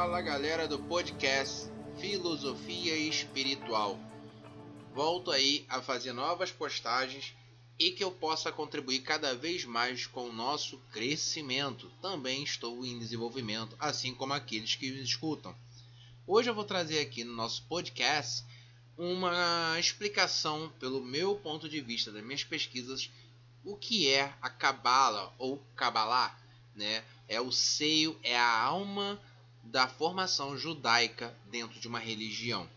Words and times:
Fala 0.00 0.22
galera 0.22 0.66
do 0.66 0.78
podcast 0.78 1.70
Filosofia 1.98 2.96
Espiritual. 2.96 4.00
Volto 4.94 5.30
aí 5.30 5.66
a 5.68 5.82
fazer 5.82 6.14
novas 6.14 6.50
postagens 6.50 7.34
e 7.78 7.90
que 7.90 8.02
eu 8.02 8.10
possa 8.10 8.50
contribuir 8.50 9.00
cada 9.00 9.34
vez 9.34 9.66
mais 9.66 10.06
com 10.06 10.30
o 10.30 10.32
nosso 10.32 10.78
crescimento. 10.90 11.92
Também 12.00 12.42
estou 12.42 12.82
em 12.82 12.98
desenvolvimento, 12.98 13.76
assim 13.78 14.14
como 14.14 14.32
aqueles 14.32 14.74
que 14.74 14.90
me 14.90 15.02
escutam. 15.02 15.54
Hoje 16.26 16.48
eu 16.48 16.54
vou 16.54 16.64
trazer 16.64 17.00
aqui 17.00 17.22
no 17.22 17.34
nosso 17.34 17.64
podcast 17.64 18.42
uma 18.96 19.78
explicação 19.78 20.72
pelo 20.80 21.04
meu 21.04 21.36
ponto 21.36 21.68
de 21.68 21.82
vista 21.82 22.10
das 22.10 22.24
minhas 22.24 22.42
pesquisas 22.42 23.10
o 23.62 23.76
que 23.76 24.08
é 24.08 24.32
a 24.40 24.48
cabala 24.48 25.30
ou 25.36 25.58
cabalá, 25.76 26.40
né? 26.74 27.04
É 27.28 27.38
o 27.38 27.52
seio, 27.52 28.18
é 28.22 28.34
a 28.34 28.62
alma 28.62 29.20
da 29.62 29.86
formação 29.86 30.56
judaica 30.56 31.34
dentro 31.50 31.78
de 31.78 31.86
uma 31.86 31.98
religião. 31.98 32.68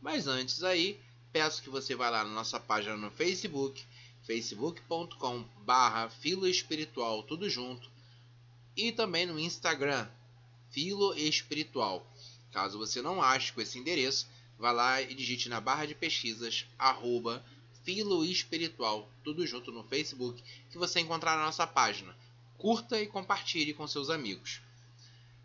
Mas 0.00 0.26
antes 0.26 0.62
aí, 0.62 1.00
peço 1.32 1.62
que 1.62 1.70
você 1.70 1.94
vá 1.94 2.10
lá 2.10 2.24
na 2.24 2.30
nossa 2.30 2.60
página 2.60 2.96
no 2.96 3.10
Facebook, 3.10 3.84
facebook.com 4.22 5.44
barra 5.64 6.08
filo 6.08 6.46
espiritual 6.46 7.22
tudo 7.22 7.48
junto 7.48 7.90
e 8.76 8.92
também 8.92 9.26
no 9.26 9.38
Instagram 9.38 10.06
filo 10.70 11.14
espiritual. 11.14 12.06
Caso 12.52 12.78
você 12.78 13.02
não 13.02 13.22
ache 13.22 13.52
com 13.52 13.60
esse 13.60 13.78
endereço 13.78 14.28
vá 14.58 14.70
lá 14.70 15.02
e 15.02 15.14
digite 15.14 15.48
na 15.48 15.60
barra 15.60 15.86
de 15.86 15.94
pesquisas 15.94 16.66
arroba 16.78 17.44
filo 17.82 18.24
espiritual 18.24 19.10
tudo 19.24 19.44
junto 19.46 19.72
no 19.72 19.82
Facebook 19.84 20.42
que 20.70 20.78
você 20.78 21.00
encontrará 21.00 21.38
na 21.38 21.46
nossa 21.46 21.66
página. 21.66 22.14
Curta 22.58 23.00
e 23.00 23.08
compartilhe 23.08 23.74
com 23.74 23.88
seus 23.88 24.08
amigos 24.08 24.60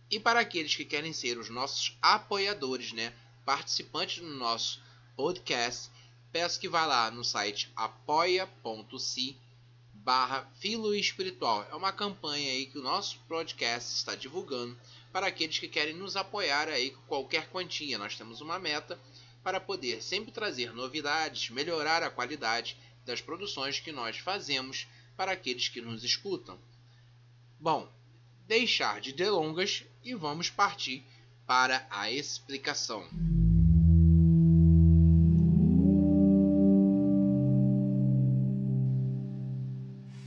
e 0.09 0.19
para 0.19 0.39
aqueles 0.39 0.75
que 0.75 0.85
querem 0.85 1.13
ser 1.13 1.37
os 1.37 1.49
nossos 1.49 1.97
apoiadores 2.01 2.93
né 2.93 3.13
participantes 3.45 4.19
do 4.19 4.33
nosso 4.35 4.81
podcast 5.15 5.89
peço 6.31 6.59
que 6.59 6.69
vá 6.69 6.85
lá 6.85 7.09
no 7.11 7.23
site 7.23 7.71
apoia.se 7.75 9.37
barra 10.07 10.49
Filo 10.61 10.95
Espiritual. 10.95 11.67
É 11.69 11.75
uma 11.75 11.91
campanha 11.91 12.51
aí 12.51 12.67
que 12.67 12.77
o 12.77 12.81
nosso 12.81 13.19
podcast 13.27 13.93
está 13.93 14.15
divulgando 14.15 14.79
para 15.11 15.27
aqueles 15.27 15.59
que 15.59 15.67
querem 15.67 15.93
nos 15.93 16.15
apoiar 16.15 16.69
aí 16.69 16.91
com 16.91 17.01
qualquer 17.01 17.49
quantia. 17.49 17.97
Nós 17.97 18.15
temos 18.15 18.39
uma 18.39 18.57
meta 18.57 18.97
para 19.43 19.59
poder 19.59 20.01
sempre 20.01 20.31
trazer 20.31 20.73
novidades, 20.73 21.49
melhorar 21.49 22.03
a 22.03 22.09
qualidade 22.09 22.77
das 23.05 23.19
produções 23.19 23.81
que 23.81 23.91
nós 23.91 24.17
fazemos 24.17 24.87
para 25.17 25.33
aqueles 25.33 25.67
que 25.67 25.81
nos 25.81 26.05
escutam. 26.05 26.57
Bom, 27.59 27.91
deixar 28.47 29.01
de 29.01 29.11
delongas 29.11 29.83
e 30.03 30.15
vamos 30.15 30.49
partir 30.49 31.05
para 31.45 31.85
a 31.89 32.09
explicação. 32.09 33.07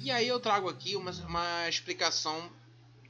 E 0.02 0.10
aí 0.10 0.28
eu 0.28 0.40
trago 0.40 0.68
aqui 0.68 0.96
uma, 0.96 1.12
uma 1.26 1.68
explicação 1.68 2.50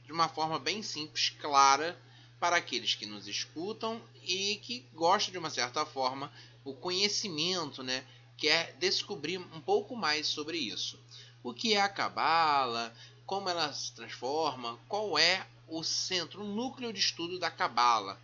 de 0.05 0.11
uma 0.11 0.29
forma 0.29 0.59
bem 0.59 0.81
simples, 0.81 1.29
clara, 1.29 1.97
para 2.39 2.57
aqueles 2.57 2.95
que 2.95 3.05
nos 3.05 3.27
escutam 3.27 4.01
e 4.23 4.57
que 4.57 4.85
gostam 4.93 5.31
de 5.31 5.37
uma 5.37 5.49
certa 5.49 5.85
forma 5.85 6.31
o 6.63 6.73
conhecimento, 6.73 7.83
né? 7.83 8.03
Quer 8.37 8.75
descobrir 8.79 9.37
um 9.37 9.61
pouco 9.61 9.95
mais 9.95 10.27
sobre 10.27 10.57
isso. 10.57 10.99
O 11.43 11.53
que 11.53 11.73
é 11.73 11.81
a 11.81 11.89
cabala, 11.89 12.93
como 13.31 13.47
ela 13.47 13.71
se 13.71 13.93
transforma, 13.93 14.77
qual 14.89 15.17
é 15.17 15.47
o 15.65 15.85
centro, 15.85 16.43
o 16.43 16.53
núcleo 16.53 16.91
de 16.91 16.99
estudo 16.99 17.39
da 17.39 17.49
cabala. 17.49 18.19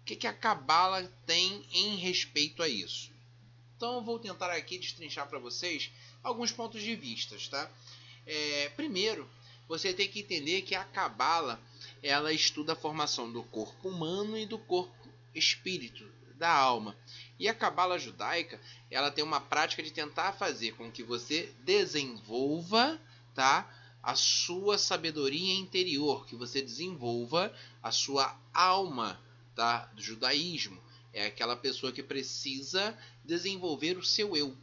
O 0.00 0.04
que, 0.04 0.14
que 0.14 0.26
a 0.28 0.32
cabala 0.32 1.02
tem 1.26 1.66
em 1.72 1.96
respeito 1.96 2.62
a 2.62 2.68
isso? 2.68 3.10
Então 3.76 4.04
vou 4.04 4.20
tentar 4.20 4.52
aqui 4.52 4.78
destrinchar 4.78 5.26
para 5.26 5.40
vocês 5.40 5.90
alguns 6.22 6.52
pontos 6.52 6.80
de 6.80 6.94
vista, 6.94 7.36
tá? 7.50 7.68
É, 8.24 8.68
primeiro, 8.76 9.28
você 9.66 9.92
tem 9.92 10.08
que 10.08 10.20
entender 10.20 10.62
que 10.62 10.76
a 10.76 10.84
cabala 10.84 11.60
ela 12.00 12.32
estuda 12.32 12.74
a 12.74 12.76
formação 12.76 13.32
do 13.32 13.42
corpo 13.42 13.88
humano 13.88 14.38
e 14.38 14.46
do 14.46 14.60
corpo 14.60 15.08
espírito, 15.34 16.08
da 16.36 16.52
alma. 16.52 16.96
E 17.36 17.48
a 17.48 17.54
cabala 17.54 17.98
judaica, 17.98 18.60
ela 18.88 19.10
tem 19.10 19.24
uma 19.24 19.40
prática 19.40 19.82
de 19.82 19.90
tentar 19.90 20.34
fazer 20.34 20.76
com 20.76 20.88
que 20.88 21.02
você 21.02 21.52
desenvolva, 21.64 23.00
tá? 23.34 23.81
A 24.02 24.14
sua 24.14 24.78
sabedoria 24.78 25.54
interior, 25.54 26.26
que 26.26 26.34
você 26.34 26.60
desenvolva 26.60 27.54
a 27.82 27.92
sua 27.92 28.36
alma, 28.52 29.20
tá? 29.54 29.86
Do 29.94 30.02
judaísmo. 30.02 30.80
É 31.12 31.26
aquela 31.26 31.54
pessoa 31.56 31.92
que 31.92 32.02
precisa 32.02 32.98
desenvolver 33.24 33.96
o 33.98 34.04
seu 34.04 34.36
eu, 34.36 34.56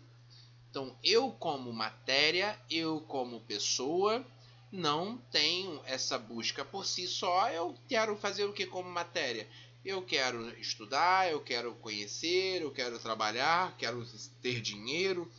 então, 0.70 0.96
eu 1.04 1.32
como 1.32 1.74
matéria, 1.74 2.60
eu 2.70 3.02
como 3.02 3.42
pessoa, 3.42 4.24
não 4.72 5.18
tenho 5.32 5.82
essa 5.86 6.18
busca 6.18 6.64
por 6.64 6.86
si 6.86 7.08
só. 7.08 7.50
Eu 7.50 7.76
quero 7.88 8.16
fazer 8.16 8.46
o 8.46 8.54
que 8.54 8.68
como 8.68 8.88
matéria? 8.88 9.48
Eu 9.84 10.04
quero 10.04 10.48
estudar, 10.60 11.32
eu 11.32 11.42
quero 11.42 11.74
conhecer, 11.76 12.62
eu 12.62 12.70
quero 12.70 13.00
trabalhar, 13.00 13.76
quero 13.78 14.06
ter 14.44 14.62
dinheiro. 14.62 15.32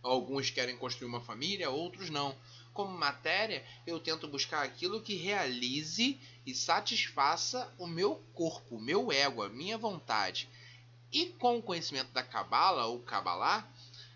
Alguns 0.00 0.50
querem 0.50 0.76
construir 0.76 1.08
uma 1.08 1.20
família, 1.20 1.68
outros 1.68 2.08
não. 2.08 2.36
Como 2.76 2.90
matéria, 2.90 3.64
eu 3.86 3.98
tento 3.98 4.28
buscar 4.28 4.62
aquilo 4.62 5.00
que 5.00 5.14
realize 5.16 6.20
e 6.44 6.54
satisfaça 6.54 7.72
o 7.78 7.86
meu 7.86 8.16
corpo, 8.34 8.76
o 8.76 8.80
meu 8.80 9.10
ego, 9.10 9.42
a 9.42 9.48
minha 9.48 9.78
vontade. 9.78 10.46
E 11.10 11.24
com 11.24 11.56
o 11.56 11.62
conhecimento 11.62 12.12
da 12.12 12.22
Kabbalah 12.22 12.84
ou 12.84 13.00
Kabbalah, 13.00 13.66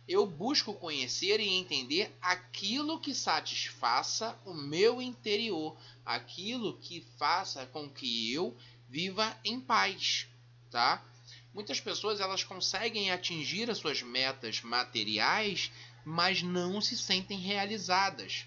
eu 0.06 0.26
busco 0.26 0.74
conhecer 0.74 1.40
e 1.40 1.48
entender 1.48 2.14
aquilo 2.20 3.00
que 3.00 3.14
satisfaça 3.14 4.38
o 4.44 4.52
meu 4.52 5.00
interior, 5.00 5.74
aquilo 6.04 6.76
que 6.80 7.00
faça 7.16 7.64
com 7.64 7.88
que 7.88 8.30
eu 8.30 8.54
viva 8.90 9.34
em 9.42 9.58
paz, 9.58 10.26
tá? 10.70 11.02
Muitas 11.54 11.80
pessoas 11.80 12.20
elas 12.20 12.44
conseguem 12.44 13.10
atingir 13.10 13.70
as 13.70 13.78
suas 13.78 14.02
metas 14.02 14.60
materiais, 14.60 15.72
mas 16.04 16.42
não 16.42 16.80
se 16.80 16.96
sentem 16.96 17.38
realizadas. 17.38 18.46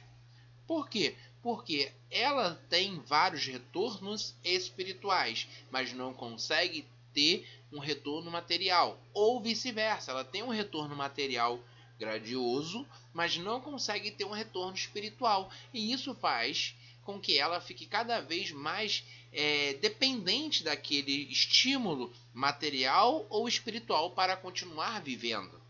Por 0.68 0.90
quê? 0.90 1.16
Porque 1.42 1.92
ela 2.10 2.56
tem 2.70 3.00
vários 3.02 3.46
retornos 3.46 4.36
espirituais, 4.44 5.48
mas 5.70 5.94
não 5.94 6.14
consegue 6.14 6.86
ter 7.14 7.48
um 7.72 7.80
retorno 7.80 8.32
material. 8.32 9.00
Ou 9.14 9.42
vice-versa, 9.42 10.12
ela 10.12 10.24
tem 10.24 10.42
um 10.42 10.50
retorno 10.50 10.96
material 10.96 11.60
gradioso, 12.00 12.86
mas 13.14 13.38
não 13.38 13.62
consegue 13.62 14.12
ter 14.12 14.26
um 14.26 14.32
retorno 14.32 14.76
espiritual. 14.76 15.52
E 15.74 15.92
isso 15.92 16.14
faz 16.16 16.76
com 17.04 17.20
que 17.20 17.38
ela 17.38 17.60
fique 17.60 17.86
cada 17.86 18.22
vez 18.22 18.52
mais 18.52 19.04
é, 19.32 19.74
dependente 19.76 20.64
daquele 20.64 21.32
estímulo 21.32 22.14
material 22.34 23.26
ou 23.30 23.48
espiritual 23.48 24.12
para 24.12 24.38
continuar 24.38 25.02
vivendo. 25.02 25.62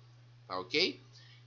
Tá 0.47 0.59
ok? 0.59 0.99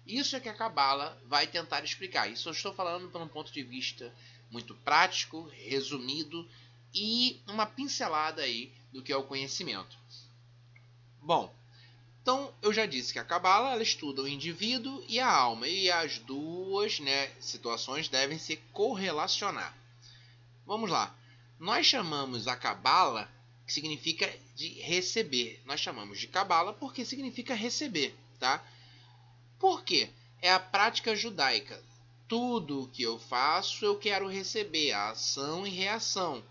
Isso 0.06 0.37
é 0.37 0.41
que 0.41 0.49
a 0.49 0.55
Cabala 0.55 1.20
vai 1.26 1.47
tentar 1.47 1.85
explicar. 1.85 2.31
Isso 2.31 2.49
eu 2.49 2.53
estou 2.53 2.73
falando 2.73 3.08
por 3.11 3.20
um 3.20 3.29
ponto 3.29 3.53
de 3.53 3.62
vista 3.62 4.14
muito 4.50 4.75
prático, 4.76 5.50
resumido 5.53 6.49
e 6.94 7.41
uma 7.49 7.67
pincelada 7.67 8.43
aí 8.43 8.73
do 8.93 9.03
que 9.03 9.12
é 9.12 9.17
o 9.17 9.25
conhecimento. 9.25 9.99
Bom, 11.20 11.53
então 12.23 12.55
eu 12.62 12.73
já 12.73 12.87
disse 12.87 13.12
que 13.12 13.19
a 13.19 13.25
Cabala 13.25 13.82
estuda 13.82 14.23
o 14.23 14.29
indivíduo 14.29 15.05
e 15.08 15.19
a 15.20 15.29
alma, 15.29 15.67
e 15.69 15.91
as 15.91 16.19
duas 16.19 17.00
né, 17.00 17.29
situações 17.41 18.08
devem 18.08 18.38
se 18.38 18.56
correlacionar. 18.73 19.76
Vamos 20.64 20.91
lá. 20.91 21.14
Nós 21.58 21.87
chamamos 21.87 22.49
a 22.49 22.56
Cabala, 22.56 23.31
que 23.67 23.73
significa 23.73 24.32
de 24.55 24.69
receber. 24.81 25.61
Nós 25.64 25.81
chamamos 25.81 26.19
de 26.19 26.29
Cabala 26.29 26.73
porque 26.73 27.05
significa 27.05 27.55
receber, 27.55 28.17
tá? 28.38 28.64
Por 29.58 29.85
quê? 29.85 30.11
É 30.41 30.53
a 30.53 30.61
prática 30.61 31.14
judaica. 31.17 31.82
Tudo 32.29 32.91
que 32.93 33.03
eu 33.03 33.19
faço, 33.19 33.85
eu 33.85 33.97
quero 33.99 34.29
receber 34.29 34.93
a 34.93 35.11
ação 35.11 35.67
e 35.67 35.70
reação 35.70 36.43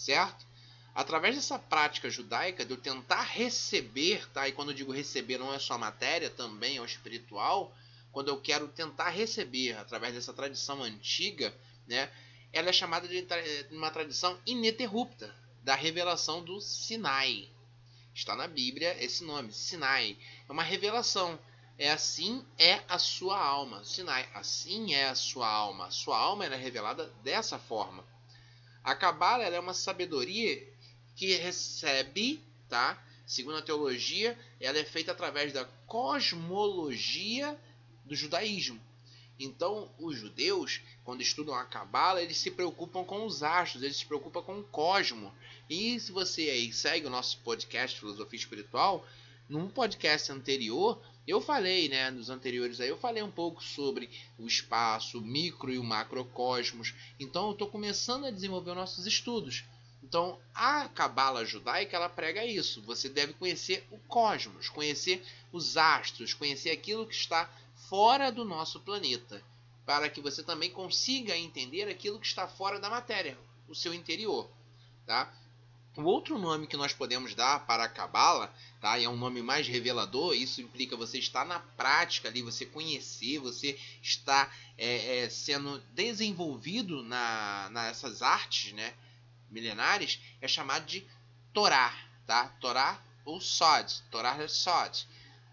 certo? 0.00 0.46
Através 0.94 1.36
dessa 1.36 1.58
prática 1.58 2.10
judaica 2.10 2.64
de 2.64 2.72
eu 2.72 2.76
tentar 2.76 3.22
receber, 3.22 4.28
tá? 4.32 4.48
E 4.48 4.52
quando 4.52 4.70
eu 4.70 4.74
digo 4.74 4.92
receber 4.92 5.38
não 5.38 5.52
é 5.54 5.58
só 5.58 5.74
a 5.74 5.78
matéria, 5.78 6.30
também 6.30 6.76
é 6.76 6.80
o 6.80 6.84
espiritual. 6.84 7.74
Quando 8.10 8.28
eu 8.28 8.40
quero 8.40 8.66
tentar 8.68 9.10
receber 9.10 9.76
através 9.76 10.14
dessa 10.14 10.32
tradição 10.32 10.82
antiga, 10.82 11.54
né? 11.86 12.10
Ela 12.52 12.70
é 12.70 12.72
chamada 12.72 13.06
de 13.06 13.24
uma 13.70 13.90
tradição 13.90 14.36
ininterrupta 14.44 15.32
da 15.62 15.76
revelação 15.76 16.42
do 16.42 16.60
Sinai. 16.60 17.48
Está 18.12 18.34
na 18.34 18.48
Bíblia 18.48 18.96
esse 19.02 19.22
nome, 19.22 19.52
Sinai. 19.52 20.18
É 20.48 20.52
uma 20.52 20.64
revelação. 20.64 21.38
É 21.80 21.90
assim 21.90 22.44
é 22.58 22.82
a 22.86 22.98
sua 22.98 23.42
alma. 23.42 23.82
Sinai, 23.84 24.28
assim 24.34 24.92
é 24.92 25.08
a 25.08 25.14
sua 25.14 25.48
alma. 25.48 25.86
A 25.86 25.90
sua 25.90 26.18
alma 26.18 26.44
é 26.44 26.54
revelada 26.54 27.06
dessa 27.24 27.58
forma. 27.58 28.04
A 28.84 28.94
Cabala 28.94 29.44
é 29.44 29.58
uma 29.58 29.72
sabedoria 29.72 30.62
que 31.16 31.34
recebe, 31.36 32.44
tá? 32.68 33.02
Segundo 33.26 33.56
a 33.56 33.62
teologia, 33.62 34.38
ela 34.60 34.76
é 34.76 34.84
feita 34.84 35.12
através 35.12 35.54
da 35.54 35.64
cosmologia 35.86 37.58
do 38.04 38.14
judaísmo. 38.14 38.78
Então, 39.38 39.90
os 39.98 40.18
judeus, 40.18 40.82
quando 41.02 41.22
estudam 41.22 41.54
a 41.54 41.64
Cabala, 41.64 42.20
eles 42.20 42.36
se 42.36 42.50
preocupam 42.50 43.04
com 43.04 43.24
os 43.24 43.42
astros, 43.42 43.82
eles 43.82 43.96
se 43.96 44.04
preocupam 44.04 44.42
com 44.42 44.60
o 44.60 44.64
cosmo. 44.64 45.32
E 45.68 45.98
se 45.98 46.12
você 46.12 46.42
aí 46.42 46.74
segue 46.74 47.06
o 47.06 47.10
nosso 47.10 47.38
podcast 47.38 47.98
Filosofia 47.98 48.38
Espiritual, 48.38 49.06
num 49.48 49.66
podcast 49.66 50.30
anterior, 50.30 51.02
eu 51.30 51.40
falei, 51.40 51.88
né, 51.88 52.10
nos 52.10 52.30
anteriores 52.30 52.80
aí, 52.80 52.88
eu 52.88 52.98
falei 52.98 53.22
um 53.22 53.30
pouco 53.30 53.62
sobre 53.62 54.10
o 54.38 54.46
espaço, 54.46 55.18
o 55.18 55.22
micro 55.22 55.72
e 55.72 55.78
o 55.78 55.84
macrocosmos. 55.84 56.94
Então, 57.18 57.46
eu 57.46 57.52
estou 57.52 57.68
começando 57.68 58.26
a 58.26 58.30
desenvolver 58.30 58.74
nossos 58.74 59.06
estudos. 59.06 59.64
Então, 60.02 60.40
a 60.54 60.88
cabala 60.88 61.44
judaica 61.44 61.96
ela 61.96 62.08
prega 62.08 62.44
isso. 62.44 62.82
Você 62.82 63.08
deve 63.08 63.32
conhecer 63.34 63.86
o 63.90 63.98
cosmos, 63.98 64.68
conhecer 64.68 65.22
os 65.52 65.76
astros, 65.76 66.34
conhecer 66.34 66.70
aquilo 66.70 67.06
que 67.06 67.14
está 67.14 67.50
fora 67.88 68.30
do 68.30 68.44
nosso 68.44 68.80
planeta, 68.80 69.42
para 69.84 70.08
que 70.08 70.20
você 70.20 70.42
também 70.42 70.70
consiga 70.70 71.36
entender 71.36 71.88
aquilo 71.88 72.18
que 72.18 72.26
está 72.26 72.48
fora 72.48 72.80
da 72.80 72.88
matéria, 72.88 73.38
o 73.68 73.74
seu 73.74 73.92
interior, 73.92 74.50
tá? 75.06 75.32
O 75.96 76.02
outro 76.02 76.38
nome 76.38 76.66
que 76.66 76.76
nós 76.76 76.92
podemos 76.92 77.34
dar 77.34 77.66
para 77.66 77.84
a 77.84 77.88
cabala, 77.88 78.52
tá? 78.80 78.98
E 78.98 79.04
é 79.04 79.08
um 79.08 79.16
nome 79.16 79.42
mais 79.42 79.66
revelador. 79.66 80.34
Isso 80.34 80.60
implica 80.60 80.96
você 80.96 81.18
estar 81.18 81.44
na 81.44 81.58
prática 81.58 82.28
ali, 82.28 82.42
você 82.42 82.64
conhecer, 82.64 83.38
você 83.38 83.78
está 84.02 84.50
é, 84.78 85.24
é, 85.24 85.28
sendo 85.28 85.80
desenvolvido 85.92 87.02
na, 87.02 87.68
nessas 87.70 88.22
artes, 88.22 88.72
né? 88.72 88.94
milenares 89.50 90.20
é 90.40 90.48
chamado 90.48 90.86
de 90.86 91.04
Torá, 91.52 91.92
tá? 92.26 92.48
Torá 92.60 93.02
ou 93.24 93.40
Sod, 93.40 94.02
Torá 94.10 94.36
Sod. 94.48 95.06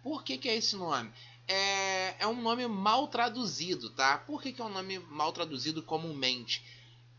Por 0.04 0.24
que, 0.24 0.38
que 0.38 0.48
é 0.48 0.56
esse 0.56 0.75
nome? 0.75 1.12
É, 1.48 2.16
é 2.19 2.28
um 2.28 2.42
nome 2.42 2.68
mal 2.68 3.07
traduzido, 3.07 3.90
tá? 3.90 4.18
Por 4.19 4.42
que, 4.42 4.54
que 4.54 4.62
é 4.62 4.66
um 4.66 4.69
nome 4.69 5.00
mal 5.00 5.33
traduzido 5.33 5.81
comumente? 5.81 6.63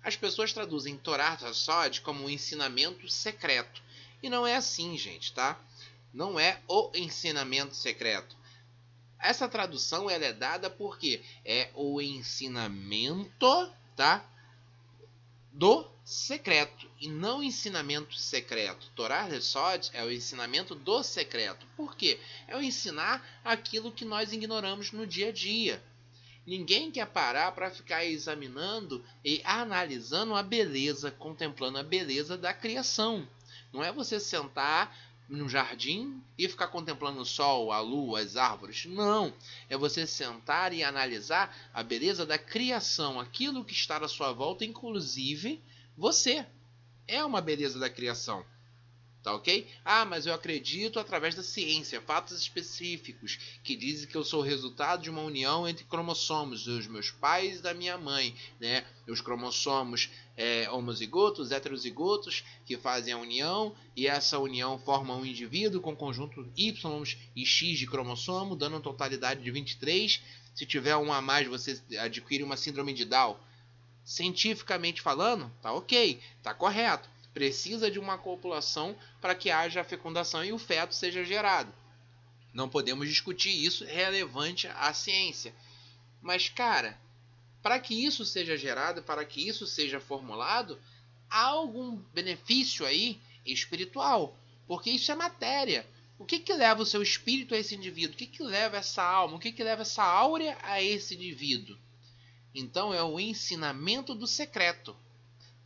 As 0.02 0.16
pessoas 0.16 0.52
traduzem 0.52 0.96
Torá 0.96 1.36
Sod 1.52 2.00
como 2.00 2.24
um 2.24 2.30
ensinamento 2.30 3.08
secreto. 3.08 3.82
E 4.22 4.30
não 4.30 4.46
é 4.46 4.56
assim, 4.56 4.96
gente, 4.96 5.32
tá? 5.32 5.58
Não 6.12 6.38
é 6.38 6.60
o 6.66 6.90
ensinamento 6.94 7.74
secreto. 7.74 8.36
Essa 9.20 9.48
tradução 9.48 10.08
ela 10.08 10.24
é 10.24 10.32
dada 10.32 10.70
porque 10.70 11.22
é 11.44 11.70
o 11.74 12.00
ensinamento, 12.00 13.72
tá? 13.96 14.24
Do 15.52 15.90
secreto 16.04 16.88
e 17.00 17.08
não 17.08 17.42
ensinamento 17.42 18.14
secreto. 18.14 18.90
Torá 18.94 19.28
Sod 19.40 19.90
é 19.92 20.02
o 20.04 20.10
ensinamento 20.10 20.74
do 20.74 21.02
secreto. 21.02 21.66
Por 21.76 21.96
quê? 21.96 22.18
É 22.46 22.56
o 22.56 22.62
ensinar 22.62 23.22
aquilo 23.44 23.92
que 23.92 24.04
nós 24.04 24.32
ignoramos 24.32 24.92
no 24.92 25.06
dia 25.06 25.28
a 25.28 25.32
dia. 25.32 25.82
Ninguém 26.48 26.90
quer 26.90 27.06
parar 27.06 27.52
para 27.52 27.70
ficar 27.70 28.06
examinando 28.06 29.04
e 29.22 29.42
analisando 29.44 30.34
a 30.34 30.42
beleza, 30.42 31.10
contemplando 31.10 31.76
a 31.76 31.82
beleza 31.82 32.38
da 32.38 32.54
criação. 32.54 33.28
Não 33.70 33.84
é 33.84 33.92
você 33.92 34.18
sentar 34.18 34.96
no 35.28 35.46
jardim 35.46 36.22
e 36.38 36.48
ficar 36.48 36.68
contemplando 36.68 37.20
o 37.20 37.26
sol, 37.26 37.70
a 37.70 37.80
lua, 37.80 38.20
as 38.20 38.34
árvores. 38.34 38.86
Não. 38.86 39.30
É 39.68 39.76
você 39.76 40.06
sentar 40.06 40.72
e 40.72 40.82
analisar 40.82 41.54
a 41.74 41.82
beleza 41.82 42.24
da 42.24 42.38
criação, 42.38 43.20
aquilo 43.20 43.62
que 43.62 43.74
está 43.74 43.98
à 43.98 44.08
sua 44.08 44.32
volta, 44.32 44.64
inclusive 44.64 45.62
você 45.98 46.46
é 47.06 47.22
uma 47.22 47.42
beleza 47.42 47.78
da 47.78 47.90
criação. 47.90 48.42
Tá 49.28 49.34
ok? 49.34 49.66
Ah, 49.84 50.06
mas 50.06 50.24
eu 50.24 50.32
acredito 50.32 50.98
através 50.98 51.34
da 51.34 51.42
ciência, 51.42 52.00
fatos 52.00 52.40
específicos, 52.40 53.38
que 53.62 53.76
dizem 53.76 54.08
que 54.08 54.16
eu 54.16 54.24
sou 54.24 54.40
resultado 54.40 55.02
de 55.02 55.10
uma 55.10 55.20
união 55.20 55.68
entre 55.68 55.84
cromossomos, 55.84 56.64
dos 56.64 56.86
meus 56.86 57.10
pais 57.10 57.58
e 57.58 57.62
da 57.62 57.74
minha 57.74 57.98
mãe, 57.98 58.34
né? 58.58 58.86
Os 59.06 59.20
cromossomos 59.20 60.08
é, 60.34 60.70
homozigotos, 60.70 61.52
heterozigotos, 61.52 62.42
que 62.64 62.78
fazem 62.78 63.12
a 63.12 63.18
união, 63.18 63.76
e 63.94 64.06
essa 64.06 64.38
união 64.38 64.78
forma 64.78 65.14
um 65.14 65.26
indivíduo 65.26 65.82
com 65.82 65.94
conjunto 65.94 66.50
Y 66.56 67.02
e 67.36 67.44
X 67.44 67.78
de 67.78 67.86
cromossomo, 67.86 68.56
dando 68.56 68.76
uma 68.76 68.80
totalidade 68.80 69.42
de 69.42 69.50
23. 69.50 70.22
Se 70.54 70.64
tiver 70.64 70.96
um 70.96 71.12
a 71.12 71.20
mais, 71.20 71.46
você 71.46 71.78
adquire 71.98 72.42
uma 72.42 72.56
síndrome 72.56 72.94
de 72.94 73.04
Down 73.04 73.36
cientificamente 74.02 75.02
falando, 75.02 75.52
tá 75.60 75.70
ok, 75.70 76.18
tá 76.42 76.54
correto. 76.54 77.10
Precisa 77.38 77.88
de 77.88 78.00
uma 78.00 78.18
copulação 78.18 78.96
para 79.20 79.32
que 79.32 79.48
haja 79.48 79.80
a 79.80 79.84
fecundação 79.84 80.44
e 80.44 80.52
o 80.52 80.58
feto 80.58 80.92
seja 80.92 81.24
gerado. 81.24 81.72
Não 82.52 82.68
podemos 82.68 83.08
discutir 83.08 83.50
isso 83.50 83.84
relevante 83.84 84.66
à 84.66 84.92
ciência. 84.92 85.54
Mas, 86.20 86.48
cara, 86.48 87.00
para 87.62 87.78
que 87.78 87.94
isso 87.94 88.24
seja 88.24 88.56
gerado, 88.56 89.04
para 89.04 89.24
que 89.24 89.46
isso 89.46 89.68
seja 89.68 90.00
formulado, 90.00 90.80
há 91.30 91.44
algum 91.44 91.94
benefício 92.12 92.84
aí 92.84 93.20
espiritual, 93.46 94.36
porque 94.66 94.90
isso 94.90 95.12
é 95.12 95.14
matéria. 95.14 95.86
O 96.18 96.24
que, 96.24 96.40
que 96.40 96.52
leva 96.52 96.82
o 96.82 96.86
seu 96.86 97.00
espírito 97.04 97.54
a 97.54 97.58
esse 97.58 97.76
indivíduo? 97.76 98.16
O 98.16 98.18
que, 98.18 98.26
que 98.26 98.42
leva 98.42 98.78
essa 98.78 99.04
alma? 99.04 99.36
O 99.36 99.38
que, 99.38 99.52
que 99.52 99.62
leva 99.62 99.82
essa 99.82 100.02
áurea 100.02 100.58
a 100.64 100.82
esse 100.82 101.14
indivíduo? 101.14 101.78
Então 102.52 102.92
é 102.92 103.04
o 103.04 103.20
ensinamento 103.20 104.12
do 104.12 104.26
secreto. 104.26 104.96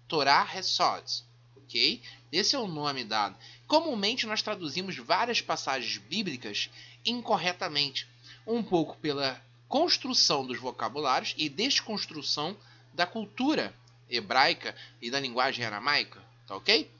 Torá 0.06 0.42
Resod. 0.42 1.31
Ok? 1.72 2.02
Esse 2.30 2.54
é 2.54 2.58
o 2.58 2.68
nome 2.68 3.02
dado. 3.02 3.34
Comumente 3.66 4.26
nós 4.26 4.42
traduzimos 4.42 4.94
várias 4.98 5.40
passagens 5.40 5.96
bíblicas 5.96 6.68
incorretamente. 7.04 8.06
Um 8.46 8.62
pouco 8.62 8.98
pela 8.98 9.42
construção 9.68 10.46
dos 10.46 10.58
vocabulários 10.58 11.34
e 11.38 11.48
desconstrução 11.48 12.54
da 12.92 13.06
cultura 13.06 13.74
hebraica 14.10 14.76
e 15.00 15.10
da 15.10 15.18
linguagem 15.18 15.64
aramaica. 15.64 16.22
Tá 16.46 16.56
ok? 16.56 16.90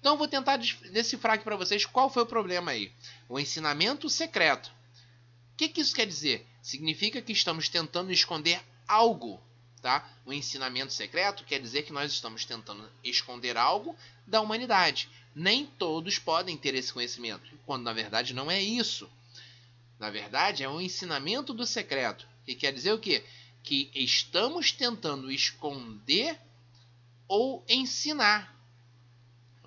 Então 0.00 0.16
vou 0.16 0.26
tentar 0.26 0.56
decifrar 0.56 1.34
aqui 1.34 1.44
para 1.44 1.56
vocês 1.56 1.86
qual 1.86 2.10
foi 2.10 2.24
o 2.24 2.26
problema 2.26 2.72
aí. 2.72 2.92
O 3.28 3.38
ensinamento 3.38 4.10
secreto. 4.10 4.66
O 5.52 5.56
que, 5.56 5.68
que 5.68 5.80
isso 5.80 5.94
quer 5.94 6.06
dizer? 6.06 6.44
Significa 6.60 7.22
que 7.22 7.32
estamos 7.32 7.68
tentando 7.68 8.12
esconder 8.12 8.60
algo, 8.86 9.40
tá? 9.78 10.08
O 10.24 10.32
ensinamento 10.32 10.92
secreto 10.92 11.44
quer 11.44 11.60
dizer 11.60 11.82
que 11.82 11.92
nós 11.92 12.12
estamos 12.12 12.44
tentando 12.44 12.88
esconder 13.02 13.56
algo 13.56 13.96
da 14.26 14.40
humanidade. 14.40 15.08
Nem 15.34 15.66
todos 15.66 16.18
podem 16.18 16.56
ter 16.56 16.74
esse 16.74 16.92
conhecimento, 16.92 17.48
quando 17.64 17.84
na 17.84 17.92
verdade 17.92 18.34
não 18.34 18.50
é 18.50 18.60
isso. 18.60 19.08
Na 19.98 20.10
verdade, 20.10 20.62
é 20.62 20.68
um 20.68 20.80
ensinamento 20.80 21.52
do 21.52 21.66
secreto, 21.66 22.26
que 22.44 22.54
quer 22.54 22.72
dizer 22.72 22.92
o 22.92 22.98
quê? 22.98 23.24
Que 23.62 23.90
estamos 23.94 24.70
tentando 24.70 25.30
esconder 25.30 26.38
ou 27.26 27.64
ensinar. 27.68 28.54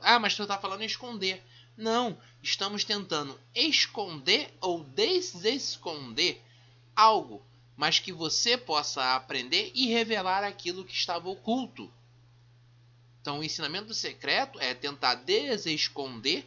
Ah, 0.02 0.20
mas 0.20 0.36
tu 0.36 0.44
está 0.44 0.58
falando 0.58 0.84
esconder. 0.84 1.44
Não, 1.78 2.18
estamos 2.42 2.84
tentando 2.84 3.40
esconder 3.54 4.54
ou 4.62 4.84
desesconder 4.84 6.42
algo 6.96 7.46
mas 7.76 8.00
que 8.00 8.12
você 8.12 8.58
possa 8.58 9.16
aprender 9.16 9.72
e 9.74 9.88
revelar 9.88 10.44
aquilo 10.44 10.86
que 10.86 10.94
estava 10.94 11.30
oculto. 11.30 11.92
Então, 13.22 13.40
o 13.40 13.44
ensinamento 13.44 13.94
secreto 13.94 14.60
é 14.60 14.74
tentar 14.74 15.16
desesconder 15.16 16.46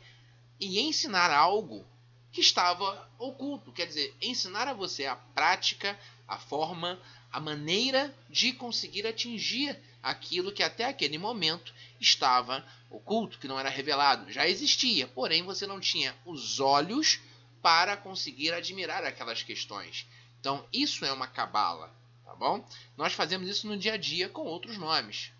e 0.58 0.80
ensinar 0.80 1.30
algo 1.30 1.84
que 2.32 2.40
estava 2.40 3.08
oculto. 3.18 3.72
Quer 3.72 3.86
dizer, 3.86 4.14
ensinar 4.20 4.66
a 4.66 4.72
você 4.72 5.06
a 5.06 5.14
prática, 5.14 5.98
a 6.26 6.38
forma, 6.38 7.00
a 7.30 7.38
maneira 7.38 8.14
de 8.28 8.52
conseguir 8.52 9.06
atingir 9.06 9.78
aquilo 10.02 10.52
que 10.52 10.62
até 10.62 10.84
aquele 10.84 11.16
momento 11.16 11.72
estava 12.00 12.64
oculto, 12.90 13.38
que 13.38 13.48
não 13.48 13.58
era 13.58 13.68
revelado. 13.68 14.30
Já 14.30 14.46
existia, 14.48 15.06
porém 15.08 15.42
você 15.42 15.66
não 15.66 15.80
tinha 15.80 16.14
os 16.26 16.60
olhos 16.60 17.20
para 17.62 17.96
conseguir 17.96 18.52
admirar 18.52 19.04
aquelas 19.04 19.42
questões. 19.42 20.06
Então, 20.44 20.62
isso 20.70 21.06
é 21.06 21.10
uma 21.10 21.26
cabala, 21.26 21.90
tá 22.22 22.34
bom? 22.34 22.62
Nós 22.98 23.14
fazemos 23.14 23.48
isso 23.48 23.66
no 23.66 23.78
dia 23.78 23.94
a 23.94 23.96
dia 23.96 24.28
com 24.28 24.42
outros 24.42 24.76
nomes. 24.76 25.32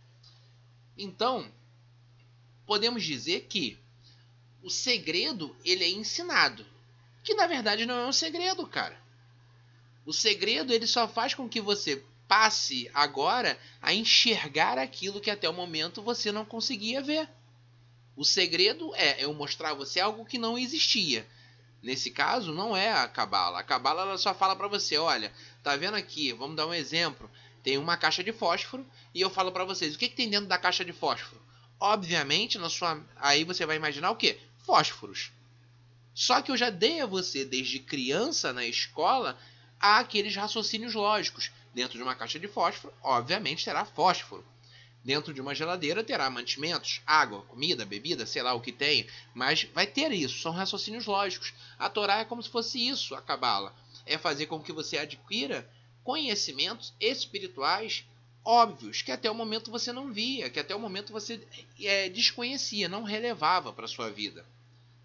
Então, 0.97 1.53
podemos 2.65 3.05
dizer 3.05 3.43
que 3.43 3.79
o 4.63 4.71
segredo 4.71 5.55
ele 5.63 5.85
é 5.85 5.91
ensinado, 5.91 6.65
que 7.23 7.35
na 7.35 7.47
verdade 7.47 7.85
não 7.85 7.95
é 7.95 8.07
um 8.07 8.15
segredo, 8.15 8.67
cara. 8.67 8.99
O 10.07 10.13
segredo 10.15 10.73
ele 10.73 10.87
só 10.87 11.07
faz 11.07 11.35
com 11.35 11.51
que 11.51 11.61
você 11.61 12.03
passe 12.27 12.91
agora 12.95 13.61
a 13.83 13.93
enxergar 13.93 14.79
aquilo 14.79 15.21
que 15.21 15.31
até 15.31 15.47
o 15.47 15.53
momento 15.53 16.01
você 16.01 16.33
não 16.33 16.47
conseguia 16.47 17.03
ver. 17.03 17.29
O 18.17 18.25
segredo 18.25 18.95
é 18.95 19.23
eu 19.23 19.35
mostrar 19.35 19.73
a 19.73 19.75
você 19.75 20.01
algo 20.01 20.25
que 20.25 20.39
não 20.39 20.57
existia. 20.57 21.29
Nesse 21.85 22.11
caso, 22.11 22.51
não 22.51 22.75
é 22.75 22.91
a 22.91 23.07
cabala. 23.07 23.59
A 23.59 23.63
cabala 23.63 24.03
ela 24.03 24.17
só 24.17 24.33
fala 24.33 24.57
para 24.57 24.67
você, 24.67 24.97
olha, 24.97 25.31
tá 25.63 25.77
vendo 25.77 25.97
aqui? 25.97 26.33
Vamos 26.33 26.57
dar 26.57 26.67
um 26.67 26.73
exemplo. 26.73 27.31
Tem 27.63 27.77
uma 27.77 27.99
caixa 27.99 28.25
de 28.25 28.33
fósforo 28.33 28.87
e 29.15 29.21
eu 29.21 29.29
falo 29.29 29.53
para 29.53 29.67
vocês, 29.67 29.95
o 29.95 29.99
que, 29.99 30.09
que 30.09 30.17
tem 30.17 30.31
dentro 30.31 30.47
da 30.47 30.57
caixa 30.57 30.83
de 30.83 30.95
fósforo? 30.95 31.39
Obviamente, 31.79 32.57
na 32.57 32.71
sua 32.71 33.05
aí 33.17 33.45
você 33.45 33.67
vai 33.67 33.77
imaginar 33.77 34.11
o 34.11 34.17
quê? 34.17 34.41
Fósforos. 34.65 35.31
Só 36.15 36.41
que 36.41 36.51
eu 36.51 36.57
já 36.57 36.71
dei 36.71 37.03
a 37.03 37.07
você 37.07 37.45
desde 37.45 37.79
criança 37.79 38.51
na 38.51 38.65
escola 38.65 39.39
aqueles 39.79 40.35
raciocínios 40.35 40.95
lógicos. 40.95 41.53
Dentro 41.75 41.99
de 41.99 42.03
uma 42.03 42.15
caixa 42.15 42.39
de 42.39 42.49
fósforo, 42.49 42.95
obviamente 43.03 43.63
terá 43.63 43.85
fósforo. 43.85 44.43
Dentro 45.05 45.35
de 45.35 45.41
uma 45.41 45.55
geladeira 45.55 46.03
terá 46.03 46.31
mantimentos, 46.31 47.03
água, 47.07 47.43
comida, 47.43 47.85
bebida, 47.85 48.25
sei 48.25 48.43
lá 48.43 48.55
o 48.55 48.61
que 48.61 48.73
tem, 48.73 49.07
mas 49.35 49.65
vai 49.75 49.87
ter 49.87 50.11
isso, 50.13 50.41
são 50.41 50.51
raciocínios 50.51 51.05
lógicos. 51.05 51.53
A 51.79 51.91
Torá 51.91 52.21
é 52.21 52.25
como 52.25 52.43
se 52.43 52.49
fosse 52.49 52.89
isso, 52.89 53.15
a 53.15 53.21
Cabala. 53.21 53.75
É 54.07 54.17
fazer 54.17 54.47
com 54.47 54.63
que 54.63 54.73
você 54.73 54.97
adquira 54.97 55.71
conhecimentos 56.03 56.95
espirituais 56.99 58.07
óbvios 58.45 59.03
que 59.03 59.13
até 59.13 59.31
o 59.31 59.35
momento 59.35 59.71
você 59.71 59.93
não 59.93 60.13
via, 60.13 60.51
que 60.51 60.61
até 60.61 60.75
o 60.75 60.81
momento 60.81 61.13
você 61.13 61.47
é, 61.81 62.09
desconhecia, 62.09 62.89
não 62.89 63.03
relevava 63.03 63.73
para 63.73 63.89
sua 63.89 64.11
vida. 64.11 64.45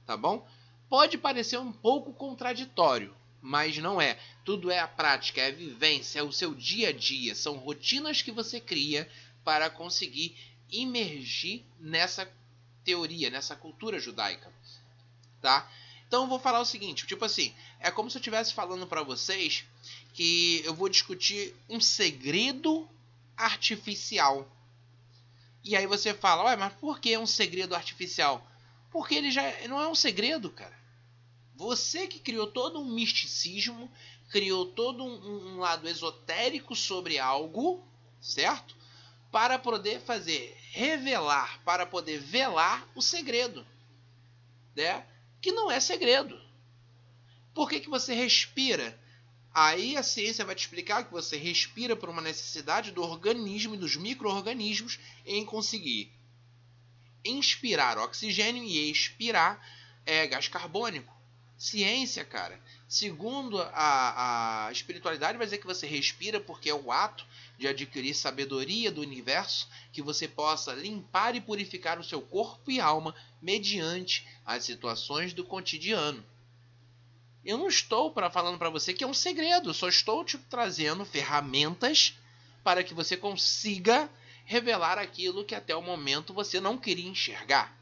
Tá 0.05 0.17
bom? 0.17 0.47
Pode 0.89 1.17
parecer 1.17 1.57
um 1.57 1.71
pouco 1.71 2.13
contraditório, 2.13 3.13
mas 3.41 3.77
não 3.77 4.01
é. 4.01 4.17
Tudo 4.43 4.71
é 4.71 4.79
a 4.79 4.87
prática, 4.87 5.41
é 5.41 5.47
a 5.47 5.51
vivência, 5.51 6.19
é 6.19 6.23
o 6.23 6.31
seu 6.31 6.53
dia 6.53 6.89
a 6.89 6.91
dia, 6.91 7.35
são 7.35 7.57
rotinas 7.57 8.21
que 8.21 8.31
você 8.31 8.59
cria 8.59 9.09
para 9.49 9.67
conseguir 9.67 10.37
imergir 10.69 11.65
nessa 11.79 12.31
teoria, 12.83 13.31
nessa 13.31 13.55
cultura 13.55 13.99
judaica, 13.99 14.53
tá? 15.41 15.67
Então 16.07 16.21
eu 16.21 16.29
vou 16.29 16.37
falar 16.37 16.59
o 16.59 16.65
seguinte, 16.65 17.07
tipo 17.07 17.25
assim, 17.25 17.51
é 17.79 17.89
como 17.89 18.11
se 18.11 18.17
eu 18.17 18.19
estivesse 18.19 18.53
falando 18.53 18.85
para 18.85 19.01
vocês 19.01 19.65
que 20.13 20.61
eu 20.63 20.75
vou 20.75 20.87
discutir 20.87 21.55
um 21.67 21.81
segredo 21.81 22.87
artificial. 23.35 24.47
E 25.63 25.75
aí 25.75 25.87
você 25.87 26.13
fala, 26.13 26.43
ué, 26.43 26.55
mas 26.55 26.73
por 26.73 26.99
que 26.99 27.17
um 27.17 27.25
segredo 27.25 27.73
artificial? 27.73 28.47
Porque 28.91 29.15
ele 29.15 29.31
já 29.31 29.41
não 29.67 29.81
é 29.81 29.87
um 29.87 29.95
segredo, 29.95 30.51
cara. 30.51 30.77
Você 31.55 32.05
que 32.05 32.19
criou 32.19 32.45
todo 32.45 32.79
um 32.79 32.93
misticismo, 32.93 33.91
criou 34.29 34.67
todo 34.67 35.03
um, 35.03 35.53
um 35.55 35.57
lado 35.57 35.89
esotérico 35.89 36.75
sobre 36.75 37.17
algo, 37.17 37.83
certo? 38.21 38.77
Para 39.31 39.59
poder 39.59 39.99
fazer 40.01 40.57
revelar, 40.71 41.61
para 41.63 41.85
poder 41.85 42.19
velar 42.19 42.87
o 42.95 43.01
segredo, 43.01 43.65
né? 44.75 45.05
Que 45.41 45.51
não 45.51 45.69
é 45.71 45.79
segredo. 45.79 46.39
Por 47.53 47.69
que, 47.69 47.79
que 47.79 47.89
você 47.89 48.13
respira? 48.13 48.99
Aí 49.53 49.97
a 49.97 50.03
ciência 50.03 50.45
vai 50.45 50.55
te 50.55 50.59
explicar 50.59 51.05
que 51.05 51.11
você 51.11 51.35
respira 51.35 51.95
por 51.95 52.09
uma 52.09 52.21
necessidade 52.21 52.91
do 52.91 53.01
organismo 53.01 53.75
e 53.75 53.77
dos 53.77 53.95
micro-organismos 53.95 54.99
em 55.25 55.45
conseguir 55.45 56.11
inspirar 57.25 57.97
oxigênio 57.97 58.63
e 58.63 58.89
expirar 58.91 59.59
é, 60.05 60.25
gás 60.27 60.47
carbônico 60.47 61.18
ciência, 61.59 62.23
cara. 62.23 62.57
Segundo 62.87 63.61
a, 63.61 64.67
a 64.67 64.71
espiritualidade, 64.71 65.37
vai 65.37 65.45
dizer 65.45 65.57
que 65.57 65.67
você 65.67 65.85
respira 65.85 66.39
porque 66.39 66.69
é 66.69 66.73
o 66.73 66.89
ato 66.89 67.25
de 67.57 67.67
adquirir 67.67 68.15
sabedoria 68.15 68.89
do 68.89 69.01
universo 69.01 69.67
que 69.91 70.01
você 70.01 70.25
possa 70.25 70.73
limpar 70.73 71.35
e 71.35 71.41
purificar 71.41 71.99
o 71.99 72.03
seu 72.03 72.21
corpo 72.21 72.71
e 72.71 72.79
alma 72.79 73.13
mediante 73.41 74.25
as 74.45 74.63
situações 74.63 75.33
do 75.33 75.43
cotidiano. 75.43 76.25
Eu 77.43 77.57
não 77.57 77.67
estou 77.67 78.11
para 78.11 78.29
falando 78.29 78.57
para 78.57 78.69
você 78.69 78.93
que 78.93 79.03
é 79.03 79.07
um 79.07 79.13
segredo, 79.13 79.73
só 79.73 79.89
estou 79.89 80.23
te 80.23 80.37
trazendo 80.37 81.05
ferramentas 81.05 82.13
para 82.63 82.83
que 82.83 82.93
você 82.93 83.17
consiga 83.17 84.09
revelar 84.45 84.97
aquilo 84.97 85.43
que 85.43 85.55
até 85.55 85.75
o 85.75 85.81
momento 85.81 86.33
você 86.33 86.59
não 86.61 86.77
queria 86.77 87.09
enxergar. 87.09 87.78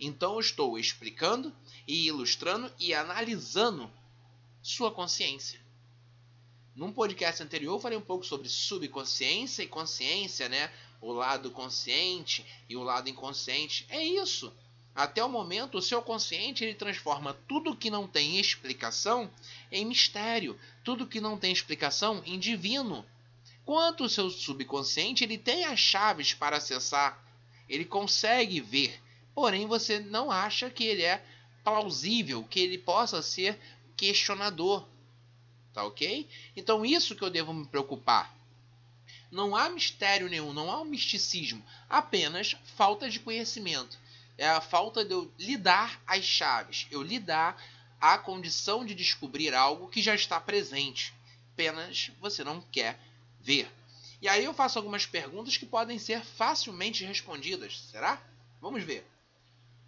Então 0.00 0.34
eu 0.34 0.40
estou 0.40 0.78
explicando 0.78 1.54
e 1.86 2.06
ilustrando 2.06 2.72
e 2.78 2.94
analisando 2.94 3.90
sua 4.62 4.90
consciência. 4.90 5.60
Num 6.74 6.92
podcast 6.92 7.42
anterior 7.42 7.74
eu 7.74 7.80
falei 7.80 7.98
um 7.98 8.02
pouco 8.02 8.24
sobre 8.24 8.48
subconsciência 8.48 9.62
e 9.62 9.68
consciência, 9.68 10.48
né? 10.48 10.72
O 11.00 11.12
lado 11.12 11.50
consciente 11.50 12.44
e 12.68 12.76
o 12.76 12.82
lado 12.82 13.10
inconsciente. 13.10 13.84
É 13.90 14.02
isso. 14.02 14.52
Até 14.94 15.22
o 15.22 15.28
momento, 15.28 15.78
o 15.78 15.82
seu 15.82 16.02
consciente 16.02 16.64
ele 16.64 16.74
transforma 16.74 17.34
tudo 17.46 17.76
que 17.76 17.90
não 17.90 18.06
tem 18.06 18.40
explicação 18.40 19.30
em 19.70 19.84
mistério, 19.84 20.58
tudo 20.82 21.06
que 21.06 21.20
não 21.20 21.38
tem 21.38 21.52
explicação 21.52 22.22
em 22.26 22.38
divino. 22.38 23.04
Quanto 23.64 24.04
o 24.04 24.08
seu 24.08 24.30
subconsciente 24.30 25.22
ele 25.22 25.38
tem 25.38 25.64
as 25.64 25.78
chaves 25.78 26.34
para 26.34 26.56
acessar, 26.56 27.22
ele 27.68 27.84
consegue 27.84 28.60
ver, 28.60 29.00
porém 29.34 29.66
você 29.66 30.00
não 30.00 30.30
acha 30.30 30.70
que 30.70 30.84
ele 30.84 31.02
é 31.02 31.24
plausível, 31.64 32.44
que 32.44 32.60
ele 32.60 32.78
possa 32.78 33.22
ser 33.22 33.58
questionador. 33.96 34.86
Tá 35.72 35.84
ok? 35.84 36.28
Então, 36.56 36.84
isso 36.84 37.14
que 37.14 37.22
eu 37.22 37.30
devo 37.30 37.52
me 37.52 37.66
preocupar. 37.66 38.34
Não 39.30 39.54
há 39.54 39.68
mistério 39.68 40.28
nenhum, 40.28 40.52
não 40.52 40.70
há 40.70 40.80
um 40.80 40.84
misticismo, 40.84 41.64
apenas 41.88 42.56
falta 42.76 43.08
de 43.08 43.20
conhecimento. 43.20 43.96
É 44.36 44.48
a 44.48 44.60
falta 44.60 45.04
de 45.04 45.12
eu 45.12 45.30
lidar 45.38 46.00
as 46.06 46.24
chaves, 46.24 46.88
eu 46.90 47.02
lidar 47.02 47.62
a 48.00 48.18
condição 48.18 48.84
de 48.84 48.94
descobrir 48.94 49.54
algo 49.54 49.88
que 49.88 50.02
já 50.02 50.14
está 50.14 50.40
presente. 50.40 51.14
Apenas 51.52 52.10
você 52.20 52.42
não 52.42 52.60
quer 52.72 52.98
ver. 53.40 53.70
E 54.20 54.28
aí 54.28 54.44
eu 54.44 54.54
faço 54.54 54.78
algumas 54.78 55.06
perguntas 55.06 55.56
que 55.56 55.66
podem 55.66 55.98
ser 55.98 56.24
facilmente 56.24 57.04
respondidas. 57.04 57.78
Será? 57.90 58.20
Vamos 58.60 58.82
ver 58.82 59.06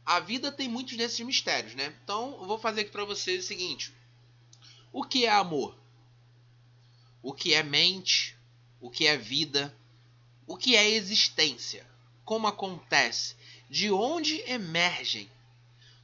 a 0.04 0.20
vida 0.20 0.50
tem 0.50 0.68
muitos 0.68 0.96
desses 0.96 1.20
mistérios, 1.24 1.74
né? 1.74 1.94
Então 2.02 2.36
eu 2.40 2.46
vou 2.46 2.58
fazer 2.58 2.82
aqui 2.82 2.90
para 2.90 3.04
vocês 3.04 3.44
o 3.44 3.46
seguinte: 3.46 3.92
o 4.92 5.04
que 5.04 5.26
é 5.26 5.30
amor? 5.30 5.76
O 7.22 7.32
que 7.32 7.54
é 7.54 7.62
mente? 7.62 8.36
O 8.80 8.90
que 8.90 9.06
é 9.06 9.16
vida? 9.16 9.74
O 10.46 10.56
que 10.56 10.76
é 10.76 10.90
existência? 10.90 11.86
Como 12.24 12.46
acontece? 12.46 13.36
De 13.70 13.90
onde 13.90 14.40
emergem? 14.50 15.30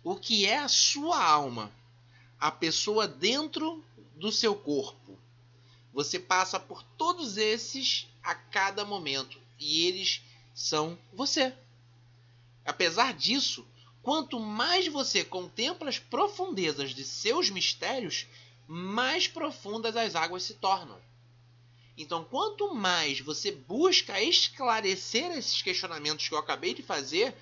O 0.02 0.14
que 0.14 0.46
é 0.46 0.58
a 0.58 0.68
sua 0.68 1.22
alma? 1.22 1.72
A 2.38 2.50
pessoa 2.50 3.08
dentro 3.08 3.84
do 4.14 4.30
seu 4.30 4.54
corpo. 4.54 5.18
Você 5.92 6.20
passa 6.20 6.60
por 6.60 6.82
todos 6.96 7.36
esses 7.36 8.06
a 8.22 8.34
cada 8.34 8.84
momento 8.84 9.40
e 9.58 9.86
eles 9.86 10.22
são 10.54 10.98
você. 11.12 11.52
Apesar 12.64 13.12
disso, 13.12 13.66
Quanto 14.02 14.38
mais 14.40 14.86
você 14.88 15.24
contempla 15.24 15.88
as 15.88 15.98
profundezas 15.98 16.94
de 16.94 17.04
seus 17.04 17.50
mistérios, 17.50 18.26
mais 18.66 19.26
profundas 19.26 19.96
as 19.96 20.14
águas 20.14 20.42
se 20.42 20.54
tornam. 20.54 21.00
Então, 21.96 22.24
quanto 22.24 22.74
mais 22.74 23.20
você 23.20 23.50
busca 23.50 24.22
esclarecer 24.22 25.32
esses 25.32 25.60
questionamentos 25.60 26.28
que 26.28 26.34
eu 26.34 26.38
acabei 26.38 26.72
de 26.72 26.82
fazer, 26.82 27.36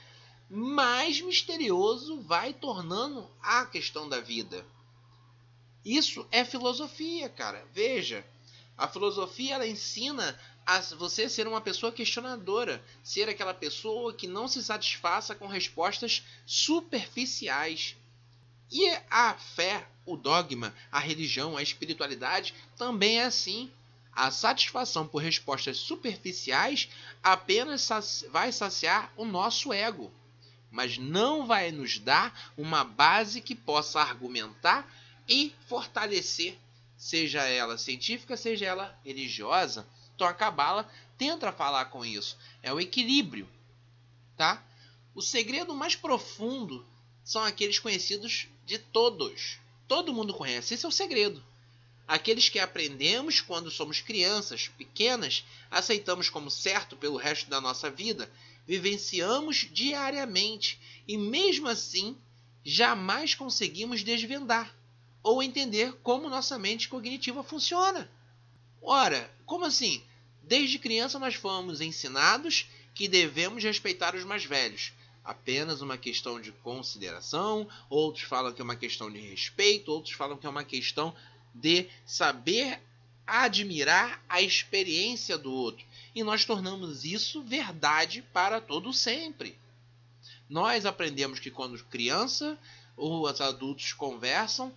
mais 0.48 1.20
misterioso 1.20 2.22
vai 2.22 2.54
tornando 2.54 3.28
a 3.42 3.66
questão 3.66 4.08
da 4.08 4.20
vida. 4.20 4.64
Isso 5.84 6.26
é 6.30 6.44
filosofia, 6.44 7.28
cara. 7.28 7.66
Veja, 7.72 8.26
a 8.78 8.88
filosofia 8.88 9.54
ela 9.54 9.66
ensina 9.66 10.38
a 10.66 10.80
você 10.80 11.28
ser 11.28 11.46
uma 11.46 11.61
pessoa 11.61 11.92
questionadora, 11.92 12.85
ser 13.00 13.28
aquela 13.28 13.54
pessoa 13.54 14.12
que 14.12 14.26
não 14.26 14.49
se 14.49 14.61
satisfaça 14.64 15.32
com 15.32 15.46
respostas 15.46 16.25
superficiais. 16.44 17.94
E 18.70 18.90
a 19.08 19.35
fé, 19.35 19.87
o 20.04 20.16
dogma, 20.16 20.75
a 20.90 20.99
religião, 20.99 21.56
a 21.56 21.62
espiritualidade 21.62 22.52
também 22.76 23.20
é 23.20 23.26
assim. 23.26 23.70
A 24.12 24.30
satisfação 24.32 25.06
por 25.06 25.23
respostas 25.23 25.76
superficiais 25.76 26.88
apenas 27.23 27.88
vai 28.30 28.50
saciar 28.50 29.12
o 29.16 29.25
nosso 29.25 29.73
ego, 29.73 30.11
mas 30.70 30.99
não 30.99 31.46
vai 31.46 31.70
nos 31.70 31.99
dar 31.99 32.52
uma 32.56 32.82
base 32.82 33.40
que 33.40 33.54
possa 33.54 34.00
argumentar 34.00 34.90
e 35.28 35.54
fortalecer, 35.68 36.58
seja 36.96 37.44
ela 37.44 37.78
científica, 37.78 38.37
seja 38.37 38.64
ela 38.64 38.99
religiosa, 39.04 39.87
então 40.16 40.26
a 40.26 40.32
Cabala 40.32 40.90
tenta 41.18 41.52
falar 41.52 41.85
com 41.87 42.04
isso. 42.04 42.37
É 42.62 42.73
o 42.73 42.80
equilíbrio, 42.80 43.46
tá? 44.37 44.64
O 45.14 45.20
segredo 45.20 45.75
mais 45.75 45.94
profundo 45.94 46.85
são 47.23 47.42
aqueles 47.42 47.78
conhecidos 47.78 48.49
de 48.64 48.78
todos. 48.78 49.58
Todo 49.87 50.14
mundo 50.14 50.32
conhece. 50.32 50.73
Esse 50.75 50.87
é 50.87 50.88
o 50.88 50.92
segredo. 50.92 51.44
Aqueles 52.08 52.49
que 52.49 52.58
aprendemos 52.58 53.40
quando 53.40 53.70
somos 53.70 54.00
crianças 54.00 54.68
pequenas, 54.68 55.44
aceitamos 55.70 56.30
como 56.30 56.50
certo 56.50 56.96
pelo 56.96 57.16
resto 57.16 57.50
da 57.50 57.61
nossa 57.61 57.90
vida, 57.90 58.30
vivenciamos 58.66 59.68
diariamente 59.70 60.80
e 61.06 61.18
mesmo 61.18 61.68
assim 61.68 62.16
jamais 62.64 63.35
conseguimos 63.35 64.02
desvendar 64.02 64.75
ou 65.23 65.42
entender 65.42 65.92
como 66.02 66.30
nossa 66.30 66.58
mente 66.58 66.88
cognitiva 66.88 67.42
funciona. 67.42 68.11
Ora, 68.88 69.28
como 69.45 69.64
assim? 69.64 70.00
Desde 70.45 70.78
criança 70.78 71.19
nós 71.19 71.35
fomos 71.35 71.81
ensinados 71.81 72.69
que 72.95 73.09
devemos 73.09 73.64
respeitar 73.64 74.14
os 74.14 74.23
mais 74.23 74.45
velhos. 74.45 74.93
Apenas 75.25 75.81
uma 75.81 75.99
questão 75.99 76.40
de 76.40 76.52
consideração, 76.52 77.69
outros 77.90 78.23
falam 78.23 78.52
que 78.52 78.61
é 78.61 78.64
uma 78.64 78.76
questão 78.76 79.11
de 79.11 79.19
respeito, 79.19 79.90
outros 79.90 80.14
falam 80.14 80.37
que 80.37 80.47
é 80.47 80.49
uma 80.49 80.62
questão 80.62 81.12
de 81.52 81.88
saber 82.07 82.81
admirar 83.26 84.25
a 84.28 84.40
experiência 84.40 85.37
do 85.37 85.52
outro. 85.52 85.85
E 86.14 86.23
nós 86.23 86.45
tornamos 86.45 87.05
isso 87.05 87.43
verdade 87.43 88.23
para 88.33 88.61
todo 88.61 88.93
sempre. 88.93 89.59
Nós 90.49 90.87
aprendemos 90.87 91.40
que 91.40 91.50
quando 91.50 91.83
criança, 91.87 92.57
os 92.97 93.40
adultos 93.40 93.93
conversam 93.93 94.73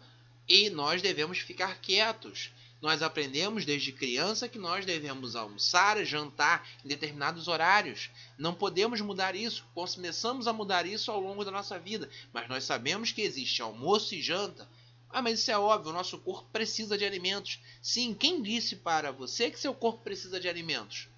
e 0.47 0.71
nós 0.71 0.99
devemos 0.99 1.37
ficar 1.37 1.79
quietos. 1.79 2.49
Nós 2.81 3.01
aprendemos 3.01 3.65
desde 3.65 3.91
criança 3.91 4.47
que 4.47 4.57
nós 4.57 4.85
devemos 4.85 5.35
almoçar, 5.35 6.03
jantar 6.05 6.65
em 6.83 6.87
determinados 6.87 7.49
horários. 7.49 8.09
Não 8.37 8.53
podemos 8.53 9.01
mudar 9.01 9.35
isso. 9.35 9.65
Começamos 9.73 10.47
a 10.47 10.53
mudar 10.53 10.85
isso 10.85 11.11
ao 11.11 11.19
longo 11.19 11.43
da 11.43 11.51
nossa 11.51 11.77
vida, 11.77 12.09
mas 12.31 12.47
nós 12.47 12.63
sabemos 12.63 13.11
que 13.11 13.21
existe 13.21 13.61
almoço 13.61 14.15
e 14.15 14.21
janta. 14.21 14.67
Ah, 15.09 15.21
mas 15.21 15.39
isso 15.39 15.51
é 15.51 15.57
óbvio, 15.57 15.89
o 15.89 15.93
nosso 15.93 16.19
corpo 16.19 16.47
precisa 16.51 16.97
de 16.97 17.03
alimentos. 17.03 17.59
Sim, 17.81 18.13
quem 18.13 18.41
disse 18.41 18.75
para 18.75 19.11
você 19.11 19.49
que 19.49 19.59
seu 19.59 19.73
corpo 19.73 20.03
precisa 20.03 20.39
de 20.39 20.47
alimentos? 20.47 21.09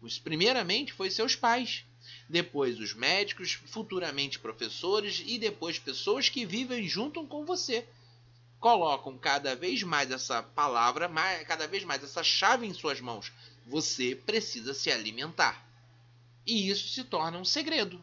Os 0.00 0.18
primeiramente 0.18 0.92
foi 0.92 1.10
seus 1.10 1.36
pais, 1.36 1.84
depois 2.28 2.80
os 2.80 2.94
médicos, 2.94 3.52
futuramente 3.52 4.38
professores 4.38 5.22
e 5.26 5.38
depois 5.38 5.78
pessoas 5.78 6.28
que 6.28 6.46
vivem 6.46 6.88
junto 6.88 7.24
com 7.26 7.44
você 7.44 7.86
colocam 8.60 9.16
cada 9.16 9.54
vez 9.54 9.82
mais 9.82 10.10
essa 10.10 10.42
palavra, 10.42 11.10
cada 11.46 11.66
vez 11.66 11.84
mais 11.84 12.02
essa 12.02 12.22
chave 12.22 12.66
em 12.66 12.74
suas 12.74 13.00
mãos. 13.00 13.32
Você 13.66 14.14
precisa 14.14 14.74
se 14.74 14.90
alimentar. 14.90 15.64
E 16.46 16.68
isso 16.70 16.88
se 16.88 17.04
torna 17.04 17.38
um 17.38 17.44
segredo. 17.44 18.02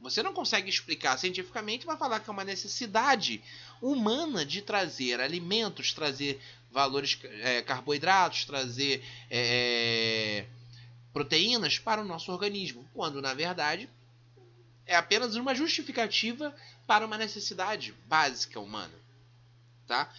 Você 0.00 0.22
não 0.22 0.32
consegue 0.32 0.68
explicar 0.68 1.16
cientificamente, 1.16 1.86
vai 1.86 1.96
falar 1.96 2.20
que 2.20 2.28
é 2.28 2.32
uma 2.32 2.44
necessidade 2.44 3.42
humana 3.80 4.44
de 4.44 4.60
trazer 4.60 5.20
alimentos, 5.20 5.92
trazer 5.92 6.40
valores 6.70 7.18
é, 7.22 7.62
carboidratos, 7.62 8.44
trazer 8.44 9.04
é, 9.30 10.46
proteínas 11.12 11.78
para 11.78 12.02
o 12.02 12.04
nosso 12.04 12.32
organismo, 12.32 12.88
quando 12.92 13.22
na 13.22 13.32
verdade 13.32 13.88
é 14.84 14.96
apenas 14.96 15.36
uma 15.36 15.54
justificativa 15.54 16.54
para 16.86 17.06
uma 17.06 17.16
necessidade 17.16 17.94
básica 18.06 18.58
humana 18.58 19.01
tá? 19.92 20.10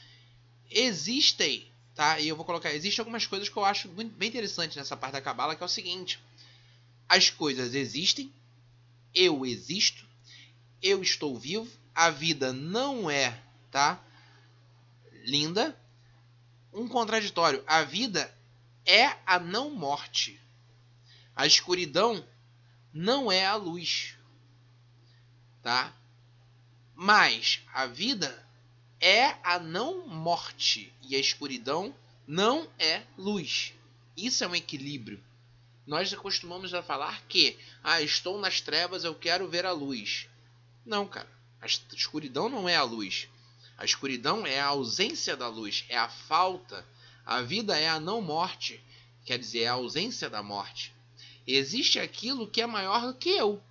Existem, 0.70 1.68
tá? 1.96 2.20
E 2.20 2.28
eu 2.28 2.36
vou 2.36 2.46
colocar, 2.46 2.72
existem 2.72 3.02
algumas 3.02 3.26
coisas 3.26 3.50
que 3.50 3.58
eu 3.58 3.66
acho 3.66 3.88
bem 3.88 4.30
interessante 4.30 4.78
nessa 4.78 4.96
parte 4.96 5.14
da 5.14 5.22
cabala, 5.22 5.56
que 5.56 5.64
é 5.64 5.66
o 5.66 5.70
seguinte: 5.70 6.20
as 7.10 7.32
coisas 7.32 7.74
existem, 7.74 8.32
eu 9.16 9.44
existo, 9.44 10.08
eu 10.80 11.02
estou 11.02 11.40
vivo, 11.40 11.68
a 11.96 12.12
vida 12.12 12.54
não 12.54 13.10
é, 13.10 13.42
tá? 13.72 14.00
Linda. 15.26 15.76
Um 16.72 16.88
contraditório, 16.88 17.64
a 17.66 17.84
vida 17.84 18.32
é 18.86 19.16
a 19.26 19.40
não 19.40 19.72
morte. 19.72 20.40
A 21.36 21.48
escuridão 21.48 22.24
não 22.92 23.32
é 23.32 23.46
a 23.46 23.56
luz. 23.56 24.16
Tá? 25.62 25.94
Mas 26.96 27.62
a 27.74 27.86
vida 27.86 28.43
é 29.04 29.38
a 29.44 29.60
não 29.60 30.08
morte 30.08 30.94
e 31.02 31.14
a 31.14 31.20
escuridão 31.20 31.94
não 32.26 32.66
é 32.80 33.04
luz. 33.18 33.74
Isso 34.16 34.46
é 34.46 34.48
um 34.48 34.56
equilíbrio. 34.56 35.22
Nós 35.86 36.14
acostumamos 36.14 36.74
a 36.74 36.82
falar 36.82 37.22
que, 37.28 37.60
ah, 37.84 38.02
estou 38.02 38.40
nas 38.40 38.62
trevas, 38.62 39.04
eu 39.04 39.14
quero 39.14 39.50
ver 39.50 39.66
a 39.66 39.74
luz. 39.74 40.30
Não, 40.86 41.06
cara. 41.06 41.28
A 41.60 41.66
escuridão 41.66 42.48
não 42.48 42.70
é 42.70 42.78
a 42.78 42.84
luz. 42.84 43.28
A 43.78 43.84
escuridão 43.84 44.48
é 44.48 44.62
a 44.62 44.68
ausência 44.68 45.36
da 45.36 45.50
luz, 45.50 45.84
é 45.90 45.98
a 45.98 46.08
falta. 46.08 46.88
A 47.26 47.42
vida 47.42 47.78
é 47.78 47.90
a 47.90 48.00
não 48.00 48.22
morte, 48.22 48.82
quer 49.26 49.38
dizer, 49.38 49.64
é 49.64 49.68
a 49.68 49.74
ausência 49.74 50.30
da 50.30 50.42
morte. 50.42 50.94
Existe 51.46 52.00
aquilo 52.00 52.48
que 52.48 52.62
é 52.62 52.66
maior 52.66 53.06
do 53.08 53.14
que 53.14 53.32
eu. 53.32 53.62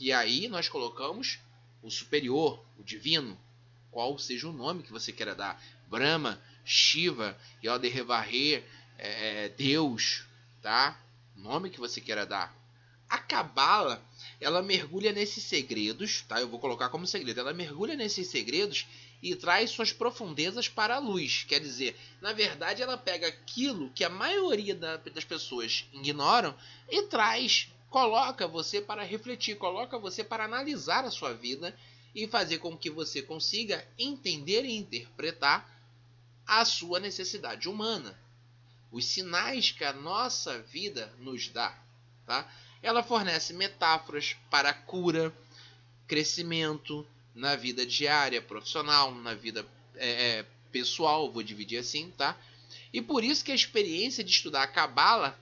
E 0.00 0.12
aí 0.12 0.48
nós 0.48 0.68
colocamos 0.68 1.38
o 1.80 1.88
superior, 1.88 2.64
o 2.76 2.82
divino, 2.82 3.38
qual 3.92 4.18
seja 4.18 4.48
o 4.48 4.52
nome 4.52 4.82
que 4.82 4.90
você 4.90 5.12
queira 5.12 5.34
dar. 5.34 5.62
Brahma, 5.88 6.40
Shiva, 6.64 7.38
Yoderevarre, 7.62 8.54
é, 8.98 9.44
é, 9.44 9.48
Deus, 9.50 10.24
tá? 10.62 10.98
Nome 11.36 11.70
que 11.70 11.78
você 11.78 12.00
queira 12.00 12.26
dar. 12.26 12.56
A 13.08 13.18
Cabala, 13.18 14.02
ela 14.40 14.62
mergulha 14.62 15.12
nesses 15.12 15.44
segredos, 15.44 16.22
tá? 16.22 16.40
Eu 16.40 16.48
vou 16.48 16.58
colocar 16.58 16.88
como 16.88 17.06
segredo. 17.06 17.40
Ela 17.40 17.52
mergulha 17.52 17.94
nesses 17.94 18.28
segredos 18.28 18.86
e 19.22 19.36
traz 19.36 19.70
suas 19.70 19.92
profundezas 19.92 20.68
para 20.68 20.96
a 20.96 20.98
luz. 20.98 21.44
Quer 21.46 21.60
dizer, 21.60 21.94
na 22.22 22.32
verdade, 22.32 22.82
ela 22.82 22.96
pega 22.96 23.28
aquilo 23.28 23.90
que 23.90 24.02
a 24.02 24.08
maioria 24.08 24.74
das 24.74 25.24
pessoas 25.24 25.86
ignoram 25.92 26.56
e 26.88 27.02
traz, 27.02 27.68
coloca 27.90 28.48
você 28.48 28.80
para 28.80 29.02
refletir, 29.02 29.56
coloca 29.56 29.98
você 29.98 30.24
para 30.24 30.44
analisar 30.44 31.04
a 31.04 31.10
sua 31.10 31.34
vida 31.34 31.76
e 32.14 32.26
fazer 32.26 32.58
com 32.58 32.76
que 32.76 32.90
você 32.90 33.22
consiga 33.22 33.86
entender 33.98 34.64
e 34.64 34.76
interpretar 34.76 35.68
a 36.46 36.64
sua 36.64 37.00
necessidade 37.00 37.68
humana, 37.68 38.18
os 38.90 39.06
sinais 39.06 39.70
que 39.70 39.84
a 39.84 39.92
nossa 39.92 40.60
vida 40.60 41.12
nos 41.18 41.48
dá. 41.48 41.78
Tá? 42.26 42.50
Ela 42.82 43.02
fornece 43.02 43.52
metáforas 43.52 44.36
para 44.50 44.74
cura, 44.74 45.34
crescimento 46.06 47.06
na 47.34 47.56
vida 47.56 47.86
diária, 47.86 48.42
profissional, 48.42 49.14
na 49.14 49.34
vida 49.34 49.66
é, 49.94 50.38
é, 50.38 50.46
pessoal, 50.70 51.30
vou 51.30 51.42
dividir 51.42 51.78
assim, 51.78 52.10
tá? 52.10 52.36
E 52.92 53.00
por 53.00 53.24
isso 53.24 53.44
que 53.44 53.52
a 53.52 53.54
experiência 53.54 54.22
de 54.22 54.30
estudar 54.30 54.62
a 54.62 54.66
Cabala 54.66 55.38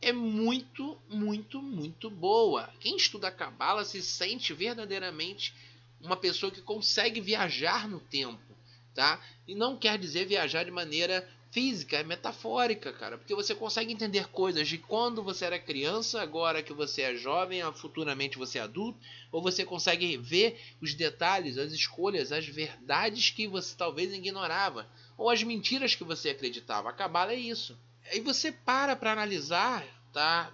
é 0.00 0.12
muito, 0.12 0.98
muito, 1.08 1.60
muito 1.60 2.08
boa. 2.08 2.72
Quem 2.80 2.96
estuda 2.96 3.28
a 3.28 3.32
Cabala 3.32 3.84
se 3.84 4.00
sente 4.00 4.54
verdadeiramente 4.54 5.54
uma 6.00 6.16
pessoa 6.16 6.52
que 6.52 6.62
consegue 6.62 7.20
viajar 7.20 7.88
no 7.88 8.00
tempo, 8.00 8.56
tá? 8.94 9.20
E 9.46 9.54
não 9.54 9.76
quer 9.76 9.98
dizer 9.98 10.26
viajar 10.26 10.64
de 10.64 10.70
maneira 10.70 11.28
física, 11.50 11.96
é 11.96 12.02
metafórica, 12.02 12.92
cara, 12.92 13.16
porque 13.16 13.34
você 13.34 13.54
consegue 13.54 13.92
entender 13.92 14.28
coisas 14.28 14.68
de 14.68 14.78
quando 14.78 15.22
você 15.22 15.46
era 15.46 15.58
criança, 15.58 16.20
agora 16.20 16.62
que 16.62 16.72
você 16.72 17.02
é 17.02 17.16
jovem, 17.16 17.60
futuramente 17.72 18.36
você 18.36 18.58
é 18.58 18.62
adulto, 18.62 18.98
ou 19.32 19.42
você 19.42 19.64
consegue 19.64 20.16
ver 20.16 20.60
os 20.80 20.94
detalhes, 20.94 21.56
as 21.56 21.72
escolhas, 21.72 22.32
as 22.32 22.46
verdades 22.46 23.30
que 23.30 23.48
você 23.48 23.74
talvez 23.76 24.12
ignorava, 24.12 24.86
ou 25.16 25.30
as 25.30 25.42
mentiras 25.42 25.94
que 25.94 26.04
você 26.04 26.30
acreditava. 26.30 26.90
A 26.90 27.32
é 27.32 27.36
isso. 27.36 27.78
Aí 28.10 28.20
você 28.20 28.52
para 28.52 28.94
para 28.94 29.12
analisar, 29.12 29.84
tá? 30.12 30.52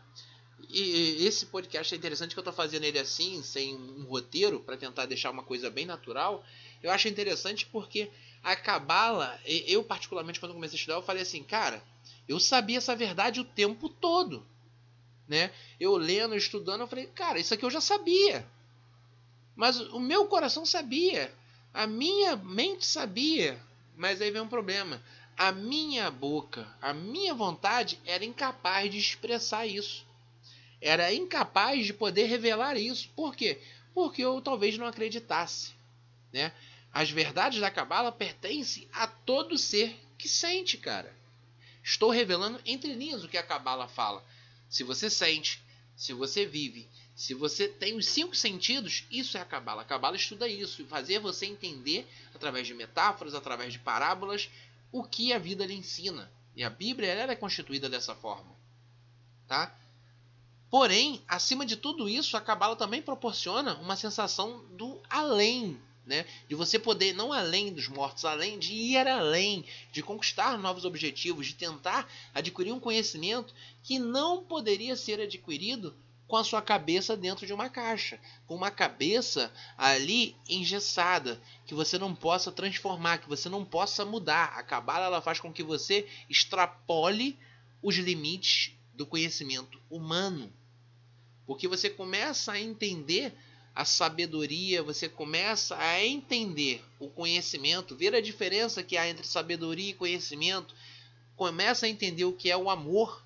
E 0.69 1.25
esse 1.25 1.47
podcast 1.47 1.95
é 1.95 1.99
interessante 1.99 2.35
que 2.35 2.39
eu 2.39 2.43
estou 2.43 2.53
fazendo 2.53 2.85
ele 2.85 2.99
assim, 2.99 3.43
sem 3.43 3.75
um 3.77 4.05
roteiro, 4.05 4.61
para 4.61 4.77
tentar 4.77 5.07
deixar 5.07 5.31
uma 5.31 5.43
coisa 5.43 5.71
bem 5.71 5.87
natural. 5.87 6.45
Eu 6.83 6.91
acho 6.91 7.09
interessante 7.09 7.67
porque 7.67 8.11
a 8.43 8.57
Cabala, 8.57 9.39
eu 9.47 9.83
particularmente 9.85 10.41
quando 10.41 10.55
comecei 10.55 10.77
a 10.77 10.79
estudar, 10.79 10.97
eu 10.97 11.03
falei 11.03 11.23
assim, 11.23 11.43
cara, 11.43 11.83
eu 12.29 12.41
sabia 12.41 12.79
essa 12.79 12.97
verdade 12.97 13.41
o 13.41 13.45
tempo 13.45 13.89
todo. 13.89 14.45
Né? 15.29 15.53
Eu 15.81 15.97
lendo, 15.97 16.37
estudando, 16.37 16.83
eu 16.83 16.89
falei, 16.89 17.07
cara, 17.07 17.39
isso 17.39 17.55
aqui 17.55 17.65
eu 17.65 17.71
já 17.71 17.81
sabia. 17.81 18.47
Mas 19.57 19.79
o 19.79 20.01
meu 20.01 20.27
coração 20.27 20.67
sabia. 20.67 21.33
A 21.73 21.87
minha 21.87 22.37
mente 22.37 22.85
sabia. 22.85 23.61
Mas 23.97 24.21
aí 24.21 24.31
vem 24.31 24.43
um 24.43 24.49
problema. 24.49 25.01
A 25.37 25.53
minha 25.53 26.11
boca, 26.11 26.69
a 26.83 26.93
minha 26.93 27.33
vontade 27.33 27.99
era 28.05 28.25
incapaz 28.25 28.91
de 28.91 28.99
expressar 28.99 29.67
isso 29.67 30.05
era 30.85 31.15
incapaz 31.15 31.87
de 31.87 31.95
poder 31.95 32.27
revelar 32.27 32.77
isso. 32.77 33.09
Por 33.17 33.35
quê? 33.35 33.59
Porque 33.95 34.23
eu 34.23 34.39
talvez 34.43 34.77
não 34.77 34.87
acreditasse. 34.87 35.73
Né? 36.31 36.53
As 36.93 37.11
verdades 37.11 37.59
da 37.59 37.71
Cabala 37.71 38.13
pertencem 38.13 38.87
a 38.93 39.07
todo 39.07 39.57
ser 39.57 39.99
que 40.19 40.29
sente, 40.29 40.77
cara. 40.77 41.11
Estou 41.83 42.11
revelando 42.11 42.61
entre 42.67 42.93
linhas 42.93 43.25
o 43.25 43.29
que 43.29 43.39
a 43.39 43.43
Cabala 43.43 43.89
fala. 43.89 44.23
Se 44.69 44.85
você 44.85 45.09
sente, 45.09 45.63
se 45.97 46.13
você 46.13 46.45
vive, 46.45 46.87
se 47.17 47.33
você 47.33 47.67
tem 47.67 47.97
os 47.97 48.07
cinco 48.07 48.37
sentidos, 48.37 49.05
isso 49.11 49.39
é 49.39 49.41
a 49.41 49.45
Cabala. 49.47 49.83
A 49.83 49.87
Cabala 49.87 50.17
estuda 50.17 50.47
isso 50.47 50.83
e 50.83 50.87
fazer 50.87 51.19
você 51.19 51.47
entender, 51.47 52.07
através 52.35 52.67
de 52.67 52.75
metáforas, 52.75 53.35
através 53.35 53.73
de 53.73 53.79
parábolas, 53.79 54.51
o 54.93 55.03
que 55.03 55.33
a 55.33 55.39
vida 55.39 55.65
lhe 55.65 55.75
ensina. 55.75 56.31
E 56.55 56.63
a 56.63 56.69
Bíblia 56.69 57.09
ela 57.09 57.33
é 57.33 57.37
constituída 57.37 57.89
dessa 57.89 58.15
forma. 58.15 58.55
Tá? 59.49 59.75
Porém, 60.75 61.23
acima 61.29 61.65
de 61.65 61.77
tudo 61.77 62.09
isso, 62.09 62.37
a 62.37 62.41
Cabala 62.41 62.75
também 62.75 63.01
proporciona 63.01 63.77
uma 63.77 63.95
sensação 63.95 64.65
do 64.73 65.01
além, 65.09 65.81
né? 66.05 66.27
De 66.49 66.57
você 66.57 66.81
poder, 66.81 67.15
não 67.15 67.33
além 67.33 67.73
dos 67.73 67.87
mortos, 67.87 68.25
além 68.25 68.59
de 68.59 68.75
ir 68.75 69.07
além, 69.07 69.65
de 69.93 70.03
conquistar 70.03 70.59
novos 70.59 70.85
objetivos, 70.85 71.47
de 71.47 71.55
tentar 71.55 72.11
adquirir 72.35 72.73
um 72.73 72.81
conhecimento 72.81 73.55
que 73.85 74.01
não 74.01 74.43
poderia 74.43 74.97
ser 74.97 75.21
adquirido 75.21 75.95
com 76.27 76.37
a 76.37 76.43
sua 76.43 76.61
cabeça 76.61 77.17
dentro 77.17 77.47
de 77.47 77.53
uma 77.53 77.69
caixa, 77.69 78.19
com 78.45 78.57
uma 78.57 78.73
cabeça 78.73 79.53
ali 79.79 80.35
engessada, 80.49 81.41
que 81.69 81.73
você 81.73 81.99
não 81.99 82.17
possa 82.17 82.51
transformar, 82.51 83.19
que 83.19 83.29
você 83.29 83.49
não 83.49 83.65
possa 83.65 84.05
mudar. 84.05 84.47
A 84.57 84.63
cabala 84.65 85.07
ela 85.07 85.23
faz 85.23 85.39
com 85.39 85.53
que 85.53 85.63
você 85.63 86.05
extrapole 86.29 87.39
os 87.81 87.95
limites 87.95 88.73
do 88.93 89.07
conhecimento 89.07 89.81
humano. 89.89 90.53
Porque 91.47 91.69
você 91.69 91.91
começa 91.91 92.53
a 92.53 92.61
entender 92.61 93.35
a 93.75 93.85
sabedoria, 93.85 94.83
você 94.83 95.09
começa 95.09 95.77
a 95.77 96.05
entender 96.05 96.85
o 97.01 97.09
conhecimento, 97.09 97.97
ver 97.97 98.15
a 98.15 98.21
diferença 98.21 98.83
que 98.83 98.97
há 98.97 99.09
entre 99.09 99.27
sabedoria 99.27 99.91
e 99.91 99.95
conhecimento, 99.95 100.75
começa 101.35 101.87
a 101.87 101.89
entender 101.89 102.25
o 102.25 102.33
que 102.33 102.51
é 102.51 102.57
o 102.57 102.71
amor. 102.71 103.23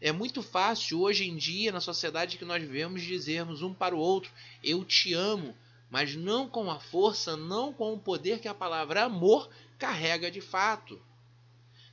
É 0.00 0.10
muito 0.10 0.42
fácil 0.42 1.00
hoje 1.00 1.28
em 1.28 1.36
dia, 1.36 1.70
na 1.70 1.80
sociedade 1.80 2.36
que 2.36 2.44
nós 2.44 2.60
vivemos, 2.60 3.02
dizermos 3.02 3.62
um 3.62 3.72
para 3.72 3.94
o 3.94 3.98
outro: 3.98 4.32
Eu 4.62 4.84
te 4.84 5.14
amo, 5.14 5.56
mas 5.88 6.16
não 6.16 6.48
com 6.48 6.68
a 6.68 6.80
força, 6.80 7.36
não 7.36 7.72
com 7.72 7.94
o 7.94 7.98
poder 7.98 8.40
que 8.40 8.48
a 8.48 8.54
palavra 8.54 9.04
amor 9.04 9.48
carrega 9.78 10.30
de 10.30 10.40
fato. 10.40 11.00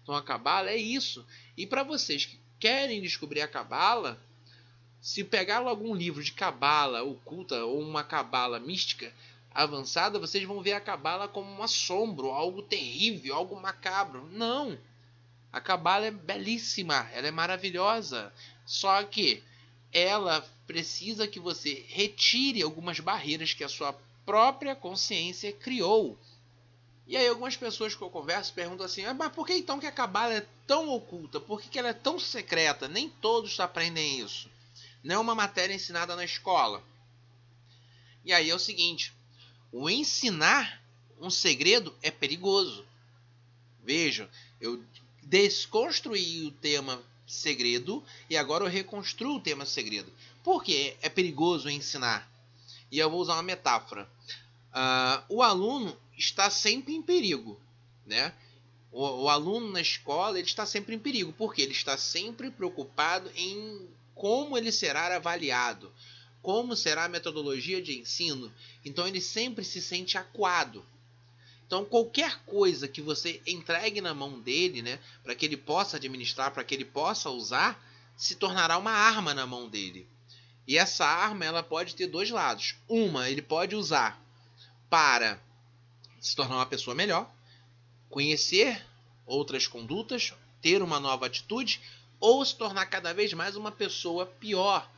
Então 0.01 0.15
a 0.15 0.23
cabala 0.23 0.71
é 0.71 0.77
isso. 0.77 1.23
E 1.55 1.67
para 1.67 1.83
vocês 1.83 2.25
que 2.25 2.39
querem 2.59 2.99
descobrir 2.99 3.41
a 3.41 3.47
cabala, 3.47 4.19
se 5.01 5.23
pegar 5.23 5.59
algum 5.59 5.95
livro 5.95 6.23
de 6.23 6.31
cabala 6.31 7.03
oculta 7.03 7.63
ou 7.63 7.79
uma 7.79 8.03
cabala 8.03 8.59
mística 8.59 9.13
avançada, 9.51 10.19
vocês 10.19 10.43
vão 10.43 10.61
ver 10.61 10.73
a 10.73 10.81
cabala 10.81 11.27
como 11.27 11.49
um 11.49 11.63
assombro, 11.63 12.31
algo 12.31 12.61
terrível, 12.61 13.35
algo 13.35 13.59
macabro. 13.59 14.27
Não. 14.31 14.77
A 15.51 15.59
cabala 15.59 16.05
é 16.05 16.11
belíssima, 16.11 17.09
ela 17.13 17.27
é 17.27 17.31
maravilhosa. 17.31 18.31
Só 18.65 19.01
que 19.03 19.43
ela 19.91 20.47
precisa 20.67 21.27
que 21.27 21.39
você 21.39 21.85
retire 21.87 22.61
algumas 22.61 22.99
barreiras 22.99 23.53
que 23.53 23.63
a 23.63 23.69
sua 23.69 23.93
própria 24.25 24.75
consciência 24.75 25.51
criou. 25.51 26.17
E 27.07 27.17
aí 27.17 27.27
algumas 27.27 27.57
pessoas 27.57 27.95
que 27.95 28.01
eu 28.03 28.09
converso 28.11 28.53
perguntam 28.53 28.85
assim, 28.85 29.03
ah, 29.03 29.15
mas 29.15 29.31
por 29.31 29.47
que 29.47 29.53
então 29.53 29.79
que 29.79 29.87
a 29.87 29.91
cabala 29.91 30.35
é 30.35 30.45
tão 30.67 30.89
oculta? 30.89 31.39
Por 31.39 31.59
que, 31.59 31.67
que 31.67 31.79
ela 31.79 31.89
é 31.89 31.93
tão 31.93 32.19
secreta? 32.19 32.87
Nem 32.87 33.09
todos 33.09 33.59
aprendem 33.59 34.19
isso. 34.19 34.47
Não 35.03 35.15
é 35.15 35.19
uma 35.19 35.35
matéria 35.35 35.73
ensinada 35.73 36.15
na 36.15 36.25
escola. 36.25 36.83
E 38.23 38.33
aí 38.33 38.49
é 38.49 38.55
o 38.55 38.59
seguinte: 38.59 39.13
o 39.71 39.89
ensinar 39.89 40.81
um 41.19 41.29
segredo 41.29 41.95
é 42.01 42.11
perigoso. 42.11 42.85
Vejam, 43.83 44.27
eu 44.59 44.83
desconstruí 45.23 46.45
o 46.45 46.51
tema 46.51 47.01
segredo 47.25 48.03
e 48.29 48.35
agora 48.35 48.63
eu 48.63 48.69
reconstruo 48.69 49.35
o 49.35 49.39
tema 49.41 49.65
segredo. 49.65 50.11
Por 50.43 50.63
que 50.63 50.97
é 51.01 51.09
perigoso 51.09 51.69
ensinar? 51.69 52.29
E 52.91 52.99
eu 52.99 53.09
vou 53.09 53.21
usar 53.21 53.33
uma 53.33 53.43
metáfora. 53.43 54.09
Uh, 54.69 55.35
o 55.35 55.43
aluno 55.43 55.95
está 56.17 56.49
sempre 56.49 56.93
em 56.93 57.01
perigo, 57.01 57.59
né? 58.05 58.33
O, 58.91 59.23
o, 59.23 59.29
aluno 59.29 59.71
na 59.71 59.81
escola 59.81 60.39
ele 60.39 60.47
está 60.47 60.65
sempre 60.65 60.95
em 60.95 60.99
perigo, 60.99 61.31
porque 61.33 61.61
ele 61.61 61.71
está 61.71 61.95
sempre 61.95 62.49
preocupado 62.49 63.31
em 63.35 63.87
como 64.19 64.57
ele 64.57 64.69
será 64.69 65.15
avaliado, 65.15 65.89
como 66.41 66.75
será 66.75 67.05
a 67.05 67.09
metodologia 67.09 67.81
de 67.81 67.97
ensino. 67.97 68.53
Então 68.83 69.07
ele 69.07 69.21
sempre 69.21 69.63
se 69.63 69.81
sente 69.81 70.17
acuado. 70.17 70.85
Então 71.65 71.85
qualquer 71.85 72.43
coisa 72.45 72.85
que 72.85 73.01
você 73.01 73.41
entregue 73.47 74.01
na 74.01 74.13
mão 74.13 74.37
dele, 74.41 74.81
né, 74.81 74.99
para 75.23 75.33
que 75.33 75.45
ele 75.45 75.55
possa 75.55 75.95
administrar, 75.95 76.51
para 76.51 76.65
que 76.65 76.75
ele 76.75 76.83
possa 76.83 77.29
usar, 77.29 77.81
se 78.17 78.35
tornará 78.35 78.77
uma 78.77 78.91
arma 78.91 79.33
na 79.33 79.47
mão 79.47 79.69
dele. 79.69 80.05
E 80.67 80.77
essa 80.77 81.05
arma 81.05 81.45
ela 81.45 81.63
pode 81.63 81.95
ter 81.95 82.07
dois 82.07 82.29
lados. 82.29 82.75
Uma, 82.89 83.29
ele 83.29 83.41
pode 83.41 83.73
usar 83.73 84.21
para 84.89 85.39
se 86.19 86.35
tornar 86.35 86.57
uma 86.57 86.65
pessoa 86.65 86.93
melhor, 86.93 87.31
conhecer 88.09 88.85
outras 89.25 89.65
condutas, 89.65 90.33
ter 90.61 90.83
uma 90.83 90.99
nova 90.99 91.25
atitude, 91.25 91.79
ou 92.19 92.43
se 92.43 92.55
tornar 92.55 92.85
cada 92.87 93.13
vez 93.13 93.33
mais 93.33 93.55
uma 93.55 93.71
pessoa 93.71 94.25
pior, 94.25 94.89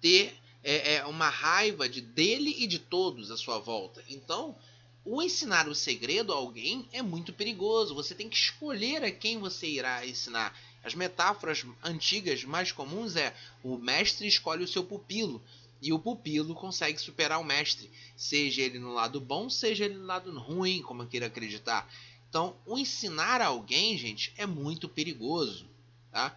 ter 0.00 0.36
é, 0.62 0.94
é, 0.94 1.06
uma 1.06 1.28
raiva 1.28 1.88
de 1.88 2.00
dele 2.00 2.54
e 2.58 2.66
de 2.66 2.78
todos 2.78 3.30
à 3.30 3.36
sua 3.36 3.58
volta. 3.58 4.02
Então, 4.08 4.56
o 5.04 5.22
ensinar 5.22 5.68
o 5.68 5.74
segredo 5.74 6.32
a 6.32 6.36
alguém 6.36 6.88
é 6.92 7.00
muito 7.00 7.32
perigoso. 7.32 7.94
Você 7.94 8.14
tem 8.14 8.28
que 8.28 8.36
escolher 8.36 9.04
a 9.04 9.10
quem 9.10 9.38
você 9.38 9.66
irá 9.66 10.04
ensinar. 10.04 10.58
As 10.82 10.94
metáforas 10.94 11.64
antigas 11.82 12.42
mais 12.44 12.72
comuns 12.72 13.16
é 13.16 13.34
o 13.62 13.76
mestre 13.76 14.26
escolhe 14.26 14.64
o 14.64 14.68
seu 14.68 14.82
pupilo 14.82 15.42
e 15.80 15.92
o 15.92 15.98
pupilo 15.98 16.54
consegue 16.54 16.98
superar 16.98 17.40
o 17.40 17.44
mestre, 17.44 17.90
seja 18.16 18.62
ele 18.62 18.78
no 18.78 18.92
lado 18.92 19.20
bom, 19.20 19.48
seja 19.50 19.84
ele 19.84 19.94
no 19.94 20.06
lado 20.06 20.36
ruim, 20.38 20.82
como 20.82 21.02
eu 21.02 21.06
queira 21.06 21.26
acreditar. 21.26 21.88
Então, 22.28 22.56
o 22.66 22.78
ensinar 22.78 23.40
a 23.40 23.46
alguém, 23.46 23.96
gente, 23.96 24.32
é 24.36 24.46
muito 24.46 24.88
perigoso, 24.88 25.68
tá? 26.10 26.36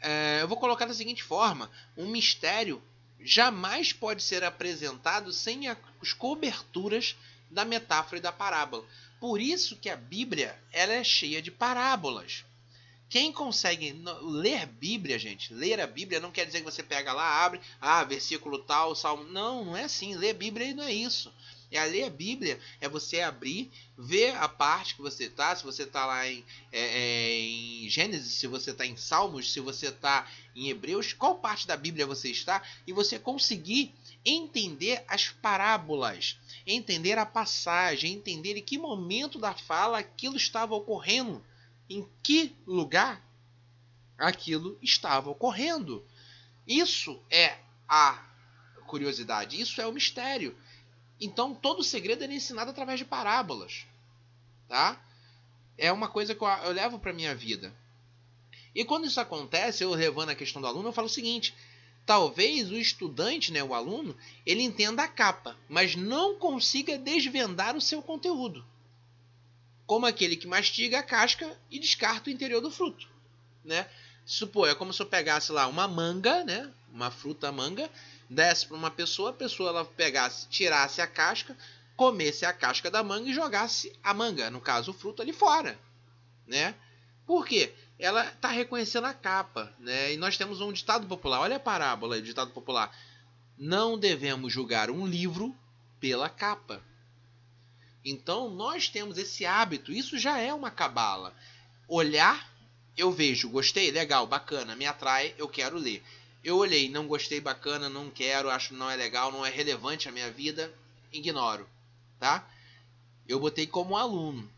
É, 0.00 0.38
eu 0.42 0.48
vou 0.48 0.56
colocar 0.56 0.86
da 0.86 0.94
seguinte 0.94 1.22
forma: 1.22 1.70
um 1.96 2.06
mistério 2.06 2.82
jamais 3.20 3.92
pode 3.92 4.22
ser 4.22 4.44
apresentado 4.44 5.32
sem 5.32 5.68
as 5.68 6.12
coberturas 6.12 7.16
da 7.50 7.64
metáfora 7.64 8.18
e 8.18 8.22
da 8.22 8.32
parábola. 8.32 8.84
Por 9.20 9.40
isso 9.40 9.76
que 9.76 9.88
a 9.88 9.96
Bíblia 9.96 10.58
ela 10.72 10.92
é 10.92 11.02
cheia 11.02 11.40
de 11.40 11.50
parábolas. 11.50 12.44
Quem 13.08 13.32
consegue 13.32 14.02
ler 14.20 14.66
Bíblia, 14.66 15.18
gente, 15.18 15.54
ler 15.54 15.80
a 15.80 15.86
Bíblia 15.86 16.18
não 16.18 16.32
quer 16.32 16.44
dizer 16.44 16.58
que 16.58 16.64
você 16.64 16.82
pega 16.82 17.12
lá, 17.12 17.44
abre, 17.44 17.60
ah, 17.80 18.02
versículo 18.02 18.58
tal, 18.58 18.96
salmo. 18.96 19.24
Não, 19.24 19.64
não 19.64 19.76
é 19.76 19.84
assim. 19.84 20.16
Ler 20.16 20.34
Bíblia 20.34 20.74
não 20.74 20.84
é 20.84 20.92
isso. 20.92 21.32
E 21.70 21.76
a 21.76 21.84
ler 21.84 22.04
a 22.04 22.10
Bíblia 22.10 22.58
é 22.80 22.88
você 22.88 23.20
abrir, 23.20 23.70
ver 23.98 24.36
a 24.36 24.48
parte 24.48 24.94
que 24.94 25.02
você 25.02 25.24
está, 25.24 25.54
se 25.54 25.64
você 25.64 25.82
está 25.82 26.06
lá 26.06 26.28
em, 26.28 26.44
é, 26.70 26.80
é, 26.80 27.40
em 27.40 27.88
Gênesis, 27.88 28.34
se 28.34 28.46
você 28.46 28.70
está 28.70 28.86
em 28.86 28.96
Salmos, 28.96 29.52
se 29.52 29.60
você 29.60 29.88
está 29.88 30.28
em 30.54 30.68
Hebreus, 30.68 31.12
qual 31.12 31.36
parte 31.36 31.66
da 31.66 31.76
Bíblia 31.76 32.06
você 32.06 32.30
está, 32.30 32.62
e 32.86 32.92
você 32.92 33.18
conseguir 33.18 33.92
entender 34.24 35.04
as 35.08 35.28
parábolas, 35.28 36.38
entender 36.66 37.18
a 37.18 37.26
passagem, 37.26 38.12
entender 38.12 38.56
em 38.56 38.62
que 38.62 38.78
momento 38.78 39.38
da 39.38 39.54
fala 39.54 39.98
aquilo 39.98 40.36
estava 40.36 40.74
ocorrendo, 40.74 41.44
em 41.88 42.08
que 42.22 42.54
lugar 42.66 43.24
aquilo 44.18 44.78
estava 44.82 45.30
ocorrendo. 45.30 46.04
Isso 46.66 47.20
é 47.30 47.58
a 47.88 48.24
curiosidade, 48.86 49.60
isso 49.60 49.80
é 49.80 49.86
o 49.86 49.92
mistério. 49.92 50.56
Então 51.20 51.54
todo 51.54 51.80
o 51.80 51.84
segredo 51.84 52.24
é 52.24 52.26
ensinado 52.32 52.70
através 52.70 52.98
de 52.98 53.04
parábolas, 53.04 53.86
tá? 54.68 55.00
É 55.78 55.90
uma 55.92 56.08
coisa 56.08 56.34
que 56.34 56.42
eu, 56.42 56.48
eu 56.48 56.72
levo 56.72 56.98
para 56.98 57.12
minha 57.12 57.34
vida. 57.34 57.74
E 58.74 58.84
quando 58.84 59.06
isso 59.06 59.20
acontece, 59.20 59.82
eu 59.82 59.90
levando 59.90 60.30
a 60.30 60.34
questão 60.34 60.60
do 60.60 60.68
aluno, 60.68 60.88
eu 60.88 60.92
falo 60.92 61.06
o 61.06 61.10
seguinte: 61.10 61.54
talvez 62.04 62.70
o 62.70 62.76
estudante, 62.76 63.50
né, 63.50 63.64
o 63.64 63.74
aluno, 63.74 64.16
ele 64.44 64.62
entenda 64.62 65.02
a 65.02 65.08
capa, 65.08 65.56
mas 65.68 65.96
não 65.96 66.38
consiga 66.38 66.98
desvendar 66.98 67.74
o 67.74 67.80
seu 67.80 68.02
conteúdo. 68.02 68.64
Como 69.86 70.04
aquele 70.04 70.36
que 70.36 70.46
mastiga 70.46 70.98
a 70.98 71.02
casca 71.02 71.58
e 71.70 71.78
descarta 71.78 72.28
o 72.28 72.32
interior 72.32 72.60
do 72.60 72.70
fruto, 72.70 73.08
né? 73.64 73.88
Supor, 74.26 74.68
é 74.68 74.74
como 74.74 74.92
se 74.92 75.00
eu 75.00 75.06
pegasse 75.06 75.52
lá 75.52 75.66
uma 75.68 75.86
manga, 75.86 76.44
né, 76.44 76.70
uma 76.92 77.10
fruta 77.10 77.50
manga, 77.52 77.88
desse 78.28 78.66
para 78.66 78.76
uma 78.76 78.90
pessoa, 78.90 79.30
a 79.30 79.32
pessoa 79.32 79.70
ela 79.70 79.84
pegasse, 79.84 80.48
tirasse 80.48 81.00
a 81.00 81.06
casca, 81.06 81.56
comesse 81.96 82.44
a 82.44 82.52
casca 82.52 82.90
da 82.90 83.02
manga 83.02 83.30
e 83.30 83.34
jogasse 83.34 83.92
a 84.02 84.12
manga, 84.12 84.50
no 84.50 84.60
caso 84.60 84.90
o 84.90 84.94
fruto 84.94 85.22
ali 85.22 85.32
fora, 85.32 85.78
né? 86.46 86.74
Por 87.26 87.46
quê? 87.46 87.72
Ela 87.98 88.26
está 88.26 88.48
reconhecendo 88.48 89.06
a 89.06 89.14
capa, 89.14 89.72
né? 89.78 90.12
E 90.12 90.16
nós 90.16 90.36
temos 90.36 90.60
um 90.60 90.72
ditado 90.72 91.06
popular, 91.06 91.40
olha 91.40 91.56
a 91.56 91.60
parábola, 91.60 92.16
o 92.16 92.22
ditado 92.22 92.50
popular. 92.50 92.94
Não 93.56 93.98
devemos 93.98 94.52
julgar 94.52 94.90
um 94.90 95.06
livro 95.06 95.56
pela 95.98 96.28
capa. 96.28 96.82
Então 98.04 98.50
nós 98.50 98.88
temos 98.88 99.16
esse 99.18 99.46
hábito, 99.46 99.90
isso 99.90 100.18
já 100.18 100.38
é 100.38 100.52
uma 100.52 100.70
cabala. 100.70 101.34
Olhar, 101.88 102.48
eu 102.96 103.10
vejo, 103.10 103.48
gostei, 103.48 103.90
legal, 103.90 104.26
bacana, 104.26 104.76
me 104.76 104.86
atrai, 104.86 105.34
eu 105.38 105.48
quero 105.48 105.78
ler 105.78 106.04
eu 106.46 106.58
olhei, 106.58 106.88
não 106.88 107.08
gostei, 107.08 107.40
bacana, 107.40 107.88
não 107.88 108.08
quero, 108.08 108.48
acho 108.48 108.68
que 108.68 108.74
não 108.74 108.88
é 108.88 108.94
legal, 108.94 109.32
não 109.32 109.44
é 109.44 109.50
relevante 109.50 110.08
a 110.08 110.12
minha 110.12 110.30
vida, 110.30 110.72
ignoro, 111.12 111.68
tá? 112.20 112.48
Eu 113.26 113.40
botei 113.40 113.66
como 113.66 113.96
aluno. 113.96 114.48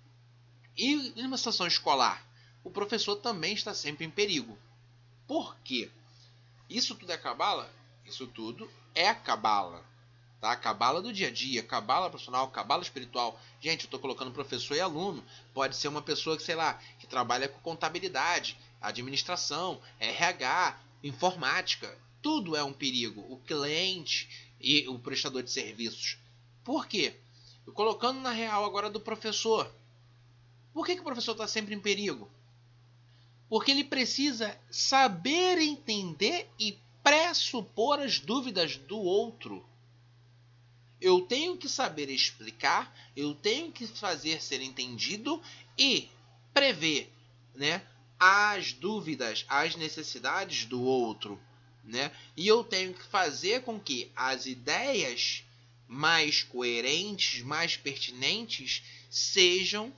E 0.76 1.14
em 1.16 1.24
uma 1.24 1.38
situação 1.38 1.66
escolar, 1.66 2.22
o 2.62 2.70
professor 2.70 3.16
também 3.16 3.54
está 3.54 3.72
sempre 3.72 4.04
em 4.04 4.10
perigo. 4.10 4.58
Por 5.26 5.56
quê? 5.64 5.90
Isso 6.68 6.94
tudo 6.94 7.10
é 7.10 7.16
cabala? 7.16 7.72
Isso 8.04 8.26
tudo 8.26 8.70
é 8.94 9.14
cabala. 9.14 9.82
Tá? 10.42 10.54
Cabala 10.56 11.00
do 11.00 11.10
dia 11.10 11.28
a 11.28 11.32
dia, 11.32 11.62
cabala 11.62 12.10
profissional, 12.10 12.50
cabala 12.50 12.82
espiritual. 12.82 13.40
Gente, 13.62 13.84
eu 13.84 13.86
estou 13.86 13.98
colocando 13.98 14.30
professor 14.30 14.76
e 14.76 14.80
aluno. 14.80 15.24
Pode 15.54 15.74
ser 15.74 15.88
uma 15.88 16.02
pessoa 16.02 16.36
que, 16.36 16.42
sei 16.42 16.54
lá, 16.54 16.74
que 16.98 17.06
trabalha 17.06 17.48
com 17.48 17.58
contabilidade, 17.60 18.58
administração, 18.78 19.80
RH, 19.98 20.78
informática, 21.02 21.96
tudo 22.20 22.56
é 22.56 22.62
um 22.62 22.72
perigo. 22.72 23.24
O 23.32 23.38
cliente 23.38 24.28
e 24.60 24.86
o 24.88 24.98
prestador 24.98 25.42
de 25.42 25.50
serviços. 25.50 26.18
Por 26.64 26.86
quê? 26.86 27.14
Colocando 27.74 28.20
na 28.20 28.30
real 28.30 28.64
agora 28.64 28.90
do 28.90 29.00
professor. 29.00 29.72
Por 30.72 30.86
que, 30.86 30.94
que 30.94 31.00
o 31.00 31.04
professor 31.04 31.32
está 31.32 31.46
sempre 31.46 31.74
em 31.74 31.80
perigo? 31.80 32.30
Porque 33.48 33.70
ele 33.70 33.84
precisa 33.84 34.58
saber 34.70 35.58
entender 35.58 36.50
e 36.58 36.78
pressupor 37.02 38.00
as 38.00 38.18
dúvidas 38.18 38.76
do 38.76 38.98
outro. 38.98 39.66
Eu 41.00 41.22
tenho 41.22 41.56
que 41.56 41.68
saber 41.68 42.10
explicar, 42.10 42.92
eu 43.16 43.34
tenho 43.34 43.70
que 43.70 43.86
fazer 43.86 44.42
ser 44.42 44.60
entendido 44.60 45.40
e 45.78 46.08
prever, 46.52 47.12
né, 47.54 47.86
as 48.18 48.72
dúvidas, 48.72 49.44
as 49.48 49.76
necessidades 49.76 50.64
do 50.64 50.82
outro, 50.82 51.40
né? 51.84 52.10
E 52.36 52.46
eu 52.46 52.64
tenho 52.64 52.92
que 52.92 53.04
fazer 53.04 53.62
com 53.62 53.78
que 53.78 54.10
as 54.14 54.46
ideias 54.46 55.44
mais 55.86 56.42
coerentes, 56.42 57.42
mais 57.42 57.76
pertinentes 57.76 58.82
sejam 59.08 59.92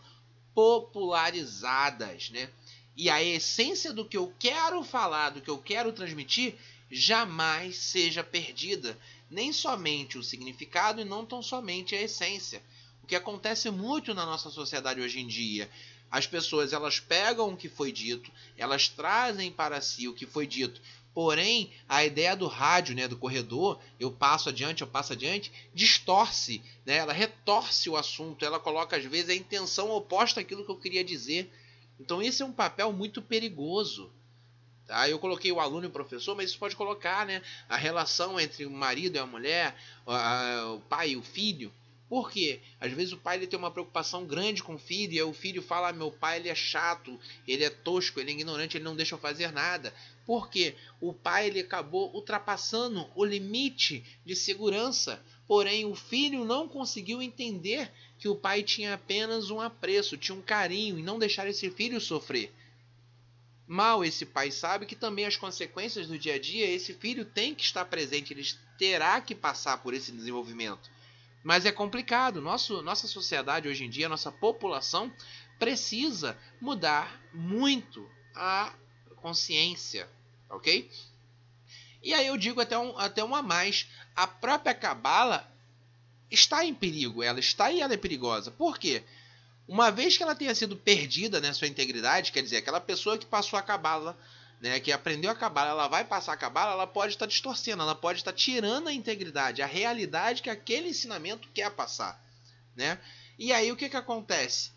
popularizadas, 0.54 2.30
né? 2.30 2.48
E 2.96 3.09
a 3.09 3.22
essência 3.22 3.92
do 3.92 4.04
que 4.04 4.16
eu 4.16 4.33
quero 4.38 4.85
falar, 4.85 5.30
do 5.30 5.40
que 5.40 5.48
eu 5.48 5.59
quero 5.59 5.92
transmitir, 5.92 6.54
jamais 6.90 7.76
seja 7.76 8.22
perdida. 8.22 8.98
Nem 9.30 9.52
somente 9.52 10.18
o 10.18 10.22
significado 10.22 11.00
e 11.00 11.04
não 11.04 11.24
tão 11.24 11.42
somente 11.42 11.94
a 11.94 12.02
essência. 12.02 12.62
O 13.02 13.06
que 13.06 13.16
acontece 13.16 13.70
muito 13.70 14.12
na 14.12 14.26
nossa 14.26 14.50
sociedade 14.50 15.00
hoje 15.00 15.20
em 15.20 15.26
dia. 15.26 15.70
As 16.11 16.27
pessoas 16.27 16.73
elas 16.73 16.99
pegam 16.99 17.53
o 17.53 17.57
que 17.57 17.68
foi 17.68 17.92
dito, 17.92 18.31
elas 18.57 18.88
trazem 18.88 19.51
para 19.53 19.81
si 19.81 20.09
o 20.09 20.14
que 20.14 20.27
foi 20.27 20.46
dito, 20.46 20.81
Porém, 21.12 21.73
a 21.88 22.05
ideia 22.05 22.37
do 22.37 22.46
rádio, 22.46 22.94
né, 22.94 23.09
do 23.09 23.16
corredor, 23.16 23.81
eu 23.99 24.12
passo 24.12 24.49
adiante, 24.49 24.83
eu 24.83 24.87
passo 24.87 25.12
adiante, 25.12 25.53
distorce, 25.75 26.62
né? 26.87 26.96
Ela 26.96 27.12
retorce 27.12 27.90
o 27.90 27.96
assunto, 27.96 28.44
ela 28.44 28.61
coloca 28.61 28.96
às 28.96 29.05
vezes 29.05 29.31
a 29.31 29.35
intenção 29.35 29.90
oposta 29.90 30.40
àquilo 30.40 30.64
que 30.64 30.70
eu 30.70 30.79
queria 30.79 31.03
dizer. 31.03 31.53
Então 31.99 32.23
esse 32.23 32.42
é 32.42 32.46
um 32.46 32.53
papel 32.53 32.92
muito 32.92 33.20
perigoso. 33.20 34.11
Tá? 34.87 35.09
Eu 35.09 35.18
coloquei 35.18 35.51
o 35.51 35.59
aluno 35.59 35.87
e 35.87 35.88
o 35.88 35.92
professor, 35.92 36.37
mas 36.37 36.51
isso 36.51 36.59
pode 36.59 36.77
colocar, 36.77 37.27
né, 37.27 37.42
a 37.68 37.77
relação 37.77 38.38
entre 38.38 38.64
o 38.64 38.70
marido 38.70 39.16
e 39.16 39.18
a 39.18 39.27
mulher, 39.27 39.77
o 40.75 40.81
pai 40.88 41.11
e 41.11 41.16
o 41.16 41.23
filho. 41.23 41.73
Por 42.11 42.29
quê? 42.29 42.59
Às 42.81 42.90
vezes 42.92 43.12
o 43.12 43.18
pai 43.18 43.37
ele 43.37 43.46
tem 43.46 43.57
uma 43.57 43.70
preocupação 43.70 44.27
grande 44.27 44.64
com 44.64 44.75
o 44.75 44.79
filho, 44.79 45.14
e 45.14 45.23
o 45.23 45.33
filho 45.33 45.62
fala: 45.62 45.90
ah, 45.90 45.92
meu 45.92 46.11
pai 46.11 46.38
ele 46.40 46.49
é 46.49 46.55
chato, 46.57 47.16
ele 47.46 47.62
é 47.62 47.70
tosco, 47.70 48.18
ele 48.18 48.33
é 48.33 48.35
ignorante, 48.35 48.77
ele 48.77 48.83
não 48.83 48.96
deixa 48.96 49.14
eu 49.14 49.18
fazer 49.20 49.53
nada. 49.53 49.94
Por 50.27 50.51
quê? 50.51 50.75
O 51.01 51.12
pai 51.12 51.46
ele 51.46 51.61
acabou 51.61 52.12
ultrapassando 52.12 53.09
o 53.14 53.25
limite 53.25 54.05
de 54.27 54.35
segurança, 54.35 55.25
porém 55.46 55.85
o 55.85 55.94
filho 55.94 56.44
não 56.44 56.66
conseguiu 56.66 57.23
entender 57.23 57.92
que 58.18 58.29
o 58.29 58.35
pai 58.35 58.64
tinha 58.64 58.94
apenas 58.94 59.49
um 59.49 59.61
apreço, 59.61 60.16
tinha 60.16 60.37
um 60.37 60.42
carinho 60.42 60.99
e 60.99 61.05
não 61.05 61.16
deixar 61.16 61.46
esse 61.46 61.70
filho 61.70 62.01
sofrer. 62.01 62.53
Mal 63.68 64.05
esse 64.05 64.27
pai 64.27 64.51
sabe 64.51 64.85
que 64.85 64.96
também 64.96 65.27
as 65.27 65.37
consequências 65.37 66.09
do 66.09 66.18
dia 66.18 66.35
a 66.35 66.40
dia, 66.40 66.68
esse 66.68 66.92
filho 66.92 67.25
tem 67.25 67.55
que 67.55 67.62
estar 67.62 67.85
presente, 67.85 68.33
ele 68.33 68.44
terá 68.77 69.20
que 69.20 69.33
passar 69.33 69.79
por 69.79 69.94
esse 69.94 70.11
desenvolvimento. 70.11 70.90
Mas 71.42 71.64
é 71.64 71.72
complicado. 71.72 72.40
Nosso, 72.40 72.83
nossa 72.83 73.07
sociedade 73.07 73.68
hoje 73.68 73.85
em 73.85 73.90
dia, 73.90 74.09
nossa 74.09 74.31
população 74.31 75.12
precisa 75.59 76.37
mudar 76.61 77.20
muito 77.33 78.09
a 78.35 78.72
consciência, 79.16 80.09
ok? 80.48 80.90
E 82.03 82.14
aí 82.14 82.26
eu 82.26 82.37
digo 82.37 82.61
até 82.61 82.79
um, 82.79 82.96
até 82.98 83.22
um 83.22 83.35
a 83.35 83.42
mais. 83.42 83.87
A 84.16 84.26
própria 84.26 84.74
cabala 84.74 85.50
está 86.31 86.64
em 86.64 86.74
perigo. 86.74 87.22
Ela 87.22 87.40
está 87.40 87.70
e 87.70 87.81
ela 87.81 87.92
é 87.92 87.96
perigosa. 87.96 88.50
Por 88.50 88.79
quê? 88.79 89.03
Uma 89.68 89.90
vez 89.90 90.16
que 90.16 90.22
ela 90.22 90.35
tenha 90.35 90.55
sido 90.55 90.76
perdida 90.76 91.40
na 91.40 91.48
né, 91.48 91.55
sua 91.55 91.68
integridade, 91.68 92.33
quer 92.33 92.42
dizer, 92.42 92.57
aquela 92.57 92.81
pessoa 92.81 93.16
que 93.16 93.26
passou 93.26 93.59
a 93.59 93.62
cabala 93.62 94.18
né, 94.61 94.79
que 94.79 94.92
aprendeu 94.92 95.31
a 95.31 95.35
cabala, 95.35 95.70
ela 95.70 95.88
vai 95.88 96.05
passar 96.05 96.35
a 96.35 96.37
cabala, 96.37 96.73
ela 96.73 96.87
pode 96.87 97.14
estar 97.14 97.27
distorcendo, 97.27 97.83
ela 97.83 97.94
pode 97.94 98.18
estar 98.18 98.33
tirando 98.33 98.88
a 98.88 98.92
integridade, 98.92 99.62
a 99.62 99.66
realidade 99.66 100.42
que 100.42 100.51
aquele 100.51 100.90
ensinamento 100.90 101.49
quer 101.55 101.70
passar, 101.70 102.23
né? 102.77 102.99
E 103.38 103.53
aí 103.53 103.73
o 103.73 103.77
que 103.77 103.88
que 103.88 103.96
acontece? 103.96 104.70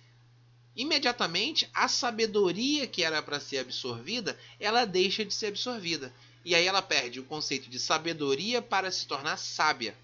Imediatamente 0.73 1.69
a 1.73 1.87
sabedoria 1.87 2.87
que 2.87 3.03
era 3.03 3.21
para 3.21 3.39
ser 3.39 3.59
absorvida, 3.59 4.39
ela 4.59 4.85
deixa 4.85 5.25
de 5.25 5.33
ser 5.33 5.47
absorvida. 5.47 6.13
E 6.45 6.55
aí 6.55 6.65
ela 6.65 6.81
perde 6.81 7.19
o 7.19 7.25
conceito 7.25 7.69
de 7.69 7.77
sabedoria 7.77 8.61
para 8.61 8.89
se 8.89 9.05
tornar 9.05 9.37
sábia, 9.37 9.95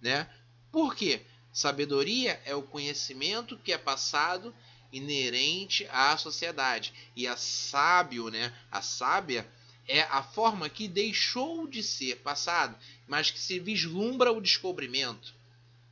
né? 0.00 0.28
Por 0.70 0.94
quê? 0.94 1.22
Sabedoria 1.52 2.40
é 2.44 2.54
o 2.54 2.62
conhecimento 2.62 3.56
que 3.58 3.72
é 3.72 3.78
passado 3.78 4.54
inerente 4.96 5.86
à 5.90 6.16
sociedade. 6.16 6.92
E 7.16 7.26
a 7.26 7.36
sábio, 7.36 8.30
né, 8.30 8.52
a 8.70 8.80
sábia 8.80 9.46
é 9.86 10.02
a 10.02 10.22
forma 10.22 10.68
que 10.68 10.88
deixou 10.88 11.66
de 11.66 11.82
ser 11.82 12.16
passado, 12.16 12.76
mas 13.06 13.30
que 13.30 13.38
se 13.38 13.58
vislumbra 13.58 14.32
o 14.32 14.40
descobrimento, 14.40 15.34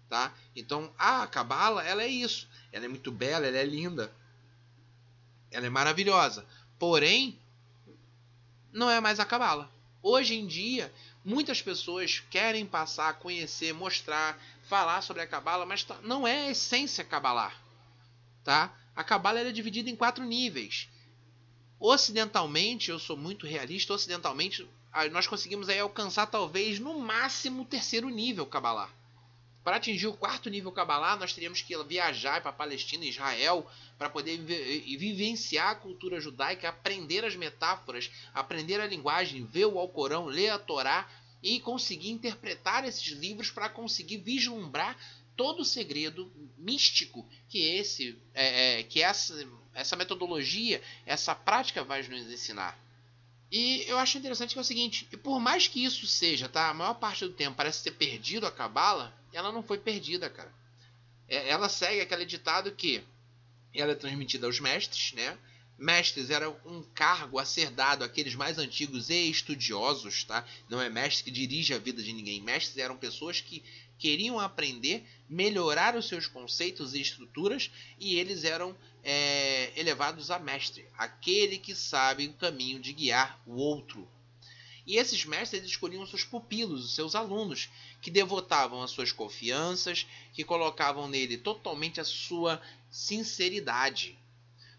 tá? 0.09 0.33
Então, 0.57 0.93
a 0.99 1.27
cabala, 1.27 1.85
ela 1.85 2.03
é 2.03 2.09
isso. 2.09 2.49
Ela 2.73 2.87
é 2.87 2.89
muito 2.89 3.13
bela, 3.13 3.47
ela 3.47 3.59
é 3.59 3.65
linda. 3.65 4.11
Ela 5.51 5.67
é 5.67 5.71
maravilhosa. 5.71 6.47
Porém, 6.79 7.39
não 8.73 8.89
é 8.89 8.99
mais 9.01 9.21
a 9.21 9.27
cabala. 9.27 9.71
Hoje 10.03 10.35
em 10.35 10.47
dia, 10.47 10.93
muitas 11.25 11.61
pessoas 11.61 12.21
querem 12.31 12.65
passar 12.65 13.19
conhecer, 13.19 13.73
mostrar, 13.75 14.39
falar 14.69 15.03
sobre 15.03 15.23
a 15.23 15.27
cabala, 15.27 15.67
mas 15.67 15.85
tá, 15.85 15.97
não 16.03 16.27
é 16.27 16.47
a 16.47 16.51
essência 16.51 17.05
cabalar, 17.05 17.55
tá? 18.43 18.75
A 18.95 19.03
Cabala 19.03 19.41
era 19.41 19.53
dividida 19.53 19.89
em 19.89 19.97
quatro 19.97 20.25
níveis. 20.25 20.89
Ocidentalmente, 21.79 22.91
eu 22.91 22.99
sou 22.99 23.17
muito 23.17 23.47
realista, 23.47 23.95
ocidentalmente 23.95 24.67
nós 25.11 25.27
conseguimos 25.27 25.69
aí 25.69 25.81
alcançar 25.81 26.27
talvez 26.27 26.79
no 26.79 26.99
máximo 26.99 27.63
o 27.63 27.67
terceiro 27.67 28.09
nível 28.09 28.47
Cabalá. 28.47 28.91
Para 29.65 29.77
atingir 29.77 30.09
o 30.09 30.13
quarto 30.13 30.51
nível 30.51 30.73
Cabalá, 30.73 31.17
nós 31.17 31.33
teríamos 31.33 31.63
que 31.63 31.77
viajar 31.85 32.43
para 32.43 32.53
Palestina 32.53 33.05
Israel 33.05 33.67
para 33.97 34.11
poder 34.11 34.39
vivenciar 34.39 35.71
a 35.71 35.75
cultura 35.75 36.21
judaica, 36.21 36.69
aprender 36.69 37.25
as 37.25 37.37
metáforas, 37.37 38.11
aprender 38.35 38.81
a 38.81 38.87
linguagem, 38.87 39.45
ver 39.45 39.67
o 39.67 39.79
Alcorão, 39.79 40.27
ler 40.27 40.51
a 40.51 40.59
Torá 40.59 41.09
e 41.43 41.59
conseguir 41.61 42.11
interpretar 42.11 42.85
esses 42.85 43.07
livros 43.13 43.51
para 43.51 43.69
conseguir 43.69 44.19
vislumbrar 44.19 44.97
todo 45.37 45.61
o 45.61 45.65
segredo 45.65 46.31
místico 46.59 47.29
que 47.49 47.59
esse 47.59 48.19
é, 48.35 48.81
é, 48.81 48.83
que 48.83 49.03
essa, 49.03 49.47
essa 49.75 49.97
metodologia, 49.97 50.83
essa 51.07 51.35
prática 51.35 51.83
vai 51.83 52.03
nos 52.03 52.31
ensinar. 52.31 52.79
E 53.51 53.85
eu 53.87 53.99
acho 53.99 54.17
interessante 54.17 54.55
que 54.55 54.59
é 54.59 54.63
o 54.63 54.65
seguinte, 54.65 55.07
e 55.13 55.17
por 55.17 55.39
mais 55.39 55.69
que 55.69 55.85
isso 55.85 56.07
seja, 56.07 56.49
tá, 56.49 56.71
a 56.71 56.75
maior 56.75 56.95
parte 56.95 57.27
do 57.27 57.35
tempo 57.35 57.57
parece 57.57 57.83
ter 57.83 57.91
perdido 57.91 58.47
a 58.47 58.51
cabala, 58.51 59.15
ela 59.33 59.53
não 59.53 59.63
foi 59.63 59.77
perdida, 59.79 60.31
cara. 60.31 60.53
É, 61.29 61.51
ela 61.51 61.69
segue 61.69 62.01
aquele 62.01 62.25
ditado 62.25 62.73
que 62.73 63.05
ela 63.75 63.93
é 63.93 63.95
transmitida 63.95 64.47
aos 64.47 64.59
mestres, 64.59 65.13
né? 65.13 65.37
Mestres 65.79 66.31
era 66.31 66.49
um 66.65 66.83
cargo 66.95 67.39
a 67.39 67.45
ser 67.45 67.71
dado 67.71 68.05
àqueles 68.05 68.35
mais 68.35 68.57
antigos 68.59 69.11
e 69.11 69.31
estudiosos, 69.31 70.25
tá? 70.25 70.47
Não 70.69 70.81
é 70.81 70.89
mestre 70.89 71.25
que 71.25 71.31
dirige 71.31 71.75
a 71.75 71.79
vida 71.79 72.03
de 72.03 72.13
ninguém. 72.13 72.41
Mestres 72.41 72.79
eram 72.79 72.97
pessoas 72.97 73.41
que 73.41 73.63
queriam 74.03 74.41
aprender, 74.41 75.07
melhorar 75.29 75.95
os 75.95 76.09
seus 76.09 76.27
conceitos 76.27 76.93
e 76.93 77.01
estruturas, 77.01 77.71
e 78.01 78.17
eles 78.17 78.43
eram 78.43 78.77
é, 79.05 79.73
elevados 79.77 80.29
a 80.29 80.41
mestre, 80.41 80.85
aquele 80.99 81.57
que 81.57 81.73
sabe 81.73 82.27
o 82.27 82.33
caminho 82.33 82.81
de 82.81 82.93
guiar 82.93 83.41
o 83.47 83.55
outro. 83.55 84.09
E 84.85 84.97
esses 84.97 85.25
mestres 85.25 85.63
escolhiam 85.63 86.05
seus 86.05 86.25
pupilos, 86.25 86.85
os 86.85 86.95
seus 86.97 87.15
alunos, 87.15 87.69
que 88.01 88.11
devotavam 88.11 88.83
as 88.83 88.91
suas 88.91 89.13
confianças, 89.13 90.05
que 90.35 90.43
colocavam 90.43 91.07
nele 91.07 91.39
totalmente 91.39 92.01
a 92.01 92.05
sua 92.05 92.61
sinceridade. 92.91 94.19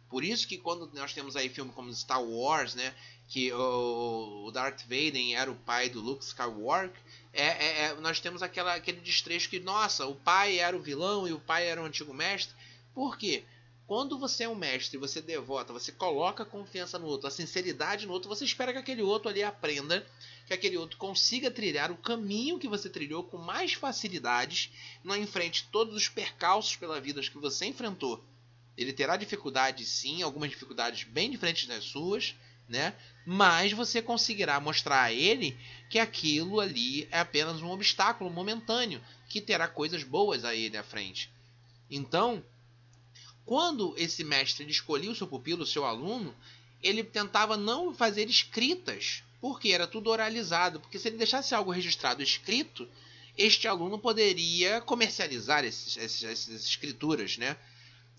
Por 0.10 0.22
isso 0.26 0.46
que 0.46 0.58
quando 0.58 0.92
nós 0.94 1.14
temos 1.14 1.38
aí 1.38 1.48
filmes 1.48 1.74
como 1.74 1.94
Star 1.94 2.22
Wars, 2.22 2.76
né, 2.76 2.94
que 3.28 3.52
o 3.54 4.52
Darth 4.52 4.82
Vader 4.82 5.34
era 5.36 5.52
o 5.52 5.56
pai 5.56 5.90
do 5.90 6.00
Luke 6.00 6.24
Skywalker, 6.24 7.02
é, 7.34 7.46
é, 7.46 7.82
é, 7.86 7.94
nós 7.96 8.20
temos 8.20 8.44
aquela, 8.44 8.76
aquele 8.76 9.02
destrecho 9.02 9.50
que, 9.50 9.60
nossa, 9.60 10.06
o 10.06 10.16
pai 10.16 10.60
era 10.60 10.78
o 10.78 10.82
vilão 10.82 11.28
e 11.28 11.34
o 11.34 11.40
pai 11.40 11.68
era 11.68 11.82
o 11.82 11.86
antigo 11.86 12.14
mestre. 12.14 12.56
Por 12.94 13.18
quê? 13.18 13.44
Quando 13.88 14.18
você 14.18 14.44
é 14.44 14.50
um 14.50 14.56
mestre, 14.56 14.98
você 14.98 15.22
devota, 15.22 15.74
você 15.74 15.92
coloca 15.92 16.46
confiança 16.46 16.98
no 16.98 17.06
outro, 17.06 17.28
a 17.28 17.32
sinceridade 17.32 18.06
no 18.06 18.14
outro, 18.14 18.30
você 18.30 18.46
espera 18.46 18.72
que 18.72 18.78
aquele 18.78 19.02
outro 19.02 19.30
ali 19.30 19.44
aprenda, 19.44 20.06
que 20.46 20.54
aquele 20.54 20.78
outro 20.78 20.98
consiga 20.98 21.52
trilhar 21.52 21.92
o 21.92 21.98
caminho 21.98 22.60
que 22.60 22.68
você 22.68 22.90
trilhou 22.90 23.24
com 23.24 23.38
mais 23.38 23.74
facilidades, 23.74 24.72
não 25.04 25.18
enfrente 25.18 25.68
todos 25.72 25.96
os 25.96 26.08
percalços 26.08 26.76
pela 26.76 27.02
vida 27.02 27.22
que 27.22 27.38
você 27.38 27.66
enfrentou. 27.66 28.24
Ele 28.78 28.94
terá 28.94 29.18
dificuldades 29.18 29.88
sim, 29.90 30.22
algumas 30.22 30.50
dificuldades 30.50 31.04
bem 31.04 31.30
diferentes 31.30 31.68
das 31.68 31.84
suas, 31.84 32.36
né? 32.68 32.96
Mas 33.26 33.72
você 33.72 34.02
conseguirá 34.02 34.60
mostrar 34.60 35.04
a 35.04 35.14
ele 35.14 35.58
que 35.90 36.00
aquilo 36.00 36.60
ali 36.60 37.08
é 37.12 37.20
apenas 37.20 37.62
um 37.62 37.70
obstáculo 37.70 38.30
momentâneo, 38.30 39.02
que 39.30 39.40
terá 39.40 39.68
coisas 39.68 40.04
boas 40.04 40.44
a 40.44 40.54
ele 40.54 40.78
à 40.78 40.84
frente. 40.84 41.32
Então, 41.90 42.44
quando 43.46 43.94
esse 43.98 44.24
mestre 44.24 44.70
escolhia 44.70 45.12
o 45.12 45.16
seu 45.16 45.28
pupilo, 45.28 45.64
o 45.64 45.68
seu 45.68 45.86
aluno, 45.86 46.36
ele 46.82 47.04
tentava 47.04 47.56
não 47.56 47.94
fazer 47.94 48.30
escritas, 48.30 49.24
porque 49.40 49.70
era 49.70 49.88
tudo 49.88 50.10
oralizado. 50.10 50.80
Porque 50.80 51.00
se 51.00 51.08
ele 51.08 51.18
deixasse 51.18 51.56
algo 51.56 51.72
registrado 51.72 52.22
escrito, 52.22 52.88
este 53.38 53.68
aluno 53.68 53.98
poderia 53.98 54.82
comercializar 54.82 55.64
esses, 55.64 55.98
essas 55.98 56.50
escrituras, 56.50 57.38
né? 57.38 57.58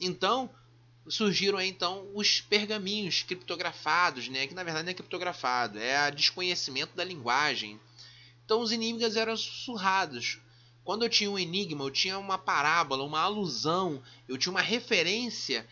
Então, 0.00 0.50
surgiram 1.08 1.60
então 1.60 2.08
os 2.14 2.40
pergaminhos 2.40 3.22
criptografados, 3.22 4.28
né? 4.28 4.46
Que 4.46 4.54
na 4.54 4.62
verdade 4.62 4.84
não 4.84 4.90
é 4.90 4.94
criptografado, 4.94 5.78
é 5.78 6.10
desconhecimento 6.10 6.96
da 6.96 7.04
linguagem. 7.04 7.80
Então 8.44 8.60
os 8.60 8.72
enigmas 8.72 9.16
eram 9.16 9.36
sussurrados. 9.36 10.38
Quando 10.84 11.02
eu 11.02 11.08
tinha 11.08 11.30
um 11.30 11.38
enigma, 11.38 11.84
eu 11.84 11.90
tinha 11.90 12.18
uma 12.18 12.36
parábola, 12.36 13.04
uma 13.04 13.20
alusão, 13.20 14.02
eu 14.28 14.36
tinha 14.36 14.50
uma 14.50 14.60
referência 14.60 15.66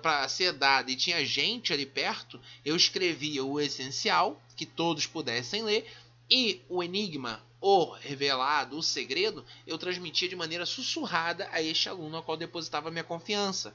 para 0.00 0.28
ser 0.28 0.52
dada 0.52 0.90
e 0.90 0.96
tinha 0.96 1.24
gente 1.24 1.72
ali 1.72 1.84
perto, 1.84 2.40
eu 2.64 2.76
escrevia 2.76 3.44
o 3.44 3.60
essencial, 3.60 4.40
que 4.56 4.64
todos 4.64 5.06
pudessem 5.06 5.62
ler, 5.62 5.90
e 6.30 6.60
o 6.68 6.82
enigma, 6.82 7.42
o 7.60 7.90
revelado, 7.90 8.78
o 8.78 8.82
segredo, 8.82 9.44
eu 9.66 9.76
transmitia 9.78 10.28
de 10.28 10.36
maneira 10.36 10.66
sussurrada 10.66 11.48
a 11.52 11.60
este 11.60 11.88
aluno 11.88 12.16
ao 12.16 12.22
qual 12.22 12.36
depositava 12.36 12.90
minha 12.90 13.04
confiança. 13.04 13.74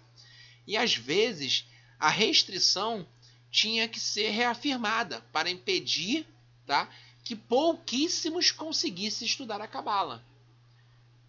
E 0.67 0.75
às 0.75 0.95
vezes 0.95 1.65
a 1.97 2.09
restrição 2.09 3.07
tinha 3.49 3.87
que 3.87 3.99
ser 3.99 4.29
reafirmada 4.29 5.21
para 5.31 5.49
impedir 5.49 6.27
tá, 6.65 6.89
que 7.23 7.35
pouquíssimos 7.35 8.51
conseguissem 8.51 9.25
estudar 9.25 9.61
a 9.61 9.67
Cabala. 9.67 10.23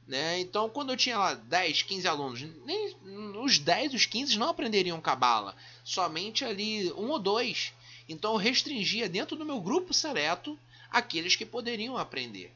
Né? 0.07 0.41
Então, 0.41 0.69
quando 0.69 0.91
eu 0.91 0.97
tinha 0.97 1.19
lá 1.19 1.35
10, 1.35 1.83
15 1.83 2.09
alunos, 2.09 2.41
nem 2.65 2.97
os 3.43 3.59
10, 3.59 3.95
os 3.95 4.07
15 4.07 4.39
não 4.39 4.49
aprenderiam 4.49 5.01
Cabala, 5.01 5.55
somente 5.85 6.45
ali 6.45 6.93
um 6.95 7.11
ou 7.11 7.19
dois. 7.19 7.73
Então, 8.09 8.33
eu 8.33 8.39
restringia 8.39 9.09
dentro 9.09 9.37
do 9.37 9.45
meu 9.45 9.61
grupo 9.61 9.93
seleto 9.93 10.59
aqueles 10.91 11.37
que 11.37 11.45
poderiam 11.45 11.97
aprender. 11.97 12.55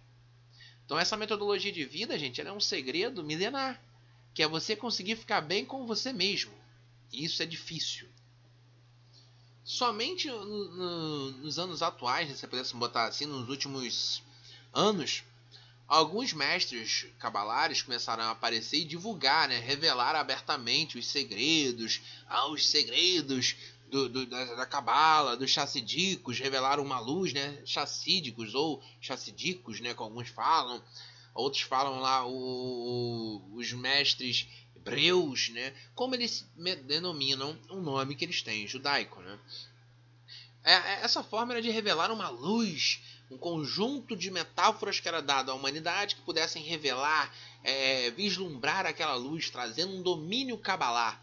Então, 0.85 0.99
essa 0.99 1.17
metodologia 1.17 1.71
de 1.71 1.85
vida, 1.85 2.19
gente, 2.19 2.41
é 2.41 2.53
um 2.53 2.61
segredo 2.61 3.23
milenar, 3.23 3.81
que 4.35 4.43
é 4.43 4.49
você 4.49 4.75
conseguir 4.75 5.17
ficar 5.17 5.43
bem 5.43 5.65
com 5.65 5.87
você 5.87 6.13
mesmo. 6.13 6.62
E 7.13 7.25
isso 7.25 7.43
é 7.43 7.47
difícil. 7.47 8.09
Somente 9.65 10.29
no, 10.29 10.45
no, 10.45 11.31
nos 11.33 11.59
anos 11.59 11.83
atuais, 11.83 12.37
se 12.37 12.47
pudesse 12.47 12.75
botar 12.75 13.05
assim, 13.05 13.27
nos 13.27 13.49
últimos 13.49 14.23
anos, 14.73 15.23
alguns 15.87 16.33
mestres 16.33 17.07
cabalares 17.19 17.83
começaram 17.83 18.25
a 18.25 18.31
aparecer 18.31 18.79
e 18.79 18.85
divulgar, 18.85 19.49
né, 19.49 19.59
revelar 19.59 20.17
abertamente 20.17 20.99
os 20.99 21.07
segredos, 21.07 22.01
ah, 22.29 22.49
os 22.49 22.69
segredos 22.69 23.55
do, 23.91 24.09
do, 24.09 24.27
da, 24.27 24.65
cabala, 24.65 25.37
dos 25.37 25.51
chassidicos, 25.51 26.39
revelaram 26.39 26.83
uma 26.83 26.99
luz, 26.99 27.35
né, 27.35 27.61
chassídicos 27.67 28.55
ou 28.55 28.83
chassidicos, 29.03 29.81
né, 29.81 29.93
como 29.93 30.11
alguns 30.11 30.29
falam. 30.29 30.83
Outros 31.35 31.63
falam 31.63 32.01
lá 32.01 32.27
o, 32.27 33.43
os 33.55 33.73
mestres 33.73 34.49
hebreus, 34.83 35.49
né, 35.51 35.73
como 35.95 36.15
eles 36.15 36.47
denominam 36.85 37.59
o 37.71 37.77
nome 37.77 38.15
que 38.15 38.25
eles 38.25 38.43
têm, 38.43 38.67
judaico, 38.67 39.21
né. 39.23 39.39
É, 40.65 40.75
é, 40.75 41.01
essa 41.03 41.23
forma 41.23 41.53
era 41.55 41.63
de 41.63 41.71
revelar 41.71 42.11
uma 42.11 42.29
luz 42.29 43.01
um 43.33 43.39
conjunto 43.39 44.15
de 44.15 44.31
metáforas 44.31 45.01
que 45.01 45.09
era 45.09 45.23
dado 45.23 45.51
à 45.51 45.55
humanidade 45.55 46.17
que 46.17 46.23
pudessem 46.23 46.63
revelar, 46.63 47.35
é, 47.65 48.11
vislumbrar 48.11 48.85
aquela 48.85 49.15
luz, 49.15 49.49
trazendo 49.49 49.97
um 49.97 50.03
domínio 50.03 50.59
cabalá, 50.59 51.19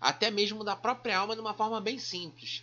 até 0.00 0.30
mesmo 0.30 0.62
da 0.62 0.76
própria 0.76 1.18
alma 1.18 1.34
de 1.34 1.40
uma 1.40 1.52
forma 1.52 1.80
bem 1.80 1.98
simples. 1.98 2.62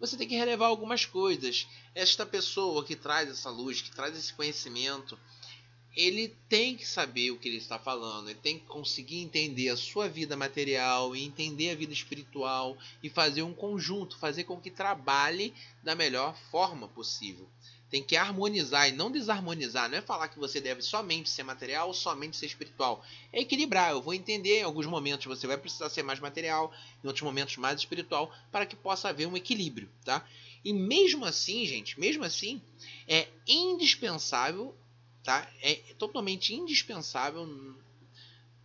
Você 0.00 0.16
tem 0.16 0.28
que 0.28 0.36
relevar 0.36 0.68
algumas 0.68 1.04
coisas. 1.04 1.66
Esta 1.94 2.24
pessoa 2.24 2.84
que 2.84 2.96
traz 2.96 3.28
essa 3.28 3.50
luz, 3.50 3.82
que 3.82 3.90
traz 3.90 4.16
esse 4.16 4.32
conhecimento, 4.32 5.18
ele 5.96 6.36
tem 6.48 6.76
que 6.76 6.86
saber 6.86 7.30
o 7.30 7.38
que 7.38 7.48
ele 7.48 7.56
está 7.56 7.78
falando, 7.78 8.28
ele 8.28 8.38
tem 8.38 8.58
que 8.58 8.66
conseguir 8.66 9.18
entender 9.18 9.68
a 9.68 9.76
sua 9.76 10.08
vida 10.08 10.36
material 10.36 11.16
e 11.16 11.24
entender 11.24 11.70
a 11.70 11.74
vida 11.74 11.92
espiritual 11.92 12.76
e 13.02 13.10
fazer 13.10 13.42
um 13.42 13.52
conjunto, 13.52 14.18
fazer 14.18 14.44
com 14.44 14.60
que 14.60 14.70
trabalhe 14.70 15.52
da 15.82 15.94
melhor 15.94 16.36
forma 16.50 16.86
possível. 16.88 17.48
Tem 17.90 18.02
que 18.02 18.16
harmonizar 18.16 18.88
e 18.88 18.92
não 18.92 19.10
desarmonizar. 19.10 19.88
Não 19.88 19.96
é 19.96 20.02
falar 20.02 20.28
que 20.28 20.38
você 20.38 20.60
deve 20.60 20.82
somente 20.82 21.30
ser 21.30 21.42
material 21.42 21.88
ou 21.88 21.94
somente 21.94 22.36
ser 22.36 22.44
espiritual. 22.44 23.02
É 23.32 23.40
equilibrar. 23.40 23.92
Eu 23.92 24.02
vou 24.02 24.12
entender. 24.12 24.60
Em 24.60 24.64
alguns 24.64 24.84
momentos 24.84 25.24
você 25.24 25.46
vai 25.46 25.56
precisar 25.56 25.88
ser 25.88 26.02
mais 26.02 26.20
material, 26.20 26.70
em 27.02 27.06
outros 27.06 27.24
momentos 27.24 27.56
mais 27.56 27.78
espiritual, 27.78 28.30
para 28.52 28.66
que 28.66 28.76
possa 28.76 29.08
haver 29.08 29.26
um 29.26 29.36
equilíbrio, 29.36 29.88
tá? 30.04 30.22
E 30.62 30.72
mesmo 30.72 31.24
assim, 31.24 31.64
gente, 31.64 31.98
mesmo 31.98 32.24
assim, 32.24 32.60
é 33.06 33.28
indispensável, 33.46 34.74
tá? 35.28 35.46
É 35.60 35.74
totalmente 35.98 36.54
indispensável 36.54 37.46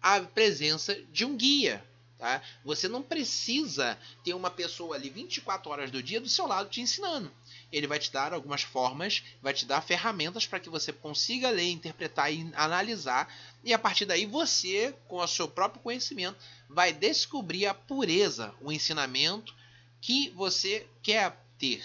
a 0.02 0.22
presença 0.22 0.96
de 1.12 1.26
um 1.26 1.36
guia, 1.36 1.84
Tá? 2.18 2.42
Você 2.64 2.88
não 2.88 3.02
precisa 3.02 4.00
ter 4.24 4.34
uma 4.34 4.50
pessoa 4.50 4.96
ali 4.96 5.10
24 5.10 5.70
horas 5.70 5.92
do 5.92 6.02
dia 6.02 6.22
do 6.22 6.30
seu 6.30 6.48
lado 6.48 6.70
te 6.70 6.80
ensinando. 6.80 7.30
Ele 7.70 7.86
vai 7.86 8.00
te 8.00 8.10
dar 8.14 8.34
algumas 8.34 8.62
formas, 8.62 9.22
vai 9.42 9.54
te 9.54 9.66
dar 9.66 9.82
ferramentas 9.82 10.48
para 10.48 10.62
que 10.62 10.70
você 10.70 10.94
consiga 10.94 11.50
ler, 11.50 11.70
interpretar 11.70 12.34
e 12.34 12.50
analisar. 12.56 13.28
E 13.62 13.74
a 13.74 13.80
partir 13.80 14.06
daí 14.06 14.26
você, 14.26 14.96
com 15.10 15.18
o 15.18 15.28
seu 15.28 15.50
próprio 15.50 15.82
conhecimento, 15.82 16.38
vai 16.70 16.94
descobrir 16.94 17.66
a 17.66 17.74
pureza, 17.74 18.56
o 18.62 18.72
ensinamento 18.72 19.54
que 20.00 20.30
você 20.30 20.88
quer 21.02 21.46
ter. 21.60 21.84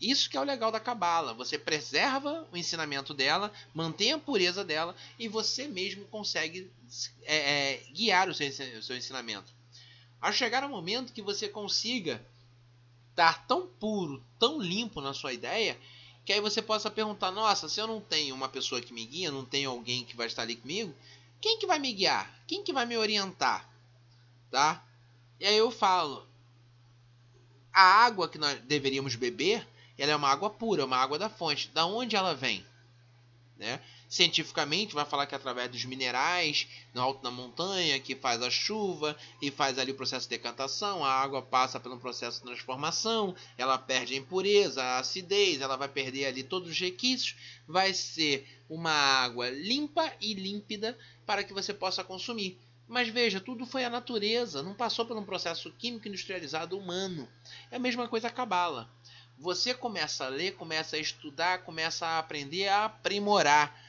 Isso 0.00 0.28
que 0.28 0.36
é 0.36 0.40
o 0.40 0.44
legal 0.44 0.70
da 0.70 0.80
cabala. 0.80 1.34
Você 1.34 1.58
preserva 1.58 2.46
o 2.52 2.56
ensinamento 2.56 3.14
dela, 3.14 3.52
mantém 3.72 4.12
a 4.12 4.18
pureza 4.18 4.64
dela 4.64 4.94
e 5.18 5.28
você 5.28 5.66
mesmo 5.66 6.04
consegue 6.06 6.70
é, 7.22 7.36
é, 7.36 7.82
guiar 7.90 8.28
o 8.28 8.34
seu, 8.34 8.48
o 8.48 8.82
seu 8.82 8.96
ensinamento. 8.96 9.52
Ao 10.20 10.32
chegar 10.32 10.64
o 10.64 10.68
momento 10.68 11.12
que 11.12 11.22
você 11.22 11.48
consiga 11.48 12.24
estar 13.10 13.46
tão 13.46 13.66
puro, 13.66 14.22
tão 14.38 14.60
limpo 14.60 15.00
na 15.00 15.14
sua 15.14 15.32
ideia, 15.32 15.78
que 16.24 16.32
aí 16.32 16.40
você 16.40 16.60
possa 16.60 16.90
perguntar: 16.90 17.30
nossa, 17.30 17.68
se 17.68 17.80
eu 17.80 17.86
não 17.86 18.00
tenho 18.00 18.34
uma 18.34 18.48
pessoa 18.48 18.80
que 18.80 18.92
me 18.92 19.04
guia, 19.04 19.30
não 19.30 19.44
tenho 19.44 19.70
alguém 19.70 20.04
que 20.04 20.16
vai 20.16 20.26
estar 20.26 20.42
ali 20.42 20.56
comigo, 20.56 20.94
quem 21.40 21.58
que 21.58 21.66
vai 21.66 21.78
me 21.78 21.92
guiar? 21.92 22.42
Quem 22.46 22.64
que 22.64 22.72
vai 22.72 22.86
me 22.86 22.96
orientar? 22.96 23.68
Tá? 24.50 24.84
E 25.38 25.46
aí 25.46 25.56
eu 25.56 25.70
falo: 25.70 26.26
a 27.72 27.82
água 27.82 28.28
que 28.28 28.38
nós 28.38 28.58
deveríamos 28.60 29.14
beber, 29.14 29.66
ela 29.98 30.12
é 30.12 30.16
uma 30.16 30.28
água 30.28 30.50
pura, 30.50 30.84
uma 30.84 30.96
água 30.96 31.18
da 31.18 31.28
fonte. 31.28 31.68
Da 31.68 31.86
onde 31.86 32.16
ela 32.16 32.34
vem? 32.34 32.64
Né? 33.56 33.80
Cientificamente, 34.08 34.94
vai 34.94 35.04
falar 35.04 35.26
que 35.26 35.34
é 35.34 35.36
através 35.36 35.70
dos 35.70 35.84
minerais 35.84 36.68
no 36.92 37.00
alto 37.00 37.22
da 37.22 37.30
montanha, 37.30 37.98
que 37.98 38.14
faz 38.14 38.42
a 38.42 38.50
chuva 38.50 39.16
e 39.40 39.50
faz 39.50 39.78
ali 39.78 39.92
o 39.92 39.96
processo 39.96 40.28
de 40.28 40.36
decantação, 40.36 41.04
a 41.04 41.10
água 41.10 41.40
passa 41.40 41.80
pelo 41.80 41.98
processo 41.98 42.38
de 42.38 42.46
transformação, 42.46 43.34
ela 43.56 43.78
perde 43.78 44.14
a 44.14 44.16
impureza, 44.16 44.82
a 44.82 44.98
acidez, 44.98 45.60
ela 45.60 45.76
vai 45.76 45.88
perder 45.88 46.26
ali 46.26 46.42
todos 46.42 46.70
os 46.70 46.78
requisitos, 46.78 47.36
vai 47.66 47.92
ser 47.94 48.46
uma 48.68 48.92
água 48.92 49.50
limpa 49.50 50.12
e 50.20 50.34
límpida 50.34 50.98
para 51.24 51.42
que 51.42 51.52
você 51.52 51.72
possa 51.72 52.04
consumir. 52.04 52.58
Mas 52.86 53.08
veja, 53.08 53.40
tudo 53.40 53.64
foi 53.64 53.84
a 53.84 53.90
natureza, 53.90 54.62
não 54.62 54.74
passou 54.74 55.06
por 55.06 55.16
um 55.16 55.24
processo 55.24 55.72
químico 55.72 56.06
industrializado 56.06 56.78
humano. 56.78 57.28
É 57.70 57.76
a 57.76 57.80
mesma 57.80 58.06
coisa 58.06 58.28
a 58.28 58.30
cabala. 58.30 58.90
Você 59.38 59.74
começa 59.74 60.24
a 60.24 60.28
ler, 60.28 60.56
começa 60.56 60.96
a 60.96 60.98
estudar, 60.98 61.64
começa 61.64 62.06
a 62.06 62.18
aprender 62.18 62.68
a 62.68 62.86
aprimorar 62.86 63.84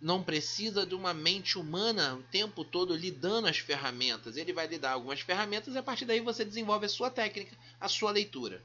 não 0.00 0.22
precisa 0.22 0.84
de 0.84 0.94
uma 0.94 1.14
mente 1.14 1.58
humana 1.58 2.14
o 2.14 2.22
tempo 2.24 2.64
todo 2.64 2.94
lhe 2.94 3.10
dando 3.10 3.48
as 3.48 3.58
ferramentas. 3.58 4.36
Ele 4.36 4.52
vai 4.52 4.66
lhe 4.66 4.78
dar 4.78 4.92
algumas 4.92 5.20
ferramentas 5.20 5.74
e 5.74 5.78
a 5.78 5.82
partir 5.82 6.04
daí 6.04 6.20
você 6.20 6.44
desenvolve 6.44 6.86
a 6.86 6.88
sua 6.88 7.10
técnica, 7.10 7.56
a 7.80 7.88
sua 7.88 8.10
leitura. 8.10 8.62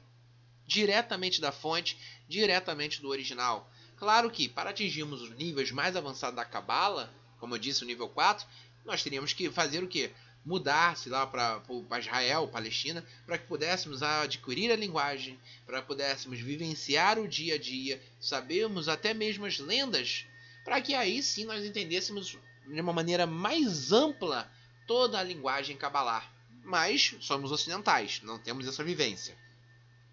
Diretamente 0.66 1.40
da 1.40 1.50
fonte, 1.50 1.98
diretamente 2.28 3.00
do 3.00 3.08
original. 3.08 3.70
Claro 3.96 4.30
que 4.30 4.48
para 4.48 4.70
atingirmos 4.70 5.22
os 5.22 5.30
níveis 5.36 5.70
mais 5.70 5.96
avançados 5.96 6.36
da 6.36 6.44
Cabala, 6.44 7.12
como 7.38 7.54
eu 7.54 7.58
disse, 7.58 7.82
o 7.82 7.86
nível 7.86 8.08
4, 8.08 8.46
nós 8.84 9.02
teríamos 9.02 9.32
que 9.32 9.50
fazer 9.50 9.82
o 9.82 9.88
quê? 9.88 10.12
Mudar-se 10.44 11.08
lá 11.08 11.26
para 11.26 11.62
Israel, 11.98 12.48
Palestina, 12.48 13.04
para 13.24 13.38
que 13.38 13.46
pudéssemos 13.46 14.02
adquirir 14.02 14.72
a 14.72 14.76
linguagem, 14.76 15.38
para 15.64 15.80
pudéssemos 15.80 16.40
vivenciar 16.40 17.18
o 17.18 17.28
dia 17.28 17.54
a 17.54 17.58
dia, 17.58 18.02
sabermos 18.20 18.88
até 18.88 19.14
mesmo 19.14 19.46
as 19.46 19.58
lendas 19.58 20.26
para 20.64 20.80
que 20.80 20.94
aí 20.94 21.22
sim 21.22 21.44
nós 21.44 21.64
entendêssemos 21.64 22.38
de 22.66 22.80
uma 22.80 22.92
maneira 22.92 23.26
mais 23.26 23.92
ampla 23.92 24.50
toda 24.86 25.18
a 25.18 25.22
linguagem 25.22 25.76
cabalar. 25.76 26.30
Mas 26.64 27.16
somos 27.20 27.50
ocidentais, 27.50 28.20
não 28.22 28.38
temos 28.38 28.66
essa 28.68 28.84
vivência. 28.84 29.36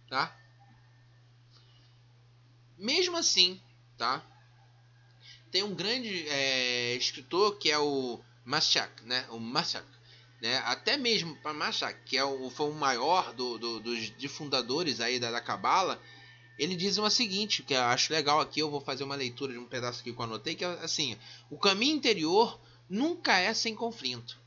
Tá? 0.10 0.36
Mesmo 2.78 3.18
assim, 3.18 3.62
tá? 3.98 4.24
Tem 5.52 5.62
um 5.62 5.76
grande 5.76 6.28
é, 6.30 6.96
escritor 6.96 7.58
que 7.58 7.70
é 7.70 7.78
o 7.78 8.20
Mashak, 8.44 9.04
né? 9.04 9.28
O 9.30 9.40
Mashak, 9.40 9.86
né? 10.42 10.58
Até 10.66 10.98
mesmo 10.98 11.36
para 11.38 11.54
Mashak, 11.54 12.00
que 12.06 12.18
é 12.18 12.24
o, 12.24 12.50
foi 12.50 12.70
o 12.70 12.74
maior 12.74 13.34
do, 13.34 13.58
do, 13.58 13.80
dos 13.80 14.16
de 14.18 14.28
fundadores 14.28 15.02
aí 15.02 15.20
da 15.20 15.42
Cabala, 15.42 16.02
ele 16.58 16.76
diz 16.76 16.98
o 16.98 17.10
seguinte, 17.10 17.64
que 17.64 17.74
eu 17.74 17.82
acho 17.84 18.12
legal 18.12 18.42
aqui, 18.42 18.60
eu 18.60 18.70
vou 18.70 18.82
fazer 18.82 19.04
uma 19.04 19.16
leitura 19.16 19.54
de 19.54 19.60
um 19.60 19.66
pedaço 19.66 20.02
aqui 20.02 20.12
que 20.12 20.20
eu 20.20 20.24
anotei, 20.24 20.56
que 20.56 20.66
é 20.66 20.68
assim, 20.84 21.18
o 21.50 21.58
caminho 21.58 21.96
interior 21.96 22.60
nunca 22.90 23.38
é 23.38 23.54
sem 23.54 23.74
conflito. 23.74 24.38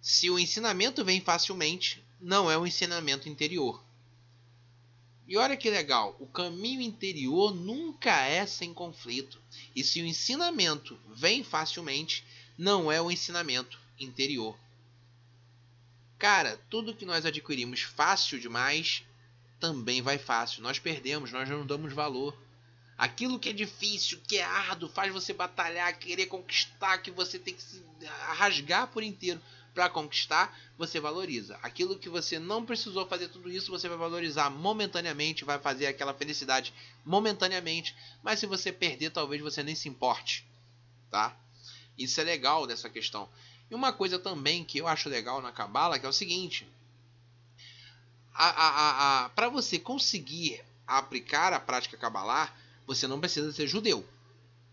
Se 0.00 0.28
o 0.28 0.38
ensinamento 0.38 1.02
vem 1.02 1.20
facilmente, 1.22 2.04
não 2.20 2.50
é 2.50 2.58
um 2.58 2.66
ensinamento 2.66 3.28
interior. 3.28 3.82
E 5.26 5.38
olha 5.38 5.56
que 5.56 5.70
legal, 5.70 6.14
o 6.20 6.26
caminho 6.26 6.82
interior 6.82 7.54
nunca 7.54 8.26
é 8.26 8.44
sem 8.44 8.74
conflito. 8.74 9.40
E 9.74 9.82
se 9.82 10.02
o 10.02 10.06
ensinamento 10.06 10.98
vem 11.14 11.42
facilmente, 11.42 12.22
não 12.58 12.92
é 12.92 13.00
o 13.00 13.10
ensinamento 13.10 13.78
interior. 13.98 14.54
Cara, 16.24 16.58
tudo 16.70 16.94
que 16.94 17.04
nós 17.04 17.26
adquirimos 17.26 17.82
fácil 17.82 18.40
demais 18.40 19.04
também 19.60 20.00
vai 20.00 20.16
fácil. 20.16 20.62
Nós 20.62 20.78
perdemos, 20.78 21.30
nós 21.30 21.46
não 21.50 21.66
damos 21.66 21.92
valor. 21.92 22.34
Aquilo 22.96 23.38
que 23.38 23.50
é 23.50 23.52
difícil, 23.52 24.18
que 24.26 24.38
é 24.38 24.42
árduo, 24.42 24.88
faz 24.88 25.12
você 25.12 25.34
batalhar, 25.34 25.98
querer 25.98 26.24
conquistar, 26.24 26.96
que 26.96 27.10
você 27.10 27.38
tem 27.38 27.52
que 27.52 27.62
se 27.62 27.84
rasgar 28.38 28.86
por 28.86 29.02
inteiro 29.02 29.38
para 29.74 29.90
conquistar, 29.90 30.58
você 30.78 30.98
valoriza. 30.98 31.58
Aquilo 31.62 31.98
que 31.98 32.08
você 32.08 32.38
não 32.38 32.64
precisou 32.64 33.06
fazer 33.06 33.28
tudo 33.28 33.52
isso, 33.52 33.70
você 33.70 33.86
vai 33.86 33.98
valorizar 33.98 34.48
momentaneamente, 34.48 35.44
vai 35.44 35.58
fazer 35.58 35.88
aquela 35.88 36.14
felicidade 36.14 36.72
momentaneamente, 37.04 37.94
mas 38.22 38.38
se 38.38 38.46
você 38.46 38.72
perder, 38.72 39.10
talvez 39.10 39.42
você 39.42 39.62
nem 39.62 39.74
se 39.74 39.90
importe, 39.90 40.42
tá? 41.10 41.36
Isso 41.98 42.18
é 42.18 42.24
legal 42.24 42.66
dessa 42.66 42.88
questão. 42.88 43.28
E 43.70 43.74
uma 43.74 43.92
coisa 43.92 44.18
também 44.18 44.64
que 44.64 44.78
eu 44.78 44.86
acho 44.86 45.08
legal 45.08 45.40
na 45.40 45.52
cabala, 45.52 45.98
que 45.98 46.06
é 46.06 46.08
o 46.08 46.12
seguinte, 46.12 46.66
para 49.34 49.48
você 49.48 49.78
conseguir 49.78 50.62
aplicar 50.86 51.52
a 51.52 51.60
prática 51.60 51.96
cabalar, 51.96 52.56
você 52.86 53.06
não 53.06 53.20
precisa 53.20 53.52
ser 53.52 53.66
judeu. 53.66 54.06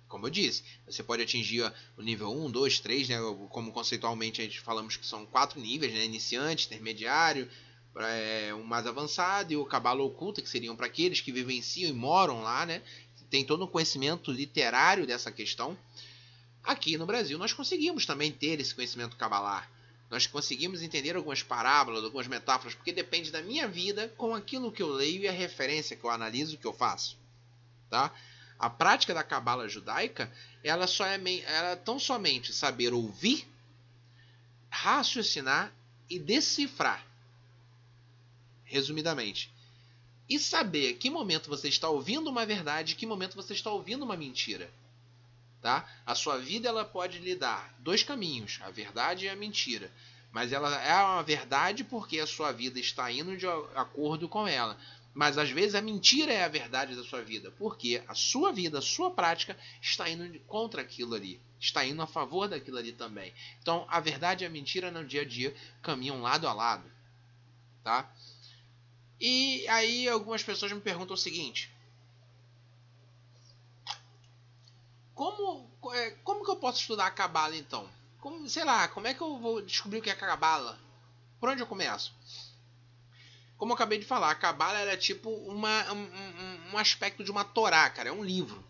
Como 0.08 0.28
eu 0.28 0.30
disse, 0.30 0.64
você 0.86 1.02
pode 1.02 1.24
atingir 1.24 1.72
o 1.98 2.02
nível 2.02 2.30
1, 2.30 2.52
2, 2.52 2.80
3, 2.82 3.10
né? 3.10 3.18
como 3.50 3.72
conceitualmente 3.72 4.42
a 4.42 4.44
gente 4.44 4.60
falamos 4.60 4.98
que 4.98 5.06
são 5.06 5.26
quatro 5.26 5.60
níveis, 5.60 5.94
né? 5.94 6.04
iniciante, 6.04 6.66
intermediário, 6.66 7.50
é, 7.96 8.54
um 8.54 8.64
mais 8.64 8.86
avançado 8.86 9.54
e 9.54 9.56
o 9.56 9.66
cabalo 9.66 10.06
oculta, 10.06 10.42
que 10.42 10.50
seriam 10.50 10.76
para 10.76 10.88
aqueles 10.88 11.22
que 11.22 11.32
vivenciam 11.32 11.90
e 11.90 11.94
moram 11.94 12.42
lá, 12.42 12.66
né? 12.66 12.82
tem 13.30 13.46
todo 13.46 13.64
um 13.64 13.68
conhecimento 13.68 14.30
literário 14.32 15.08
dessa 15.08 15.32
questão. 15.32 15.78
Aqui 16.64 16.98
no 16.98 17.06
Brasil 17.06 17.38
nós 17.38 17.54
conseguimos 17.54 18.06
também 18.06 18.32
ter 18.32 18.60
esse 18.60 18.74
conhecimento 18.74 19.16
cabalar. 19.18 19.70
Nós 20.10 20.28
conseguimos 20.28 20.82
entender 20.82 21.16
algumas 21.16 21.42
parábolas, 21.42 22.04
algumas 22.04 22.28
metáforas, 22.28 22.76
porque 22.76 22.92
depende 22.92 23.32
da 23.32 23.42
minha 23.42 23.68
vida 23.68 24.10
com 24.18 24.36
aquilo 24.36 24.72
que 24.72 24.84
eu 24.84 24.90
leio 24.90 25.22
e 25.22 25.28
a 25.28 25.32
referência 25.32 25.96
que 25.96 26.04
eu 26.04 26.10
analiso, 26.10 26.58
que 26.58 26.68
eu 26.68 26.74
faço. 26.74 27.18
Tá? 27.90 28.14
A 28.60 28.70
prática 28.70 29.14
da 29.14 29.24
cabala 29.24 29.70
judaica, 29.70 30.32
ela 30.64 30.86
só 30.86 31.06
é, 31.06 31.16
ela 31.16 31.70
é 31.70 31.76
tão 31.78 31.98
somente 31.98 32.54
saber 32.54 32.94
ouvir, 32.94 33.48
raciocinar 34.70 35.74
e 36.10 36.20
decifrar. 36.20 37.06
Resumidamente. 38.66 39.50
E 40.30 40.38
saber 40.38 40.96
que 40.96 41.10
momento 41.10 41.50
você 41.50 41.70
está 41.70 41.90
ouvindo 41.90 42.30
uma 42.30 42.46
verdade 42.46 42.94
e 42.94 42.96
que 42.96 43.06
momento 43.06 43.36
você 43.36 43.54
está 43.54 43.72
ouvindo 43.72 44.04
uma 44.04 44.16
mentira. 44.16 44.70
Tá? 45.62 45.88
A 46.06 46.16
sua 46.16 46.38
vida 46.40 46.68
ela 46.68 46.84
pode 46.84 47.20
lhe 47.20 47.36
dar 47.36 47.76
dois 47.80 48.02
caminhos, 48.02 48.60
a 48.64 48.72
verdade 48.72 49.26
e 49.26 49.30
a 49.30 49.36
mentira. 49.36 49.92
Mas 50.32 50.52
ela 50.52 50.76
é 50.82 51.04
uma 51.04 51.22
verdade 51.22 51.84
porque 51.84 52.20
a 52.20 52.26
sua 52.26 52.52
vida 52.52 52.80
está 52.80 53.12
indo 53.12 53.38
de 53.38 53.46
acordo 53.76 54.28
com 54.28 54.48
ela. 54.48 54.78
Mas 55.14 55.38
às 55.38 55.50
vezes 55.50 55.76
a 55.76 55.82
mentira 55.82 56.32
é 56.32 56.44
a 56.44 56.48
verdade 56.48 56.96
da 56.96 57.04
sua 57.04 57.22
vida, 57.22 57.52
porque 57.58 58.02
a 58.08 58.16
sua 58.16 58.52
vida, 58.52 58.80
a 58.80 58.82
sua 58.82 59.12
prática 59.12 59.58
está 59.82 60.10
indo 60.10 60.40
contra 60.42 60.82
aquilo 60.82 61.16
ali, 61.16 61.40
está 61.60 61.86
indo 61.86 62.02
a 62.02 62.08
favor 62.08 62.48
daquilo 62.48 62.78
ali 62.78 62.94
também. 62.94 63.34
Então 63.62 63.86
a 63.90 64.00
verdade 64.00 64.44
e 64.44 64.48
a 64.48 64.50
mentira 64.50 64.90
no 64.90 65.06
dia 65.06 65.22
a 65.22 65.26
dia 65.26 65.54
caminham 65.82 66.22
lado 66.22 66.48
a 66.48 66.54
lado, 66.54 66.90
tá? 67.84 68.10
E 69.20 69.68
aí 69.68 70.08
algumas 70.08 70.42
pessoas 70.44 70.72
me 70.72 70.80
perguntam 70.80 71.14
o 71.14 71.18
seguinte: 71.18 71.70
como, 75.22 75.94
é, 75.94 76.10
como 76.24 76.44
que 76.44 76.50
eu 76.50 76.56
posso 76.56 76.80
estudar 76.80 77.06
a 77.06 77.12
cabala 77.12 77.56
então? 77.56 77.88
Como, 78.20 78.50
sei 78.50 78.64
lá, 78.64 78.88
como 78.88 79.06
é 79.06 79.14
que 79.14 79.22
eu 79.22 79.38
vou 79.38 79.62
descobrir 79.62 80.00
o 80.00 80.02
que 80.02 80.10
é 80.10 80.16
cabala? 80.16 80.80
Por 81.40 81.48
onde 81.48 81.62
eu 81.62 81.68
começo? 81.68 82.12
como 83.56 83.74
eu 83.74 83.76
acabei 83.76 84.00
de 84.00 84.06
falar, 84.06 84.32
a 84.32 84.36
Cabala 84.36 84.80
é 84.80 84.98
tipo 84.98 85.30
uma, 85.30 85.94
um, 85.94 86.74
um, 86.74 86.78
aspecto 86.80 87.24
de 87.24 87.30
uma 87.30 87.44
Torá, 87.44 87.88
cara, 87.92 88.10
é 88.10 88.12
um 88.12 88.24
livro, 88.24 88.68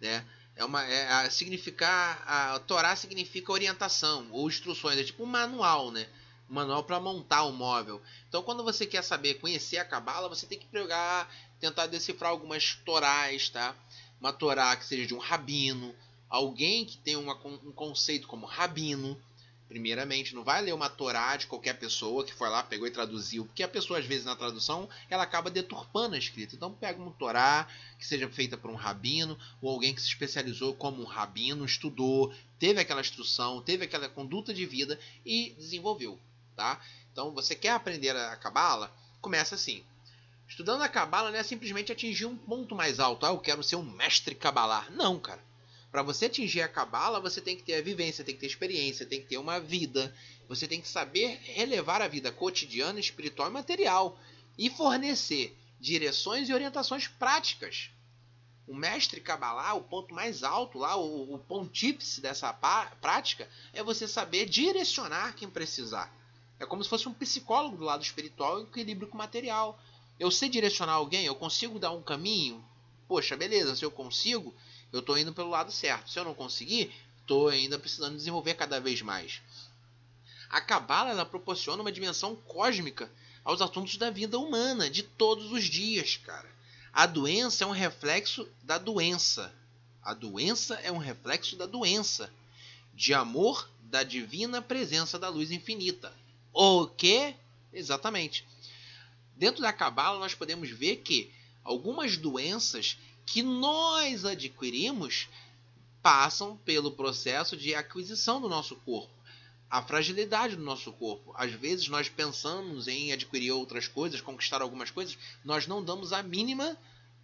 né? 0.00 0.26
É 0.56 0.64
uma, 0.64 0.82
é, 0.82 1.08
a, 1.08 1.30
significar, 1.30 2.20
a 2.26 2.58
Torá 2.58 2.96
significa 2.96 3.52
orientação 3.52 4.26
ou 4.32 4.48
instruções, 4.48 4.98
é 4.98 5.04
tipo 5.04 5.22
um 5.22 5.26
manual, 5.26 5.92
né? 5.92 6.08
Um 6.50 6.54
manual 6.54 6.82
para 6.82 6.98
montar 6.98 7.44
o 7.44 7.50
um 7.50 7.52
móvel. 7.52 8.02
Então, 8.28 8.42
quando 8.42 8.64
você 8.64 8.84
quer 8.84 9.04
saber, 9.04 9.34
conhecer 9.34 9.78
a 9.78 9.84
Cabala, 9.84 10.28
você 10.28 10.46
tem 10.46 10.58
que 10.58 10.66
pegar, 10.66 11.32
tentar 11.60 11.86
decifrar 11.86 12.32
algumas 12.32 12.74
Torás, 12.84 13.50
tá? 13.50 13.72
Uma 14.20 14.32
Torá 14.32 14.74
que 14.76 14.84
seja 14.84 15.06
de 15.06 15.14
um 15.14 15.18
rabino, 15.18 15.94
alguém 16.28 16.84
que 16.84 16.96
tem 16.98 17.16
uma, 17.16 17.34
um 17.46 17.72
conceito 17.72 18.26
como 18.26 18.46
rabino, 18.46 19.20
primeiramente, 19.68 20.34
não 20.34 20.44
vai 20.44 20.62
ler 20.62 20.72
uma 20.72 20.88
Torá 20.88 21.36
de 21.36 21.46
qualquer 21.46 21.78
pessoa 21.78 22.24
que 22.24 22.32
foi 22.32 22.48
lá, 22.48 22.62
pegou 22.62 22.86
e 22.86 22.90
traduziu, 22.90 23.44
porque 23.44 23.62
a 23.62 23.68
pessoa, 23.68 23.98
às 23.98 24.06
vezes, 24.06 24.24
na 24.24 24.36
tradução, 24.36 24.88
ela 25.08 25.22
acaba 25.22 25.50
deturpando 25.50 26.14
a 26.14 26.18
escrita. 26.18 26.54
Então, 26.54 26.72
pega 26.72 27.00
uma 27.00 27.12
Torá 27.12 27.66
que 27.98 28.06
seja 28.06 28.28
feita 28.28 28.56
por 28.56 28.70
um 28.70 28.76
rabino, 28.76 29.38
ou 29.60 29.70
alguém 29.70 29.94
que 29.94 30.00
se 30.00 30.08
especializou 30.08 30.74
como 30.74 31.02
um 31.02 31.06
rabino, 31.06 31.64
estudou, 31.64 32.32
teve 32.58 32.80
aquela 32.80 33.00
instrução, 33.00 33.62
teve 33.62 33.84
aquela 33.84 34.08
conduta 34.08 34.52
de 34.52 34.66
vida 34.66 34.98
e 35.24 35.54
desenvolveu, 35.58 36.18
tá? 36.54 36.80
Então, 37.12 37.32
você 37.32 37.54
quer 37.54 37.70
aprender 37.70 38.14
a 38.14 38.36
Cabala? 38.36 38.92
Começa 39.20 39.54
assim. 39.54 39.84
Estudando 40.48 40.82
a 40.82 40.88
Cabala 40.88 41.30
não 41.30 41.38
é 41.38 41.42
simplesmente 41.42 41.90
atingir 41.90 42.26
um 42.26 42.36
ponto 42.36 42.74
mais 42.74 43.00
alto. 43.00 43.26
Ah, 43.26 43.30
eu 43.30 43.38
quero 43.38 43.62
ser 43.62 43.76
um 43.76 43.82
mestre 43.82 44.34
cabalar. 44.34 44.90
Não, 44.92 45.18
cara. 45.18 45.42
Para 45.94 46.02
você 46.02 46.26
atingir 46.26 46.60
a 46.60 46.66
cabala, 46.66 47.20
você 47.20 47.40
tem 47.40 47.56
que 47.56 47.62
ter 47.62 47.76
a 47.76 47.80
vivência, 47.80 48.24
tem 48.24 48.34
que 48.34 48.40
ter 48.40 48.48
experiência, 48.48 49.06
tem 49.06 49.20
que 49.20 49.28
ter 49.28 49.38
uma 49.38 49.60
vida. 49.60 50.12
Você 50.48 50.66
tem 50.66 50.80
que 50.80 50.88
saber 50.88 51.38
relevar 51.44 52.02
a 52.02 52.08
vida 52.08 52.32
cotidiana, 52.32 52.98
espiritual 52.98 53.48
e 53.48 53.52
material 53.52 54.18
e 54.58 54.68
fornecer 54.68 55.56
direções 55.78 56.48
e 56.48 56.52
orientações 56.52 57.06
práticas. 57.06 57.90
O 58.66 58.74
mestre 58.74 59.20
cabalá, 59.20 59.72
o 59.74 59.82
ponto 59.82 60.12
mais 60.12 60.42
alto 60.42 60.78
lá, 60.78 60.96
o, 60.96 61.34
o 61.34 61.38
pontífice 61.38 62.20
dessa 62.20 62.52
prática 63.00 63.48
é 63.72 63.80
você 63.80 64.08
saber 64.08 64.46
direcionar 64.46 65.36
quem 65.36 65.48
precisar. 65.48 66.12
É 66.58 66.66
como 66.66 66.82
se 66.82 66.90
fosse 66.90 67.08
um 67.08 67.14
psicólogo 67.14 67.76
do 67.76 67.84
lado 67.84 68.02
espiritual 68.02 68.58
em 68.58 68.64
equilíbrio 68.64 69.06
com 69.06 69.14
o 69.14 69.18
material. 69.18 69.80
Eu 70.18 70.30
sei 70.30 70.48
direcionar 70.48 70.92
alguém, 70.92 71.24
eu 71.24 71.34
consigo 71.34 71.78
dar 71.78 71.90
um 71.90 72.02
caminho. 72.02 72.64
Poxa, 73.08 73.36
beleza, 73.36 73.74
se 73.74 73.84
eu 73.84 73.90
consigo, 73.90 74.54
eu 74.92 75.00
estou 75.00 75.18
indo 75.18 75.32
pelo 75.32 75.50
lado 75.50 75.72
certo. 75.72 76.10
Se 76.10 76.18
eu 76.18 76.24
não 76.24 76.34
conseguir, 76.34 76.92
estou 77.20 77.48
ainda 77.48 77.78
precisando 77.78 78.16
desenvolver 78.16 78.54
cada 78.54 78.80
vez 78.80 79.02
mais. 79.02 79.40
A 80.48 80.60
Cabala 80.60 81.10
ela 81.10 81.26
proporciona 81.26 81.82
uma 81.82 81.90
dimensão 81.90 82.36
cósmica 82.36 83.10
aos 83.44 83.60
assuntos 83.60 83.96
da 83.96 84.10
vida 84.10 84.38
humana 84.38 84.88
de 84.88 85.02
todos 85.02 85.50
os 85.50 85.64
dias, 85.64 86.16
cara. 86.16 86.48
A 86.92 87.06
doença 87.06 87.64
é 87.64 87.66
um 87.66 87.72
reflexo 87.72 88.48
da 88.62 88.78
doença. 88.78 89.52
A 90.00 90.14
doença 90.14 90.74
é 90.76 90.92
um 90.92 90.98
reflexo 90.98 91.56
da 91.56 91.66
doença. 91.66 92.32
De 92.94 93.12
amor 93.12 93.68
da 93.82 94.04
divina 94.04 94.62
presença 94.62 95.18
da 95.18 95.28
luz 95.28 95.50
infinita. 95.50 96.12
O 96.52 96.86
que? 96.86 97.34
Exatamente. 97.72 98.46
Dentro 99.36 99.62
da 99.62 99.72
Cabala 99.72 100.18
nós 100.18 100.34
podemos 100.34 100.70
ver 100.70 100.96
que 100.96 101.32
algumas 101.62 102.16
doenças 102.16 102.98
que 103.26 103.42
nós 103.42 104.24
adquirimos 104.24 105.28
passam 106.02 106.56
pelo 106.58 106.92
processo 106.92 107.56
de 107.56 107.74
aquisição 107.74 108.40
do 108.40 108.48
nosso 108.48 108.76
corpo. 108.76 109.12
A 109.70 109.82
fragilidade 109.82 110.54
do 110.54 110.62
nosso 110.62 110.92
corpo. 110.92 111.32
Às 111.36 111.52
vezes 111.52 111.88
nós 111.88 112.08
pensamos 112.08 112.86
em 112.86 113.12
adquirir 113.12 113.50
outras 113.52 113.88
coisas, 113.88 114.20
conquistar 114.20 114.62
algumas 114.62 114.90
coisas, 114.90 115.18
nós 115.44 115.66
não 115.66 115.82
damos 115.82 116.12
a 116.12 116.22
mínima 116.22 116.76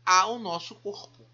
ao 0.05 0.39
nosso 0.39 0.75
corpo. 0.77 1.25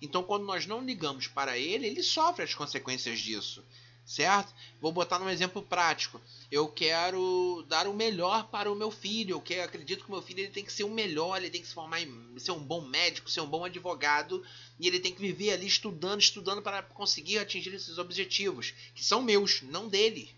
Então, 0.00 0.22
quando 0.22 0.44
nós 0.44 0.66
não 0.66 0.84
ligamos 0.84 1.26
para 1.26 1.58
ele, 1.58 1.86
ele 1.86 2.02
sofre 2.02 2.44
as 2.44 2.54
consequências 2.54 3.18
disso. 3.18 3.64
Certo? 4.04 4.54
Vou 4.80 4.92
botar 4.92 5.18
num 5.18 5.30
exemplo 5.30 5.62
prático. 5.62 6.20
Eu 6.50 6.68
quero 6.68 7.64
dar 7.68 7.86
o 7.86 7.94
melhor 7.94 8.48
para 8.48 8.70
o 8.70 8.74
meu 8.74 8.90
filho. 8.90 9.42
Eu 9.48 9.64
acredito 9.64 10.04
que 10.04 10.10
o 10.10 10.12
meu 10.12 10.22
filho 10.22 10.40
ele 10.40 10.50
tem 10.50 10.64
que 10.64 10.72
ser 10.72 10.84
o 10.84 10.90
melhor, 10.90 11.38
ele 11.38 11.50
tem 11.50 11.62
que 11.62 11.68
se 11.68 11.74
formar 11.74 12.00
em, 12.00 12.38
ser 12.38 12.52
um 12.52 12.62
bom 12.62 12.82
médico, 12.82 13.30
ser 13.30 13.40
um 13.40 13.46
bom 13.46 13.64
advogado, 13.64 14.44
e 14.78 14.86
ele 14.86 15.00
tem 15.00 15.12
que 15.12 15.20
viver 15.20 15.52
ali 15.52 15.66
estudando, 15.66 16.20
estudando 16.20 16.60
para 16.60 16.82
conseguir 16.82 17.38
atingir 17.38 17.72
esses 17.74 17.98
objetivos, 17.98 18.74
que 18.94 19.04
são 19.04 19.22
meus, 19.22 19.62
não 19.62 19.88
dele. 19.88 20.30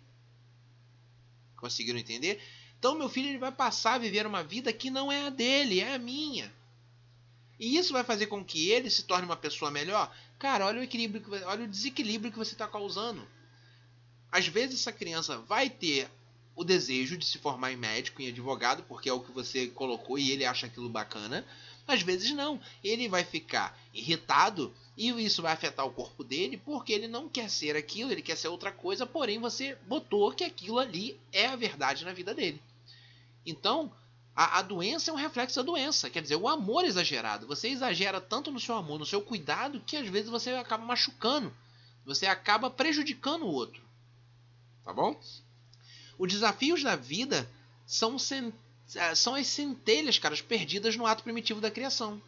Conseguiram 1.57 1.99
entender? 1.99 2.41
Então 2.79 2.95
meu 2.95 3.09
filho 3.09 3.29
ele 3.29 3.39
vai 3.39 3.53
passar 3.53 3.95
a 3.95 3.99
viver 3.99 4.27
uma 4.27 4.45
vida 4.45 4.73
que 4.73 4.91
não 4.91 5.11
é 5.11 5.27
a 5.27 5.31
dele, 5.31 5.81
é 5.81 5.95
a 5.95 5.99
minha. 5.99 6.55
E 7.59 7.77
isso 7.79 7.93
vai 7.93 8.05
fazer 8.05 8.27
com 8.27 8.45
que 8.45 8.71
ele 8.71 8.91
se 8.91 9.05
torne 9.05 9.25
uma 9.25 9.37
pessoa 9.37 9.71
melhor? 9.71 10.15
Cara, 10.39 10.67
olha 10.67 10.81
o 10.81 10.85
equilíbrio, 10.85 11.25
olha 11.47 11.65
o 11.65 11.69
desequilíbrio 11.69 12.31
que 12.31 12.39
você 12.39 12.53
está 12.53 12.69
causando. 12.69 13.27
Às 14.37 14.49
vezes 14.49 14.81
essa 14.81 14.93
criança 14.93 15.39
vai 15.39 15.71
ter 15.71 16.11
o 16.55 16.63
desejo 16.63 17.17
de 17.17 17.25
se 17.25 17.39
formar 17.39 17.73
em 17.73 17.77
médico, 17.77 18.21
em 18.21 18.29
advogado, 18.29 18.83
porque 18.83 19.09
é 19.09 19.13
o 19.13 19.21
que 19.21 19.33
você 19.33 19.69
colocou 19.69 20.19
e 20.19 20.31
ele 20.31 20.45
acha 20.45 20.67
aquilo 20.67 20.91
bacana. 20.91 21.43
Às 21.89 22.03
vezes 22.03 22.33
não. 22.33 22.61
Ele 22.85 23.09
vai 23.09 23.25
ficar 23.25 23.79
irritado 23.95 24.75
e 24.95 25.09
isso 25.25 25.41
vai 25.41 25.55
afetar 25.55 25.87
o 25.87 25.91
corpo 25.91 26.23
dele 26.23 26.59
porque 26.59 26.93
ele 26.93 27.09
não 27.09 27.31
quer 27.31 27.49
ser 27.49 27.77
aquilo, 27.77 28.13
ele 28.13 28.21
quer 28.21 28.37
ser 28.37 28.49
outra 28.49 28.71
coisa, 28.71 29.07
porém 29.07 29.39
você 29.39 29.75
botou 29.89 30.31
que 30.31 30.45
aquilo 30.45 30.79
ali 30.79 31.19
é 31.33 31.47
a 31.47 31.57
verdade 31.57 32.05
na 32.05 32.13
vida 32.13 32.35
dele. 32.35 32.61
Então, 33.47 33.91
a, 34.35 34.59
a, 34.59 34.63
doença 34.63 35.11
é 35.11 35.15
um 35.15 35.17
reflexo 35.17 35.57
da 35.57 35.63
doença. 35.63 36.11
Quer 36.11 36.21
dizer, 36.21 36.37
o 36.37 36.47
amor 36.47 36.85
exagerado. 36.85 37.47
Você 37.47 37.69
exagera 37.69 38.21
tanto 38.21 38.51
no 38.51 38.61
seu 38.61 38.75
amor, 38.75 38.99
no 38.99 39.07
seu 39.07 39.23
cuidado, 39.23 39.81
que 39.81 39.97
às 39.97 40.07
vezes 40.07 40.29
você 40.29 40.51
acaba 40.51 40.85
machucando. 40.85 41.51
Você 42.05 42.27
acaba 42.27 42.69
prejudicando 42.69 43.45
o 43.47 43.51
outro. 43.51 43.86
Tá 44.87 44.93
bom? 44.93 45.21
Os 46.17 46.33
desafios 46.33 46.81
da 46.81 46.95
vida 46.95 47.51
são, 47.85 48.17
é, 48.95 49.15
são 49.17 49.35
as 49.35 49.49
centelhas, 49.49 50.17
caras, 50.17 50.41
perdidas 50.41 50.95
no 50.95 51.05
ato 51.05 51.25
primitivo 51.25 51.61
da 51.61 51.73
criação. 51.73 52.23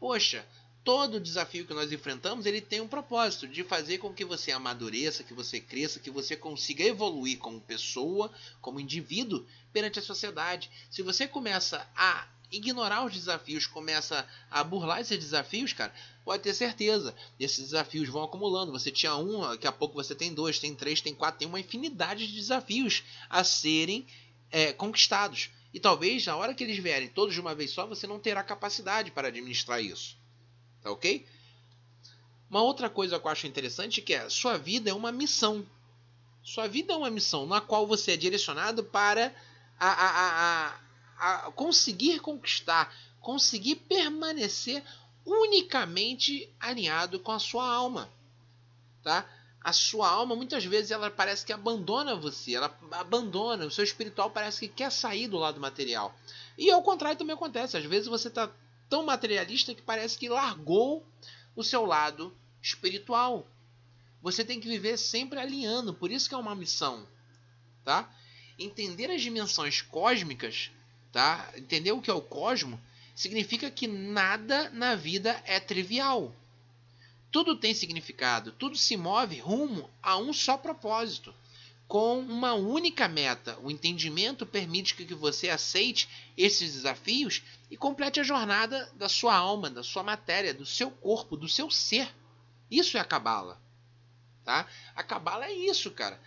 Poxa, 0.00 0.44
todo 0.82 1.20
desafio 1.20 1.64
que 1.64 1.72
nós 1.72 1.92
enfrentamos, 1.92 2.46
ele 2.46 2.60
tem 2.60 2.80
um 2.80 2.88
propósito 2.88 3.46
de 3.46 3.62
fazer 3.62 3.98
com 3.98 4.12
que 4.12 4.24
você 4.24 4.50
amadureça, 4.50 5.22
que 5.22 5.32
você 5.32 5.60
cresça, 5.60 6.00
que 6.00 6.10
você 6.10 6.36
consiga 6.36 6.82
evoluir 6.82 7.38
como 7.38 7.60
pessoa, 7.60 8.28
como 8.60 8.80
indivíduo 8.80 9.46
perante 9.72 10.00
a 10.00 10.02
sociedade. 10.02 10.68
Se 10.90 11.00
você 11.00 11.28
começa 11.28 11.88
a 11.94 12.26
ignorar 12.50 13.04
os 13.04 13.12
desafios, 13.12 13.66
começa 13.66 14.26
a 14.50 14.64
burlar 14.64 15.00
esses 15.00 15.18
desafios, 15.18 15.72
cara, 15.72 15.92
pode 16.24 16.42
ter 16.42 16.54
certeza, 16.54 17.14
esses 17.38 17.66
desafios 17.66 18.08
vão 18.08 18.24
acumulando. 18.24 18.72
Você 18.72 18.90
tinha 18.90 19.14
um, 19.16 19.40
daqui 19.40 19.66
a 19.66 19.72
pouco 19.72 19.94
você 19.94 20.14
tem 20.14 20.34
dois, 20.34 20.58
tem 20.58 20.74
três, 20.74 21.00
tem 21.00 21.14
quatro, 21.14 21.38
tem 21.38 21.48
uma 21.48 21.60
infinidade 21.60 22.26
de 22.26 22.34
desafios 22.34 23.04
a 23.28 23.44
serem 23.44 24.06
é, 24.50 24.72
conquistados. 24.72 25.50
E 25.72 25.78
talvez 25.78 26.26
na 26.26 26.36
hora 26.36 26.54
que 26.54 26.64
eles 26.64 26.78
vierem 26.78 27.08
todos 27.08 27.34
de 27.34 27.40
uma 27.40 27.54
vez 27.54 27.70
só, 27.70 27.86
você 27.86 28.06
não 28.06 28.18
terá 28.18 28.42
capacidade 28.42 29.10
para 29.10 29.28
administrar 29.28 29.82
isso. 29.82 30.16
Tá 30.82 30.90
ok? 30.90 31.24
Uma 32.48 32.62
outra 32.62 32.90
coisa 32.90 33.18
que 33.18 33.26
eu 33.26 33.30
acho 33.30 33.46
interessante 33.46 34.00
é 34.00 34.02
que 34.02 34.12
é 34.12 34.28
sua 34.28 34.58
vida 34.58 34.90
é 34.90 34.94
uma 34.94 35.12
missão. 35.12 35.64
Sua 36.42 36.66
vida 36.66 36.92
é 36.92 36.96
uma 36.96 37.10
missão 37.10 37.46
na 37.46 37.60
qual 37.60 37.86
você 37.86 38.12
é 38.12 38.16
direcionado 38.16 38.82
para 38.82 39.32
a, 39.78 39.88
a, 39.88 40.68
a, 40.68 40.80
a 41.20 41.52
conseguir 41.52 42.20
conquistar, 42.20 42.92
conseguir 43.20 43.76
permanecer 43.76 44.82
unicamente 45.24 46.48
alinhado 46.58 47.20
com 47.20 47.30
a 47.30 47.38
sua 47.38 47.68
alma, 47.68 48.10
tá? 49.02 49.28
A 49.62 49.74
sua 49.74 50.08
alma 50.08 50.34
muitas 50.34 50.64
vezes 50.64 50.90
ela 50.90 51.10
parece 51.10 51.44
que 51.44 51.52
abandona 51.52 52.16
você, 52.16 52.54
ela 52.54 52.74
abandona, 52.92 53.66
o 53.66 53.70
seu 53.70 53.84
espiritual 53.84 54.30
parece 54.30 54.60
que 54.60 54.74
quer 54.74 54.90
sair 54.90 55.28
do 55.28 55.36
lado 55.36 55.60
material. 55.60 56.14
E 56.56 56.70
ao 56.70 56.82
contrário 56.82 57.18
também 57.18 57.34
acontece, 57.34 57.76
às 57.76 57.84
vezes 57.84 58.08
você 58.08 58.28
está 58.28 58.50
tão 58.88 59.04
materialista 59.04 59.74
que 59.74 59.82
parece 59.82 60.16
que 60.16 60.30
largou 60.30 61.06
o 61.54 61.62
seu 61.62 61.84
lado 61.84 62.34
espiritual. 62.62 63.46
Você 64.22 64.42
tem 64.42 64.58
que 64.58 64.68
viver 64.68 64.96
sempre 64.96 65.38
alinhando, 65.38 65.92
por 65.92 66.10
isso 66.10 66.28
que 66.28 66.34
é 66.34 66.38
uma 66.38 66.54
missão, 66.54 67.06
tá? 67.84 68.10
Entender 68.58 69.10
as 69.10 69.20
dimensões 69.20 69.82
cósmicas, 69.82 70.70
tá? 71.12 71.52
Entender 71.56 71.92
o 71.92 72.00
que 72.00 72.10
é 72.10 72.14
o 72.14 72.20
cosmo 72.20 72.80
significa 73.14 73.70
que 73.70 73.86
nada 73.86 74.70
na 74.70 74.94
vida 74.94 75.42
é 75.44 75.60
trivial. 75.60 76.34
Tudo 77.30 77.56
tem 77.56 77.74
significado, 77.74 78.52
tudo 78.52 78.76
se 78.76 78.96
move 78.96 79.38
rumo 79.38 79.88
a 80.02 80.16
um 80.16 80.32
só 80.32 80.56
propósito 80.56 81.34
com 81.90 82.20
uma 82.20 82.54
única 82.54 83.08
meta. 83.08 83.58
O 83.64 83.70
entendimento 83.70 84.46
permite 84.46 84.94
que 84.94 85.12
você 85.12 85.50
aceite 85.50 86.08
esses 86.36 86.74
desafios 86.74 87.42
e 87.68 87.76
complete 87.76 88.20
a 88.20 88.22
jornada 88.22 88.88
da 88.94 89.08
sua 89.08 89.34
alma, 89.34 89.68
da 89.68 89.82
sua 89.82 90.04
matéria, 90.04 90.54
do 90.54 90.64
seu 90.64 90.88
corpo, 90.88 91.36
do 91.36 91.48
seu 91.48 91.68
ser. 91.68 92.08
Isso 92.70 92.96
é 92.96 93.00
a 93.00 93.04
cabala. 93.04 93.60
Tá? 94.44 94.68
A 94.94 95.02
cabala 95.02 95.46
é 95.46 95.52
isso, 95.52 95.90
cara. 95.90 96.20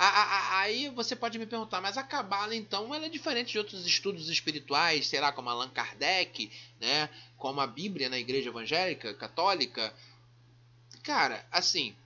Aí 0.00 0.88
você 0.90 1.16
pode 1.16 1.40
me 1.40 1.46
perguntar, 1.46 1.80
mas 1.80 1.98
a 1.98 2.04
cabala 2.04 2.54
então 2.54 2.94
ela 2.94 3.06
é 3.06 3.08
diferente 3.08 3.50
de 3.50 3.58
outros 3.58 3.84
estudos 3.84 4.28
espirituais, 4.28 5.08
sei 5.08 5.20
lá, 5.20 5.32
como 5.32 5.50
Allan 5.50 5.70
Kardec, 5.70 6.52
né? 6.80 7.10
como 7.36 7.60
a 7.60 7.66
Bíblia 7.66 8.08
na 8.08 8.16
igreja 8.16 8.48
evangélica, 8.48 9.12
católica. 9.14 9.92
Cara, 11.02 11.44
assim, 11.50 11.96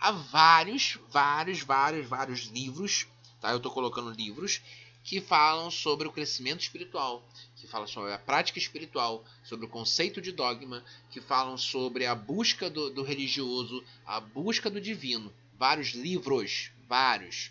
há 0.00 0.10
vários, 0.10 0.98
vários, 1.10 1.60
vários, 1.62 2.08
vários 2.08 2.40
livros, 2.46 3.06
tá? 3.40 3.50
Eu 3.50 3.58
estou 3.58 3.70
colocando 3.70 4.10
livros 4.10 4.60
que 5.04 5.20
falam 5.20 5.70
sobre 5.70 6.08
o 6.08 6.12
crescimento 6.12 6.60
espiritual, 6.60 7.26
que 7.56 7.66
falam 7.68 7.86
sobre 7.86 8.12
a 8.12 8.18
prática 8.18 8.58
espiritual, 8.58 9.24
sobre 9.44 9.64
o 9.64 9.68
conceito 9.68 10.20
de 10.20 10.32
dogma, 10.32 10.84
que 11.10 11.20
falam 11.20 11.56
sobre 11.56 12.04
a 12.04 12.16
busca 12.16 12.68
do, 12.68 12.90
do 12.90 13.02
religioso, 13.02 13.82
a 14.04 14.18
busca 14.18 14.68
do 14.68 14.80
divino. 14.80 15.32
Vários 15.56 15.94
livros, 15.94 16.70
vários. 16.88 17.50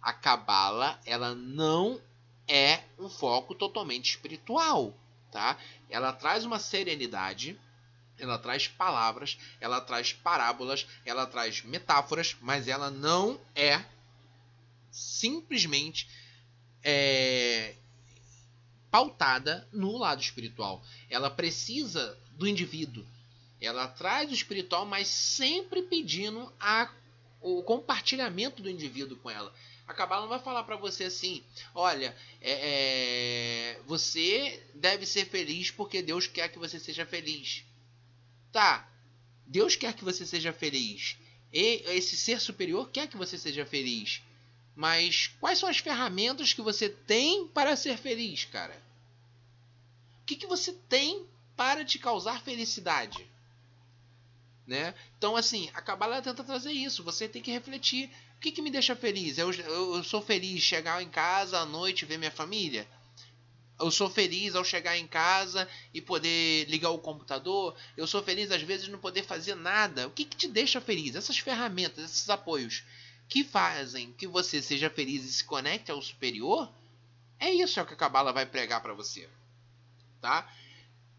A 0.00 0.12
cabala, 0.12 0.98
ela 1.04 1.34
não 1.34 2.00
é 2.48 2.82
um 2.98 3.08
foco 3.08 3.54
totalmente 3.54 4.10
espiritual, 4.10 4.98
tá? 5.30 5.58
Ela 5.88 6.12
traz 6.12 6.44
uma 6.44 6.58
serenidade, 6.58 7.58
ela 8.18 8.38
traz 8.38 8.66
palavras, 8.66 9.38
ela 9.60 9.80
traz 9.80 10.12
parábolas, 10.12 10.86
ela 11.04 11.26
traz 11.26 11.62
metáforas, 11.62 12.36
mas 12.40 12.66
ela 12.66 12.90
não 12.90 13.40
é 13.54 13.84
simplesmente 14.90 16.08
é, 16.82 17.74
pautada 18.90 19.68
no 19.72 19.96
lado 19.96 20.20
espiritual. 20.20 20.82
Ela 21.08 21.30
precisa 21.30 22.18
do 22.32 22.46
indivíduo. 22.46 23.06
Ela 23.60 23.86
traz 23.86 24.30
o 24.30 24.34
espiritual, 24.34 24.86
mas 24.86 25.06
sempre 25.06 25.82
pedindo 25.82 26.52
a, 26.58 26.90
o 27.40 27.62
compartilhamento 27.62 28.62
do 28.62 28.70
indivíduo 28.70 29.16
com 29.18 29.30
ela. 29.30 29.52
A 29.86 29.94
Cabala 29.94 30.22
não 30.22 30.28
vai 30.28 30.38
falar 30.38 30.62
para 30.64 30.76
você 30.76 31.04
assim: 31.04 31.42
olha, 31.74 32.16
é, 32.40 32.52
é, 32.52 33.80
você 33.86 34.62
deve 34.74 35.04
ser 35.06 35.26
feliz 35.26 35.70
porque 35.70 36.02
Deus 36.02 36.26
quer 36.26 36.48
que 36.48 36.58
você 36.58 36.78
seja 36.78 37.04
feliz. 37.04 37.64
Tá, 38.52 38.88
Deus 39.46 39.76
quer 39.76 39.94
que 39.94 40.04
você 40.04 40.24
seja 40.24 40.52
feliz. 40.52 41.16
E 41.52 41.82
esse 41.86 42.16
ser 42.16 42.40
superior 42.40 42.90
quer 42.90 43.08
que 43.08 43.16
você 43.16 43.36
seja 43.36 43.66
feliz. 43.66 44.22
Mas 44.76 45.26
quais 45.40 45.58
são 45.58 45.68
as 45.68 45.78
ferramentas 45.78 46.52
que 46.52 46.62
você 46.62 46.88
tem 46.88 47.48
para 47.48 47.76
ser 47.76 47.98
feliz, 47.98 48.44
cara? 48.44 48.80
O 50.22 50.24
que, 50.24 50.36
que 50.36 50.46
você 50.46 50.72
tem 50.88 51.26
para 51.56 51.84
te 51.84 51.98
causar 51.98 52.42
felicidade? 52.42 53.29
Né? 54.70 54.94
Então, 55.18 55.34
assim, 55.34 55.68
a 55.74 55.82
Kabbalah 55.82 56.22
tenta 56.22 56.44
trazer 56.44 56.70
isso. 56.70 57.02
Você 57.02 57.28
tem 57.28 57.42
que 57.42 57.50
refletir. 57.50 58.08
O 58.36 58.40
que, 58.40 58.52
que 58.52 58.62
me 58.62 58.70
deixa 58.70 58.94
feliz? 58.94 59.36
Eu, 59.36 59.52
eu, 59.52 59.96
eu 59.96 60.04
sou 60.04 60.22
feliz 60.22 60.62
chegar 60.62 61.02
em 61.02 61.08
casa 61.08 61.58
à 61.58 61.66
noite 61.66 62.02
e 62.02 62.06
ver 62.06 62.18
minha 62.18 62.30
família? 62.30 62.86
Eu 63.80 63.90
sou 63.90 64.08
feliz 64.08 64.54
ao 64.54 64.62
chegar 64.62 64.96
em 64.96 65.08
casa 65.08 65.68
e 65.92 66.00
poder 66.00 66.66
ligar 66.68 66.90
o 66.90 67.00
computador. 67.00 67.74
Eu 67.96 68.06
sou 68.06 68.22
feliz 68.22 68.52
às 68.52 68.62
vezes 68.62 68.86
não 68.86 69.00
poder 69.00 69.24
fazer 69.24 69.56
nada. 69.56 70.06
O 70.06 70.12
que, 70.12 70.24
que 70.24 70.36
te 70.36 70.46
deixa 70.46 70.80
feliz? 70.80 71.16
Essas 71.16 71.40
ferramentas, 71.40 72.04
esses 72.04 72.30
apoios 72.30 72.84
que 73.28 73.42
fazem 73.42 74.12
que 74.12 74.28
você 74.28 74.62
seja 74.62 74.88
feliz 74.88 75.24
e 75.24 75.32
se 75.32 75.42
conecte 75.42 75.90
ao 75.90 76.00
superior. 76.00 76.70
É 77.40 77.50
isso 77.50 77.84
que 77.84 77.94
a 77.94 77.96
Cabala 77.96 78.32
vai 78.32 78.46
pregar 78.46 78.80
para 78.80 78.94
você, 78.94 79.28
tá? 80.20 80.48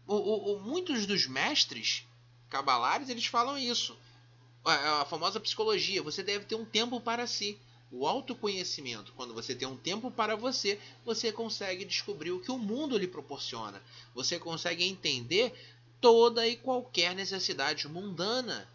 O, 0.06 0.14
o, 0.14 0.56
o, 0.56 0.60
muitos 0.62 1.04
dos 1.04 1.26
mestres 1.26 2.06
cabalares 2.52 3.08
eles 3.08 3.24
falam 3.24 3.56
isso. 3.56 3.96
A, 4.62 5.00
a 5.00 5.04
famosa 5.06 5.40
psicologia. 5.40 6.02
Você 6.02 6.22
deve 6.22 6.44
ter 6.44 6.54
um 6.54 6.66
tempo 6.66 7.00
para 7.00 7.26
si. 7.26 7.58
O 7.90 8.06
autoconhecimento, 8.06 9.12
quando 9.16 9.34
você 9.34 9.54
tem 9.54 9.68
um 9.68 9.76
tempo 9.76 10.10
para 10.10 10.34
você, 10.34 10.78
você 11.04 11.30
consegue 11.30 11.84
descobrir 11.84 12.30
o 12.30 12.40
que 12.40 12.50
o 12.50 12.58
mundo 12.58 12.96
lhe 12.96 13.06
proporciona. 13.06 13.82
Você 14.14 14.38
consegue 14.38 14.84
entender 14.84 15.52
toda 16.00 16.46
e 16.46 16.56
qualquer 16.56 17.14
necessidade 17.14 17.88
mundana. 17.88 18.68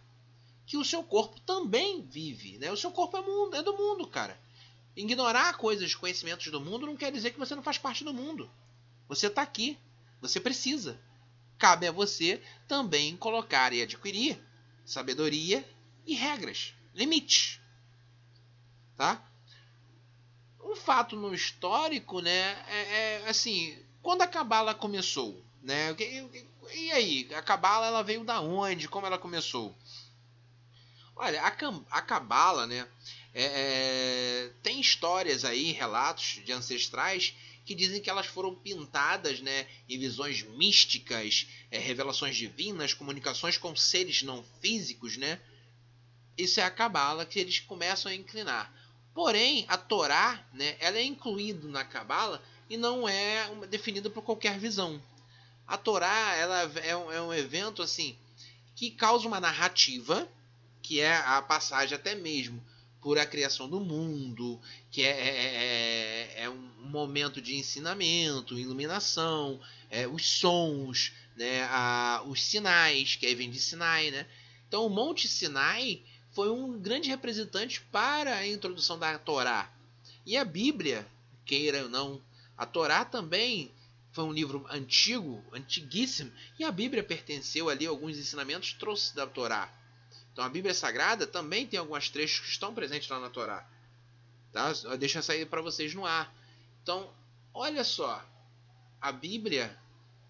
que 0.65 0.75
o 0.77 0.83
seu 0.83 1.01
corpo 1.01 1.39
também 1.41 2.01
vive. 2.01 2.57
Né? 2.57 2.69
O 2.71 2.77
seu 2.77 2.91
corpo 2.91 3.15
é, 3.15 3.21
mundo, 3.21 3.55
é 3.55 3.63
do 3.63 3.77
mundo, 3.77 4.05
cara. 4.05 4.37
Ignorar 4.95 5.55
coisas, 5.57 5.95
conhecimentos 5.95 6.51
do 6.51 6.59
mundo 6.59 6.85
não 6.85 6.97
quer 6.97 7.11
dizer 7.11 7.31
que 7.31 7.39
você 7.39 7.55
não 7.55 7.63
faz 7.63 7.77
parte 7.77 8.03
do 8.03 8.13
mundo. 8.13 8.49
Você 9.07 9.27
está 9.27 9.41
aqui. 9.41 9.77
Você 10.21 10.39
precisa. 10.39 10.99
Cabe 11.57 11.87
a 11.87 11.91
você 11.91 12.41
também 12.67 13.17
colocar 13.17 13.73
e 13.73 13.81
adquirir 13.81 14.39
sabedoria 14.85 15.67
e 16.05 16.13
regras, 16.15 16.73
limites. 16.93 17.59
Tá? 18.95 19.21
Um 20.61 20.75
fato 20.75 21.15
no 21.15 21.33
histórico, 21.33 22.21
né, 22.21 22.63
é, 22.67 23.21
é 23.23 23.29
assim, 23.29 23.77
quando 24.01 24.21
a 24.21 24.27
cabala 24.27 24.73
começou, 24.73 25.43
né? 25.61 25.95
E 26.73 26.91
aí, 26.91 27.29
a 27.33 27.41
cabala 27.41 27.87
ela 27.87 28.03
veio 28.03 28.23
da 28.23 28.41
onde? 28.41 28.87
Como 28.87 29.05
ela 29.05 29.17
começou? 29.17 29.75
Olha, 31.15 31.41
a, 31.41 31.47
a 31.47 32.01
cabala, 32.01 32.67
né, 32.67 32.87
é, 33.33 33.43
é, 33.43 34.49
tem 34.63 34.79
histórias 34.79 35.43
aí, 35.45 35.71
relatos 35.71 36.41
de 36.43 36.51
ancestrais 36.51 37.35
que 37.67 37.75
dizem 37.75 38.01
que 38.01 38.09
elas 38.09 38.25
foram 38.25 38.55
pintadas 38.55 39.41
né, 39.41 39.67
em 39.89 39.99
visões 39.99 40.41
místicas, 40.41 41.47
é, 41.69 41.77
revelações 41.77 42.37
divinas, 42.37 42.93
comunicações 42.93 43.57
com 43.57 43.75
seres 43.75 44.23
não 44.23 44.41
físicos, 44.61 45.17
né? 45.17 45.37
Isso 46.37 46.61
é 46.61 46.63
a 46.63 46.71
cabala 46.71 47.25
que 47.25 47.37
eles 47.37 47.59
começam 47.59 48.09
a 48.09 48.15
inclinar. 48.15 48.73
Porém, 49.13 49.65
a 49.67 49.77
Torá, 49.77 50.47
né, 50.53 50.77
ela 50.79 50.97
é 50.97 51.03
incluída 51.03 51.67
na 51.67 51.83
cabala 51.83 52.41
e 52.69 52.77
não 52.77 53.07
é 53.07 53.53
definida 53.69 54.09
por 54.09 54.23
qualquer 54.23 54.57
visão. 54.57 55.03
A 55.67 55.75
Torá 55.75 56.35
ela 56.35 56.61
é 56.81 56.95
um, 56.95 57.11
é 57.11 57.21
um 57.21 57.33
evento 57.33 57.83
assim 57.83 58.15
que 58.77 58.91
causa 58.91 59.27
uma 59.27 59.41
narrativa, 59.41 60.25
que 60.81 61.01
é 61.01 61.17
a 61.17 61.41
passagem 61.41 61.95
até 61.95 62.15
mesmo 62.15 62.63
por 63.01 63.17
a 63.17 63.25
criação 63.25 63.69
do 63.69 63.79
mundo, 63.79 64.59
que 64.91 65.03
é, 65.03 65.09
é, 65.09 66.35
é, 66.39 66.43
é 66.43 66.49
um 66.49 66.69
momento 66.89 67.41
de 67.41 67.55
ensinamento, 67.55 68.57
iluminação, 68.57 69.59
é, 69.89 70.07
os 70.07 70.27
sons, 70.27 71.13
né, 71.35 71.63
a, 71.69 72.23
os 72.25 72.43
sinais, 72.43 73.15
que 73.15 73.25
aí 73.25 73.35
vem 73.35 73.49
de 73.49 73.59
Sinai. 73.59 74.11
Né? 74.11 74.25
Então 74.67 74.85
o 74.85 74.89
Monte 74.89 75.27
Sinai 75.27 76.01
foi 76.31 76.49
um 76.49 76.79
grande 76.79 77.09
representante 77.09 77.81
para 77.91 78.35
a 78.35 78.47
introdução 78.47 78.97
da 78.97 79.17
Torá. 79.17 79.71
E 80.25 80.35
a 80.35 80.43
Bíblia, 80.43 81.07
queira 81.45 81.83
ou 81.83 81.89
não, 81.89 82.21
a 82.57 82.65
Torá 82.65 83.05
também 83.05 83.71
foi 84.11 84.23
um 84.23 84.33
livro 84.33 84.65
antigo, 84.69 85.43
antiguíssimo, 85.53 86.31
e 86.57 86.63
a 86.63 86.71
Bíblia 86.71 87.03
pertenceu 87.03 87.69
ali, 87.69 87.85
alguns 87.85 88.17
ensinamentos 88.17 88.73
trouxe 88.73 89.15
da 89.15 89.27
Torá. 89.27 89.71
Então 90.37 90.45
a 90.45 90.49
Bíblia 90.49 90.71
Sagrada 90.75 91.25
também 91.25 91.65
tem 91.65 91.79
alguns 91.79 92.11
trechos 92.11 92.41
que 92.41 92.51
estão 92.51 92.71
presentes 92.71 93.09
lá 93.09 93.19
na 93.19 93.27
Torá. 93.27 93.67
Tá? 94.51 94.71
Deixa 94.95 95.19
sair 95.19 95.47
para 95.47 95.63
vocês 95.63 95.95
no 95.95 96.05
ar. 96.05 96.31
Então, 96.83 97.11
olha 97.51 97.83
só. 97.83 98.23
A 99.01 99.11
Bíblia 99.11 99.75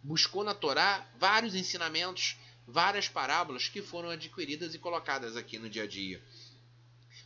buscou 0.02 0.46
na 0.46 0.54
Torá 0.54 1.06
vários 1.20 1.56
ensinamentos, 1.56 2.38
várias 2.66 3.10
parábolas 3.10 3.68
que 3.68 3.82
foram 3.82 4.10
adquiridas 4.10 4.74
e 4.74 4.80
colocadas 4.80 5.36
aqui 5.36 5.60
no 5.60 5.70
dia 5.70 5.84
a 5.84 5.88
dia. 5.88 6.24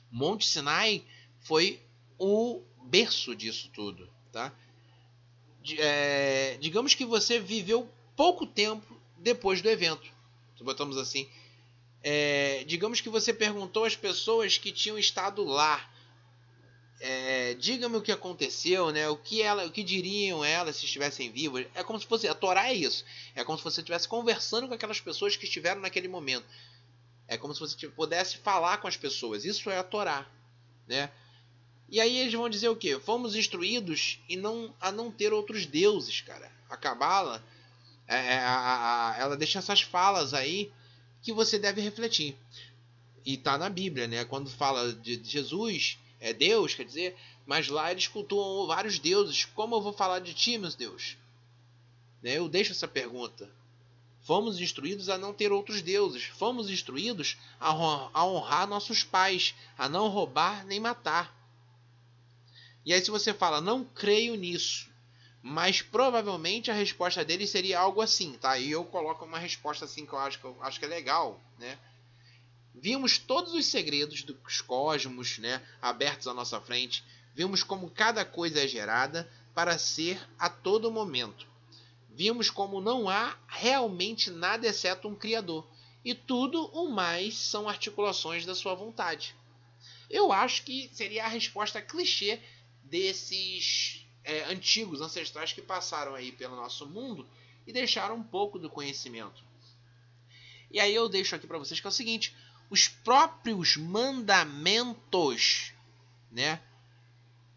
Monte 0.10 0.48
Sinai 0.48 1.06
foi 1.42 1.80
o 2.18 2.64
berço 2.86 3.36
disso 3.36 3.70
tudo. 3.76 4.12
Tá? 4.32 4.52
É, 5.78 6.58
digamos 6.60 6.96
que 6.96 7.06
você 7.06 7.40
viveu 7.40 7.88
pouco 8.16 8.44
tempo 8.48 9.00
depois 9.20 9.62
do 9.62 9.70
evento. 9.70 10.10
Botamos 10.64 10.98
assim, 10.98 11.30
é, 12.04 12.64
digamos 12.66 13.00
que 13.00 13.10
você 13.10 13.34
perguntou 13.34 13.86
às 13.86 13.96
pessoas 13.96 14.58
que 14.58 14.72
tinham 14.72 14.98
estado 14.98 15.44
lá. 15.44 15.90
É, 17.00 17.56
Diga-me 17.56 17.98
o 17.98 18.02
que 18.02 18.12
aconteceu, 18.12 18.92
né? 18.92 19.10
O 19.10 19.18
que 19.18 19.42
ela, 19.42 19.66
o 19.66 19.72
que 19.72 19.84
diriam 19.84 20.44
elas 20.44 20.76
se 20.76 20.86
estivessem 20.86 21.32
vivas? 21.32 21.66
É 21.74 21.84
como 21.84 22.00
se 22.00 22.06
fosse 22.06 22.28
a 22.28 22.36
Torá 22.36 22.70
é 22.70 22.74
isso. 22.74 23.04
É 23.36 23.44
como 23.44 23.58
se 23.58 23.64
você 23.64 23.82
estivesse 23.82 24.08
conversando 24.08 24.68
com 24.68 24.74
aquelas 24.74 25.00
pessoas 25.00 25.36
que 25.36 25.46
estiveram 25.46 25.82
naquele 25.82 26.08
momento. 26.08 26.46
É 27.28 27.38
como 27.38 27.54
se 27.54 27.60
você 27.60 27.88
pudesse 27.88 28.38
falar 28.38 28.78
com 28.78 28.88
as 28.88 28.98
pessoas. 28.98 29.46
Isso 29.46 29.70
é 29.70 29.78
a 29.78 29.84
Torá, 29.84 30.28
né? 30.88 31.10
E 31.90 32.00
aí 32.00 32.20
eles 32.20 32.34
vão 32.34 32.50
dizer 32.50 32.70
o 32.70 32.76
quê? 32.76 33.00
Fomos 33.00 33.36
instruídos 33.36 34.20
e 34.30 34.36
não 34.36 34.74
a 34.80 34.92
não 34.92 35.12
ter 35.12 35.34
outros 35.34 35.66
deuses, 35.66 36.22
cara. 36.22 36.52
A 36.70 36.78
Cabala, 36.78 37.44
é, 38.08 38.16
é, 38.16 38.42
ela 39.20 39.36
deixa 39.36 39.60
essas 39.60 39.82
falas 39.82 40.34
aí 40.34 40.72
que 41.22 41.34
você 41.34 41.58
deve 41.58 41.82
refletir. 41.82 42.36
E 43.26 43.36
está 43.36 43.58
na 43.58 43.70
Bíblia, 43.70 44.08
né? 44.08 44.26
Quando 44.26 44.50
fala 44.50 44.94
de 44.94 45.22
Jesus, 45.24 45.98
é 46.20 46.34
Deus, 46.34 46.74
quer 46.74 46.86
dizer, 46.86 47.16
mas 47.46 47.68
lá 47.68 47.92
eles 47.92 48.08
cultuam 48.08 48.68
vários 48.68 49.00
deuses. 49.00 49.46
Como 49.46 49.76
eu 49.76 49.82
vou 49.82 49.94
falar 49.94 50.20
de 50.20 50.34
ti, 50.34 50.58
meus 50.58 50.76
Deus? 50.76 51.18
Né? 52.22 52.38
Eu 52.38 52.48
deixo 52.48 52.72
essa 52.72 52.88
pergunta. 52.88 53.50
Fomos 54.22 54.60
instruídos 54.60 55.10
a 55.10 55.18
não 55.18 55.34
ter 55.34 55.52
outros 55.52 55.82
deuses. 55.82 56.24
Fomos 56.26 56.70
instruídos 56.70 57.38
a 57.60 58.24
honrar 58.24 58.68
nossos 58.68 59.04
pais, 59.04 59.56
a 59.78 59.90
não 59.90 60.10
roubar 60.10 60.66
nem 60.66 60.80
matar. 60.80 61.36
E 62.86 62.94
aí, 62.94 63.02
se 63.04 63.12
você 63.12 63.34
fala, 63.34 63.62
não 63.62 63.84
creio 63.84 64.36
nisso, 64.36 64.91
mas 65.42 65.82
provavelmente 65.82 66.70
a 66.70 66.74
resposta 66.74 67.26
dele 67.26 67.48
seria 67.48 67.80
algo 67.80 68.02
assim, 68.02 68.34
tá? 68.34 68.58
E 68.58 68.72
eu 68.72 68.84
coloco 68.86 69.26
uma 69.26 69.40
resposta 69.40 69.86
assim 69.86 70.06
que 70.06 70.14
eu 70.14 70.20
acho 70.20 70.40
que, 70.40 70.46
eu 70.46 70.56
acho 70.62 70.80
que 70.80 70.86
é 70.86 70.90
legal, 70.90 71.42
né? 71.58 71.80
Vimos 72.76 73.18
todos 73.18 73.54
os 73.54 73.66
segredos 73.66 74.24
dos 74.24 74.62
cosmos, 74.62 75.40
né, 75.40 75.62
abertos 75.82 76.28
à 76.28 76.34
nossa 76.34 76.60
frente. 76.62 77.04
Vimos 77.34 77.64
como 77.64 77.90
cada 77.90 78.24
coisa 78.24 78.64
é 78.64 78.68
gerada 78.68 79.30
para 79.54 79.78
ser 79.78 80.20
a 80.40 80.50
todo 80.50 80.92
momento. 80.92 81.48
Vimos 82.10 82.50
como 82.50 82.82
não 82.82 83.10
há 83.10 83.38
realmente 83.48 84.30
nada 84.30 84.68
exceto 84.68 85.08
um 85.08 85.16
Criador. 85.16 85.66
E 86.04 86.16
tudo 86.16 86.66
o 86.68 86.90
mais 86.90 87.38
são 87.38 87.70
articulações 87.70 88.46
da 88.46 88.56
sua 88.56 88.74
vontade. 88.74 89.36
Eu 90.10 90.32
acho 90.32 90.64
que 90.64 90.90
seria 90.94 91.26
a 91.26 91.30
resposta 91.30 91.82
clichê 91.82 92.40
desses 92.84 94.01
é, 94.24 94.44
antigos, 94.46 95.02
ancestrais 95.02 95.52
que 95.54 95.62
passaram 95.62 96.16
aí 96.16 96.32
pelo 96.32 96.56
nosso 96.56 96.88
mundo 96.88 97.28
e 97.66 97.74
deixaram 97.74 98.16
um 98.16 98.24
pouco 98.24 98.60
do 98.60 98.70
conhecimento. 98.70 99.44
E 100.70 100.80
aí 100.80 100.94
eu 100.94 101.10
deixo 101.10 101.36
aqui 101.36 101.48
para 101.48 101.58
vocês 101.58 101.80
que 101.80 101.88
é 101.88 101.90
o 101.90 101.94
seguinte: 101.94 102.36
os 102.70 102.88
próprios 102.88 103.76
mandamentos, 103.76 105.74
né, 106.32 106.62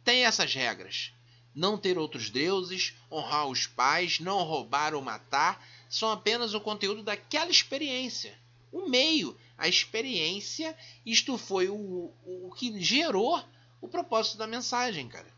têm 0.02 0.24
essas 0.24 0.54
regras. 0.54 1.12
Não 1.54 1.78
ter 1.78 1.96
outros 1.96 2.30
deuses, 2.30 2.94
honrar 3.10 3.46
os 3.46 3.66
pais, 3.66 4.18
não 4.18 4.42
roubar 4.42 4.92
ou 4.92 5.00
matar, 5.00 5.64
são 5.88 6.10
apenas 6.10 6.52
o 6.52 6.60
conteúdo 6.60 7.04
daquela 7.04 7.50
experiência. 7.50 8.36
O 8.72 8.88
meio, 8.88 9.38
a 9.56 9.68
experiência, 9.68 10.76
isto 11.06 11.38
foi 11.38 11.68
o, 11.68 11.76
o, 11.76 12.48
o 12.48 12.54
que 12.56 12.82
gerou 12.82 13.40
o 13.80 13.86
propósito 13.86 14.36
da 14.36 14.48
mensagem, 14.48 15.08
cara 15.08 15.34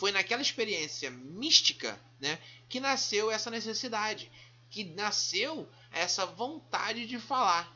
foi 0.00 0.12
naquela 0.12 0.40
experiência 0.40 1.10
mística 1.10 2.00
né, 2.18 2.38
que 2.70 2.80
nasceu 2.80 3.30
essa 3.30 3.50
necessidade, 3.50 4.32
que 4.70 4.82
nasceu 4.82 5.68
essa 5.92 6.24
vontade 6.24 7.06
de 7.06 7.18
falar. 7.18 7.70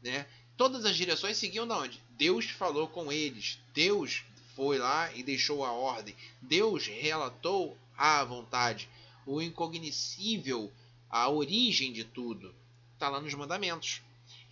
Né? 0.00 0.24
Todas 0.56 0.84
as 0.84 0.94
direções 0.94 1.36
seguiam 1.36 1.66
da 1.66 1.76
onde? 1.76 2.00
Deus 2.10 2.48
falou 2.50 2.86
com 2.86 3.10
eles, 3.10 3.58
Deus 3.74 4.22
foi 4.54 4.78
lá 4.78 5.12
e 5.12 5.24
deixou 5.24 5.64
a 5.64 5.72
ordem, 5.72 6.14
Deus 6.40 6.86
relatou 6.86 7.76
a 7.98 8.22
vontade, 8.22 8.88
o 9.26 9.42
incognoscível, 9.42 10.72
a 11.10 11.28
origem 11.28 11.92
de 11.92 12.04
tudo, 12.04 12.54
está 12.94 13.08
lá 13.08 13.20
nos 13.20 13.34
mandamentos. 13.34 14.02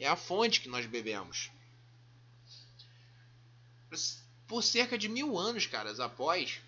É 0.01 0.09
a 0.09 0.16
fonte 0.16 0.61
que 0.61 0.68
nós 0.68 0.84
bebemos 0.84 1.48
por 4.51 4.64
cerca 4.64 4.98
de 4.98 5.09
mil 5.09 5.38
anos, 5.38 5.64
caras, 5.64 6.01
após. 6.01 6.61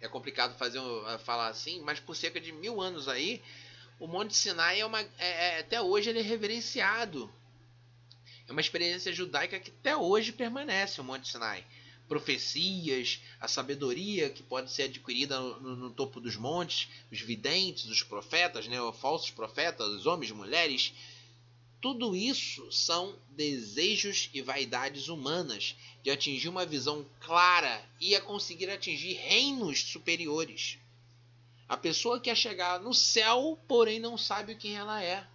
É 0.00 0.08
complicado 0.08 0.58
fazer 0.58 0.80
falar 1.24 1.46
assim, 1.46 1.80
mas 1.82 2.00
por 2.00 2.16
cerca 2.16 2.40
de 2.40 2.50
mil 2.50 2.80
anos 2.80 3.06
aí, 3.06 3.40
o 4.00 4.08
Monte 4.08 4.34
Sinai 4.34 4.80
é 4.80 4.84
uma. 4.84 5.00
É, 5.00 5.08
é, 5.18 5.60
até 5.60 5.80
hoje 5.80 6.10
ele 6.10 6.18
é 6.18 6.22
reverenciado. 6.22 7.32
É 8.48 8.50
uma 8.50 8.60
experiência 8.60 9.12
judaica 9.12 9.60
que 9.60 9.70
até 9.70 9.96
hoje 9.96 10.32
permanece 10.32 11.00
o 11.00 11.04
Monte 11.04 11.28
Sinai. 11.28 11.64
Profecias, 12.08 13.20
a 13.40 13.46
sabedoria 13.46 14.28
que 14.28 14.42
pode 14.42 14.72
ser 14.72 14.84
adquirida 14.84 15.38
no, 15.38 15.60
no, 15.60 15.76
no 15.76 15.90
topo 15.92 16.20
dos 16.20 16.34
montes, 16.34 16.88
os 17.12 17.20
videntes, 17.20 17.84
os 17.84 18.02
profetas, 18.02 18.66
né, 18.66 18.82
os 18.82 18.98
falsos 18.98 19.30
profetas, 19.30 19.86
os 19.86 20.06
homens, 20.06 20.32
mulheres, 20.32 20.92
tudo 21.80 22.14
isso 22.14 22.70
são 22.70 23.18
desejos 23.30 24.28
e 24.34 24.42
vaidades 24.42 25.08
humanas 25.08 25.74
de 26.02 26.10
atingir 26.10 26.48
uma 26.48 26.66
visão 26.66 27.06
clara 27.20 27.82
e 27.98 28.14
a 28.14 28.20
conseguir 28.20 28.68
atingir 28.70 29.14
reinos 29.14 29.82
superiores. 29.82 30.78
A 31.68 31.76
pessoa 31.76 32.20
quer 32.20 32.36
chegar 32.36 32.80
no 32.80 32.92
céu, 32.92 33.58
porém 33.66 33.98
não 33.98 34.18
sabe 34.18 34.56
quem 34.56 34.76
ela 34.76 35.02
é. 35.02 35.26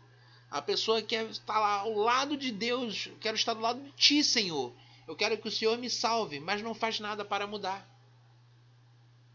A 0.52 0.62
pessoa 0.62 1.02
quer 1.02 1.26
estar 1.30 1.60
lá 1.60 1.80
ao 1.80 1.94
lado 1.94 2.38
de 2.38 2.52
Deus, 2.52 3.08
eu 3.08 3.18
quero 3.20 3.36
estar 3.36 3.54
do 3.54 3.62
lado 3.62 3.82
de 3.82 3.92
ti, 3.94 4.24
Senhor. 4.24 4.74
Eu 5.08 5.16
quero 5.16 5.38
que 5.38 5.48
o 5.48 5.52
Senhor 5.52 5.78
me 5.78 5.90
salve, 5.90 6.40
mas 6.40 6.62
não 6.62 6.74
faz 6.74 7.00
nada 7.00 7.26
para 7.26 7.48
mudar. 7.48 7.88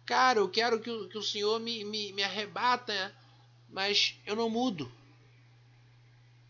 Cara, 0.07 0.41
eu 0.41 0.49
quero 0.49 0.81
que 0.81 0.91
o, 0.91 1.09
que 1.09 1.19
o 1.19 1.23
Senhor 1.23 1.59
me, 1.61 1.85
me, 1.85 2.13
me 2.13 2.23
arrebata, 2.23 3.15
mas 3.69 4.17
eu 4.27 4.37
não 4.37 4.51
mudo. 4.51 4.91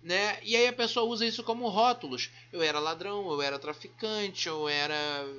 Né? 0.03 0.39
E 0.43 0.57
aí 0.57 0.67
a 0.67 0.73
pessoa 0.73 1.07
usa 1.07 1.27
isso 1.27 1.43
como 1.43 1.69
rótulos. 1.69 2.31
Eu 2.53 2.63
era 2.63 2.79
ladrão, 2.79 3.31
eu 3.31 3.43
era 3.43 3.59
traficante, 3.59 4.49
eu 4.49 4.69
era 4.69 4.97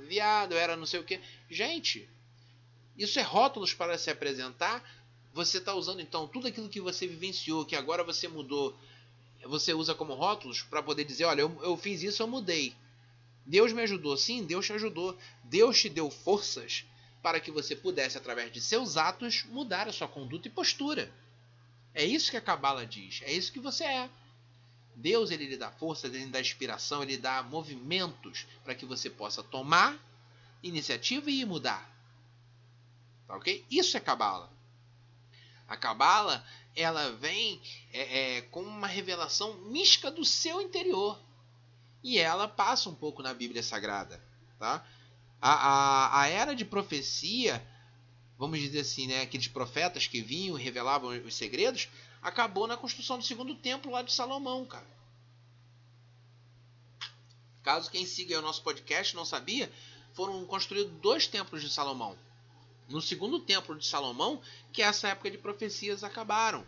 viado, 0.07 0.53
eu 0.53 0.59
era 0.59 0.75
não 0.75 0.85
sei 0.85 0.99
o 0.99 1.03
que. 1.03 1.19
Gente, 1.49 2.07
isso 2.97 3.19
é 3.19 3.23
rótulos 3.23 3.73
para 3.73 3.97
se 3.97 4.09
apresentar. 4.09 4.83
Você 5.33 5.57
está 5.57 5.73
usando 5.73 6.01
então 6.01 6.27
tudo 6.27 6.47
aquilo 6.47 6.69
que 6.69 6.81
você 6.81 7.07
vivenciou, 7.07 7.65
que 7.65 7.75
agora 7.75 8.03
você 8.03 8.27
mudou, 8.27 8.77
você 9.45 9.73
usa 9.73 9.95
como 9.95 10.13
rótulos 10.13 10.61
para 10.61 10.83
poder 10.83 11.05
dizer: 11.05 11.25
olha, 11.25 11.41
eu, 11.41 11.59
eu 11.63 11.75
fiz 11.75 12.03
isso, 12.03 12.21
eu 12.21 12.27
mudei. 12.27 12.75
Deus 13.45 13.73
me 13.73 13.81
ajudou, 13.81 14.15
sim, 14.15 14.43
Deus 14.45 14.65
te 14.65 14.73
ajudou. 14.73 15.17
Deus 15.43 15.79
te 15.79 15.89
deu 15.89 16.11
forças 16.11 16.85
para 17.21 17.39
que 17.39 17.51
você 17.51 17.75
pudesse, 17.75 18.17
através 18.17 18.51
de 18.51 18.61
seus 18.61 18.97
atos, 18.97 19.43
mudar 19.45 19.87
a 19.87 19.93
sua 19.93 20.07
conduta 20.07 20.47
e 20.47 20.51
postura. 20.51 21.11
É 21.93 22.03
isso 22.05 22.31
que 22.31 22.37
a 22.37 22.41
Cabala 22.41 22.85
diz, 22.85 23.21
é 23.23 23.31
isso 23.31 23.51
que 23.51 23.59
você 23.59 23.83
é. 23.83 24.09
Deus 24.95 25.31
ele 25.31 25.47
lhe 25.47 25.57
dá 25.57 25.71
força, 25.71 26.07
ele 26.07 26.19
lhe 26.19 26.31
dá 26.31 26.39
inspiração, 26.39 27.01
ele 27.03 27.17
dá 27.17 27.41
movimentos 27.43 28.45
para 28.63 28.75
que 28.75 28.85
você 28.85 29.09
possa 29.09 29.41
tomar 29.41 29.97
iniciativa 30.61 31.29
e 31.29 31.45
mudar. 31.45 31.89
Tá 33.27 33.35
ok? 33.35 33.65
Isso 33.69 33.97
é 33.97 33.99
Cabala. 33.99 34.51
A 35.67 35.77
Cabala 35.77 36.45
ela 36.75 37.11
vem 37.13 37.61
é, 37.91 38.37
é, 38.37 38.41
com 38.43 38.61
uma 38.61 38.87
revelação 38.87 39.53
mística 39.65 40.09
do 40.09 40.23
seu 40.23 40.61
interior 40.61 41.19
e 42.03 42.17
ela 42.17 42.47
passa 42.47 42.89
um 42.89 42.95
pouco 42.95 43.21
na 43.21 43.33
Bíblia 43.33 43.61
Sagrada, 43.61 44.21
tá? 44.57 44.85
A, 45.41 45.51
a, 45.51 46.21
a 46.21 46.27
era 46.27 46.55
de 46.55 46.63
profecia, 46.63 47.65
vamos 48.37 48.59
dizer 48.59 48.81
assim, 48.81 49.07
né, 49.07 49.21
aqueles 49.21 49.47
profetas 49.47 50.07
que 50.07 50.21
vinham 50.21 50.57
e 50.57 50.61
revelavam 50.61 51.09
os 51.25 51.33
segredos, 51.33 51.89
acabou 52.21 52.67
na 52.67 52.77
construção 52.77 53.17
do 53.17 53.23
segundo 53.23 53.55
templo 53.55 53.91
lá 53.91 54.01
de 54.01 54.13
Salomão, 54.13 54.65
cara. 54.65 54.87
Caso 57.63 57.91
quem 57.91 58.05
siga 58.05 58.39
o 58.39 58.41
nosso 58.41 58.61
podcast 58.63 59.15
não 59.15 59.25
sabia, 59.25 59.71
foram 60.13 60.45
construídos 60.45 60.93
dois 60.99 61.27
templos 61.27 61.61
de 61.61 61.69
Salomão. 61.69 62.17
No 62.89 63.01
segundo 63.01 63.39
templo 63.39 63.77
de 63.77 63.85
Salomão, 63.85 64.41
que 64.73 64.81
essa 64.81 65.09
época 65.09 65.31
de 65.31 65.37
profecias 65.37 66.03
acabaram. 66.03 66.65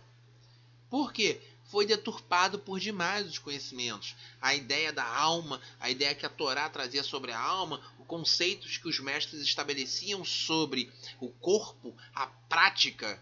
Por 0.90 1.12
quê? 1.12 1.42
Foi 1.66 1.86
deturpado 1.86 2.60
por 2.60 2.80
demais 2.80 3.28
os 3.28 3.40
conhecimentos. 3.40 4.16
A 4.40 4.54
ideia 4.54 4.94
da 4.94 5.04
alma, 5.04 5.60
a 5.80 5.90
ideia 5.90 6.14
que 6.14 6.26
a 6.26 6.30
Torá 6.30 6.70
trazia 6.70 7.04
sobre 7.04 7.32
a 7.32 7.40
alma, 7.40 7.82
os 8.00 8.06
conceitos 8.06 8.78
que 8.78 8.88
os 8.88 9.00
mestres 9.00 9.42
estabeleciam 9.42 10.24
sobre 10.24 10.92
o 11.20 11.30
corpo, 11.30 11.96
a 12.14 12.28
prática 12.28 13.22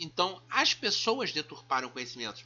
então, 0.00 0.42
as 0.48 0.72
pessoas 0.72 1.30
deturparam 1.30 1.90
conhecimentos. 1.90 2.42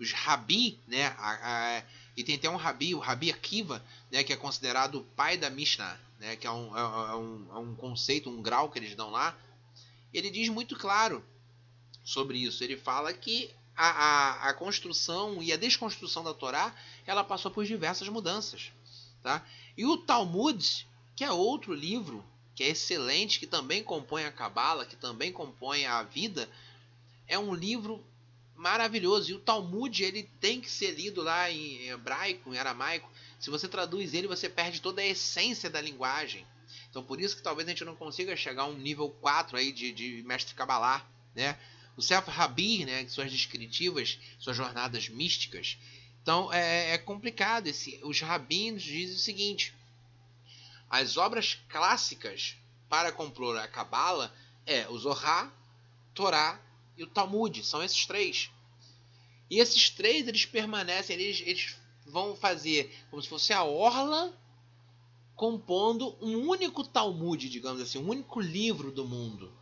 Os 0.00 0.12
rabi, 0.12 0.80
né, 0.88 1.14
a, 1.18 1.78
a, 1.78 1.82
e 2.16 2.24
tem 2.24 2.36
até 2.36 2.48
um 2.48 2.56
rabi, 2.56 2.94
o 2.94 2.98
rabi 2.98 3.30
Akiva, 3.30 3.84
né, 4.10 4.24
que 4.24 4.32
é 4.32 4.36
considerado 4.36 4.96
o 4.96 5.04
pai 5.04 5.36
da 5.36 5.50
Mishnah, 5.50 6.00
né, 6.18 6.34
que 6.34 6.46
é 6.46 6.50
um, 6.50 6.76
é, 6.76 6.80
é, 6.80 7.14
um, 7.14 7.48
é 7.50 7.58
um 7.58 7.74
conceito, 7.76 8.30
um 8.30 8.40
grau 8.40 8.70
que 8.70 8.78
eles 8.78 8.96
dão 8.96 9.10
lá. 9.10 9.36
Ele 10.12 10.30
diz 10.30 10.48
muito 10.48 10.76
claro 10.76 11.22
sobre 12.02 12.38
isso. 12.38 12.64
Ele 12.64 12.76
fala 12.76 13.12
que 13.12 13.50
a, 13.76 13.88
a, 13.88 14.48
a 14.48 14.54
construção 14.54 15.42
e 15.42 15.52
a 15.52 15.56
desconstrução 15.56 16.24
da 16.24 16.32
Torá 16.32 16.74
ela 17.06 17.22
passou 17.22 17.50
por 17.50 17.66
diversas 17.66 18.08
mudanças. 18.08 18.72
Tá? 19.22 19.44
E 19.76 19.84
o 19.84 19.98
Talmud, 19.98 20.86
que 21.14 21.22
é 21.22 21.30
outro 21.30 21.74
livro 21.74 22.24
que 22.54 22.62
é 22.62 22.68
excelente, 22.68 23.40
que 23.40 23.46
também 23.46 23.82
compõe 23.82 24.24
a 24.24 24.32
Cabala, 24.32 24.86
que 24.86 24.96
também 24.96 25.32
compõe 25.32 25.86
a 25.86 26.02
vida, 26.02 26.48
é 27.26 27.38
um 27.38 27.54
livro 27.54 28.04
maravilhoso. 28.56 29.30
E 29.30 29.34
o 29.34 29.40
Talmud 29.40 30.02
ele 30.02 30.24
tem 30.40 30.60
que 30.60 30.70
ser 30.70 30.92
lido 30.92 31.22
lá 31.22 31.50
em 31.50 31.88
hebraico, 31.88 32.52
em 32.52 32.58
aramaico. 32.58 33.10
Se 33.38 33.50
você 33.50 33.68
traduz 33.68 34.14
ele, 34.14 34.26
você 34.26 34.48
perde 34.48 34.80
toda 34.80 35.02
a 35.02 35.06
essência 35.06 35.68
da 35.68 35.80
linguagem. 35.80 36.46
Então 36.88 37.02
por 37.02 37.20
isso 37.20 37.36
que 37.36 37.42
talvez 37.42 37.68
a 37.68 37.70
gente 37.72 37.84
não 37.84 37.96
consiga 37.96 38.36
chegar 38.36 38.62
a 38.62 38.66
um 38.66 38.78
nível 38.78 39.10
4 39.20 39.56
aí 39.56 39.72
de, 39.72 39.92
de 39.92 40.22
mestre 40.24 40.54
Kabbalah, 40.54 41.06
né? 41.34 41.58
O 41.96 42.02
Sef 42.02 42.28
Rabi, 42.28 42.84
né, 42.84 43.06
suas 43.06 43.30
descritivas, 43.30 44.18
suas 44.38 44.56
jornadas 44.56 45.08
místicas. 45.08 45.78
Então 46.22 46.52
é, 46.52 46.92
é 46.92 46.98
complicado. 46.98 47.66
Esse, 47.66 48.00
os 48.02 48.20
rabinos 48.20 48.82
dizem 48.82 49.14
o 49.14 49.18
seguinte: 49.18 49.74
as 50.88 51.16
obras 51.16 51.58
clássicas 51.68 52.56
para 52.88 53.12
compor 53.12 53.56
a 53.58 53.68
Kabbalah 53.68 54.32
é 54.66 54.88
o 54.88 54.98
Zohar, 54.98 55.52
Torá 56.14 56.60
e 56.96 57.02
o 57.02 57.06
Talmud. 57.06 57.64
São 57.64 57.82
esses 57.82 58.06
três. 58.06 58.50
E 59.50 59.58
esses 59.58 59.90
três 59.90 60.26
eles 60.26 60.46
permanecem, 60.46 61.18
eles, 61.18 61.40
eles 61.46 61.76
vão 62.06 62.34
fazer 62.34 62.94
como 63.10 63.22
se 63.22 63.28
fosse 63.28 63.52
a 63.52 63.64
orla 63.64 64.32
compondo 65.34 66.16
um 66.20 66.48
único 66.48 66.84
Talmud, 66.84 67.48
digamos 67.48 67.80
assim, 67.80 67.98
um 67.98 68.08
único 68.08 68.40
livro 68.40 68.90
do 68.90 69.04
mundo. 69.04 69.52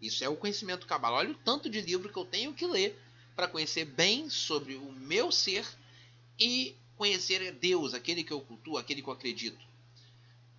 Isso 0.00 0.24
é 0.24 0.28
o 0.28 0.36
conhecimento 0.36 0.86
cabal. 0.86 1.14
Olha 1.14 1.30
o 1.30 1.34
tanto 1.34 1.70
de 1.70 1.80
livro 1.80 2.12
que 2.12 2.18
eu 2.18 2.24
tenho 2.24 2.52
que 2.52 2.66
ler 2.66 3.00
para 3.34 3.48
conhecer 3.48 3.84
bem 3.84 4.28
sobre 4.28 4.74
o 4.74 4.92
meu 4.92 5.32
ser 5.32 5.66
e 6.38 6.76
conhecer 6.96 7.52
Deus, 7.52 7.94
aquele 7.94 8.22
que 8.22 8.32
eu 8.32 8.40
cultuo, 8.40 8.76
aquele 8.76 9.00
que 9.00 9.08
eu 9.08 9.12
acredito. 9.12 9.64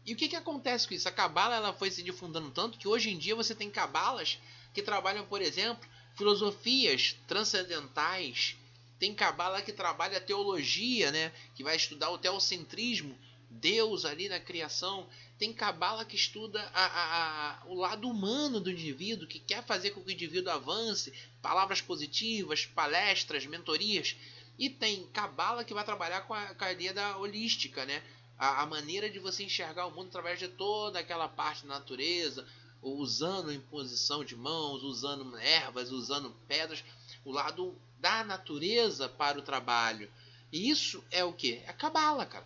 E 0.06 0.14
o 0.14 0.16
que, 0.16 0.28
que 0.28 0.36
acontece 0.36 0.88
com 0.88 0.94
isso? 0.94 1.08
A 1.08 1.12
cabala 1.12 1.56
ela 1.56 1.74
foi 1.74 1.90
se 1.92 2.04
difundando 2.04 2.52
tanto 2.52 2.78
que 2.78 2.88
hoje 2.88 3.10
em 3.10 3.18
dia 3.18 3.36
você 3.36 3.54
tem 3.56 3.70
cabalas 3.70 4.40
que 4.74 4.82
trabalham, 4.82 5.26
por 5.26 5.42
exemplo, 5.42 5.88
filosofias 6.16 7.16
transcendentais. 7.28 8.56
Tem 9.00 9.14
cabala 9.14 9.62
que 9.62 9.72
trabalha 9.72 10.22
teologia, 10.22 11.12
né? 11.12 11.32
que 11.56 11.64
vai 11.64 11.76
estudar 11.76 12.10
o 12.10 12.18
teocentrismo, 12.18 13.18
Deus 13.50 14.06
ali 14.06 14.30
na 14.30 14.40
criação. 14.40 15.08
Tem 15.38 15.54
cabala 15.54 16.06
que 16.06 16.16
estuda 16.16 16.62
a, 16.74 16.86
a, 16.86 17.52
a, 17.64 17.66
o 17.66 17.76
lado 17.76 18.10
humano 18.10 18.60
do 18.60 18.72
indivíduo, 18.72 19.28
que 19.28 19.40
quer 19.40 19.64
fazer 19.64 19.92
com 19.92 20.02
que 20.02 20.10
o 20.10 20.14
indivíduo 20.14 20.52
avance, 20.52 21.14
palavras 21.42 21.82
positivas, 21.82 22.66
palestras, 22.66 23.46
mentorias. 23.46 24.16
E 24.58 24.70
tem 24.70 25.06
cabala 25.08 25.64
que 25.64 25.74
vai 25.74 25.84
trabalhar 25.84 26.22
com 26.22 26.34
a, 26.34 26.54
com 26.54 26.66
ideia 26.66 26.94
da 26.94 27.18
holística, 27.18 27.86
né? 27.86 28.02
A, 28.38 28.62
a 28.62 28.66
maneira 28.66 29.10
de 29.10 29.20
você 29.20 29.44
enxergar 29.44 29.86
o 29.88 29.92
mundo 29.92 30.08
através 30.08 30.40
de 30.40 30.48
toda 30.48 31.00
aquela 31.00 31.28
parte 31.28 31.64
da 31.64 31.74
natureza, 31.76 32.48
usando 32.84 33.52
imposição 33.52 34.24
de 34.24 34.36
mãos, 34.36 34.84
usando 34.84 35.38
ervas, 35.38 35.92
usando 35.92 36.36
pedras, 36.48 36.84
o 37.24 37.32
lado 37.32 37.76
da 38.00 38.24
natureza 38.24 39.08
para 39.08 39.40
o 39.40 39.42
trabalho. 39.42 40.12
E 40.52 40.70
isso 40.70 41.04
é 41.10 41.24
o 41.24 41.34
que? 41.34 41.56
É 41.66 41.70
a 41.70 41.74
cabala, 41.74 42.26
cara. 42.26 42.46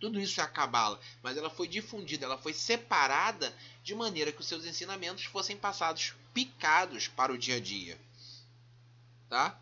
Tudo 0.00 0.20
isso 0.20 0.40
é 0.40 0.44
a 0.44 0.48
cabala, 0.48 1.00
mas 1.22 1.36
ela 1.36 1.50
foi 1.50 1.66
difundida, 1.66 2.24
ela 2.24 2.38
foi 2.38 2.52
separada 2.52 3.52
de 3.82 3.94
maneira 3.94 4.30
que 4.30 4.40
os 4.40 4.46
seus 4.46 4.64
ensinamentos 4.64 5.24
fossem 5.24 5.56
passados 5.56 6.14
picados 6.32 7.08
para 7.08 7.32
o 7.32 7.38
dia 7.38 7.56
a 7.56 7.60
dia. 7.60 7.98
Tá? 9.28 9.60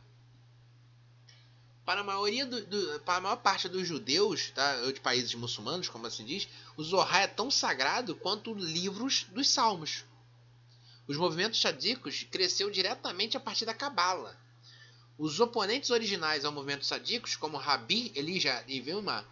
Para 1.87 2.01
a 2.01 2.05
maioria 2.05 2.45
do, 2.45 2.67
do, 2.67 3.01
para 3.01 3.19
a 3.19 3.21
maior 3.21 3.37
parte 3.37 3.69
dos 3.69 3.87
judeus, 3.87 4.51
tá, 4.51 4.91
de 4.91 4.99
países 4.99 5.33
muçulmanos, 5.37 5.89
como 5.89 6.05
assim 6.09 6.25
diz, 6.25 6.49
o 6.77 6.83
Zohar 6.83 7.23
é 7.23 7.27
tão 7.29 7.49
sagrado 7.49 8.17
quanto 8.17 8.53
livros 8.53 9.25
dos 9.31 9.49
Salmos. 9.49 10.05
Os 11.07 11.17
movimentos 11.17 11.61
sadicos 11.61 12.27
cresceu 12.29 12.69
diretamente 12.73 13.37
a 13.37 13.41
partir 13.41 13.65
da 13.65 13.73
Cabala. 13.73 14.37
Os 15.17 15.39
oponentes 15.39 15.91
originais 15.91 16.45
ao 16.45 16.51
movimento 16.51 16.85
sadicos, 16.85 17.37
como 17.37 17.57
Rabi, 17.57 18.11
Elijah 18.17 18.65
e 18.67 18.81
Vilma, 18.81 19.25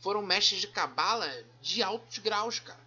foram 0.00 0.20
mestres 0.20 0.60
de 0.60 0.68
Cabala 0.68 1.26
de 1.62 1.82
altos 1.82 2.18
graus, 2.18 2.60
cara. 2.60 2.86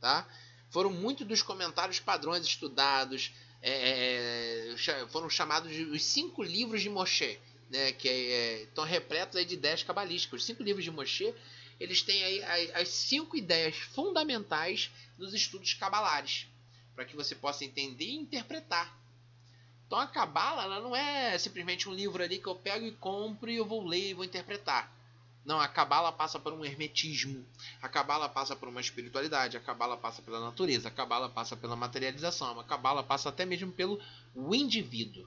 Tá? 0.00 0.26
Foram 0.70 0.90
muitos 0.90 1.24
dos 1.24 1.42
comentários 1.42 2.00
padrões 2.00 2.44
estudados, 2.44 3.32
é, 3.62 4.74
é 4.74 5.06
foram 5.06 5.30
chamados 5.30 5.70
de 5.72 5.84
os 5.84 6.02
cinco 6.02 6.42
livros 6.42 6.82
de 6.82 6.90
Moshe 6.90 7.38
né, 7.70 7.92
que 7.92 8.08
é, 8.08 8.12
é, 8.12 8.62
estão 8.62 8.84
repletos 8.84 9.36
aí 9.36 9.44
de 9.44 9.54
ideias 9.54 9.82
cabalísticas. 9.82 10.40
Os 10.40 10.46
cinco 10.46 10.62
livros 10.62 10.84
de 10.84 10.90
Moshe, 10.90 11.34
eles 11.78 12.02
têm 12.02 12.22
aí 12.22 12.72
as 12.72 12.88
cinco 12.88 13.36
ideias 13.36 13.76
fundamentais 13.76 14.90
dos 15.16 15.34
estudos 15.34 15.74
cabalares, 15.74 16.46
para 16.94 17.04
que 17.04 17.16
você 17.16 17.34
possa 17.34 17.64
entender 17.64 18.04
e 18.04 18.16
interpretar. 18.16 18.96
Então 19.86 19.98
a 19.98 20.06
cabala 20.06 20.64
ela 20.64 20.80
não 20.80 20.94
é 20.94 21.38
simplesmente 21.38 21.88
um 21.88 21.94
livro 21.94 22.22
ali 22.22 22.38
que 22.38 22.46
eu 22.46 22.54
pego 22.54 22.84
e 22.84 22.92
compro 22.92 23.50
e 23.50 23.56
eu 23.56 23.64
vou 23.64 23.86
ler 23.86 24.10
e 24.10 24.14
vou 24.14 24.24
interpretar. 24.24 24.92
Não, 25.48 25.58
a 25.58 25.66
cabala 25.66 26.12
passa 26.12 26.38
por 26.38 26.52
um 26.52 26.62
hermetismo, 26.62 27.42
a 27.80 27.88
cabala 27.88 28.28
passa 28.28 28.54
por 28.54 28.68
uma 28.68 28.82
espiritualidade, 28.82 29.56
a 29.56 29.60
cabala 29.60 29.96
passa 29.96 30.20
pela 30.20 30.40
natureza, 30.40 30.88
a 30.88 30.90
cabala 30.90 31.30
passa 31.30 31.56
pela 31.56 31.74
materialização, 31.74 32.60
a 32.60 32.64
cabala 32.64 33.02
passa 33.02 33.30
até 33.30 33.46
mesmo 33.46 33.72
pelo 33.72 33.98
indivíduo. 34.54 35.26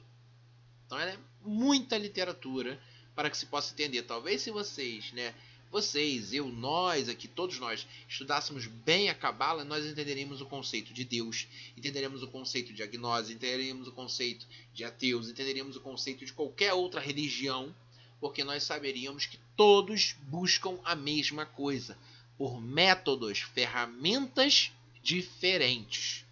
Então 0.92 1.00
é 1.00 1.18
muita 1.46 1.98
literatura 1.98 2.78
para 3.16 3.30
que 3.30 3.38
se 3.38 3.46
possa 3.46 3.72
entender. 3.72 4.02
Talvez 4.02 4.42
se 4.42 4.52
vocês, 4.52 5.14
né, 5.14 5.34
vocês, 5.72 6.34
eu, 6.34 6.50
nós 6.50 7.08
aqui, 7.08 7.30
todos 7.30 7.58
nós, 7.60 7.88
estudássemos 8.10 8.68
bem 8.68 9.10
a 9.10 9.16
Cabala, 9.16 9.64
nós 9.64 9.86
entenderíamos 9.86 10.42
o 10.42 10.46
conceito 10.46 10.94
de 10.94 11.06
Deus, 11.06 11.48
entenderíamos 11.78 12.22
o 12.24 12.28
conceito 12.28 12.74
de 12.74 12.84
agnose, 12.84 13.32
entenderíamos 13.34 13.88
o 13.88 13.94
conceito 13.94 14.46
de 14.74 14.84
ateus, 14.84 15.30
entenderíamos 15.30 15.78
o 15.78 15.80
conceito 15.80 16.26
de 16.26 16.34
qualquer 16.34 16.74
outra 16.74 17.00
religião, 17.00 17.74
porque 18.20 18.44
nós 18.44 18.64
saberíamos 18.64 19.26
que 19.26 19.40
todos 19.56 20.18
buscam 20.24 20.78
a 20.84 20.94
mesma 20.94 21.46
coisa, 21.46 21.98
por 22.38 22.60
métodos, 22.60 23.40
ferramentas 23.40 24.74
diferentes, 25.02 26.26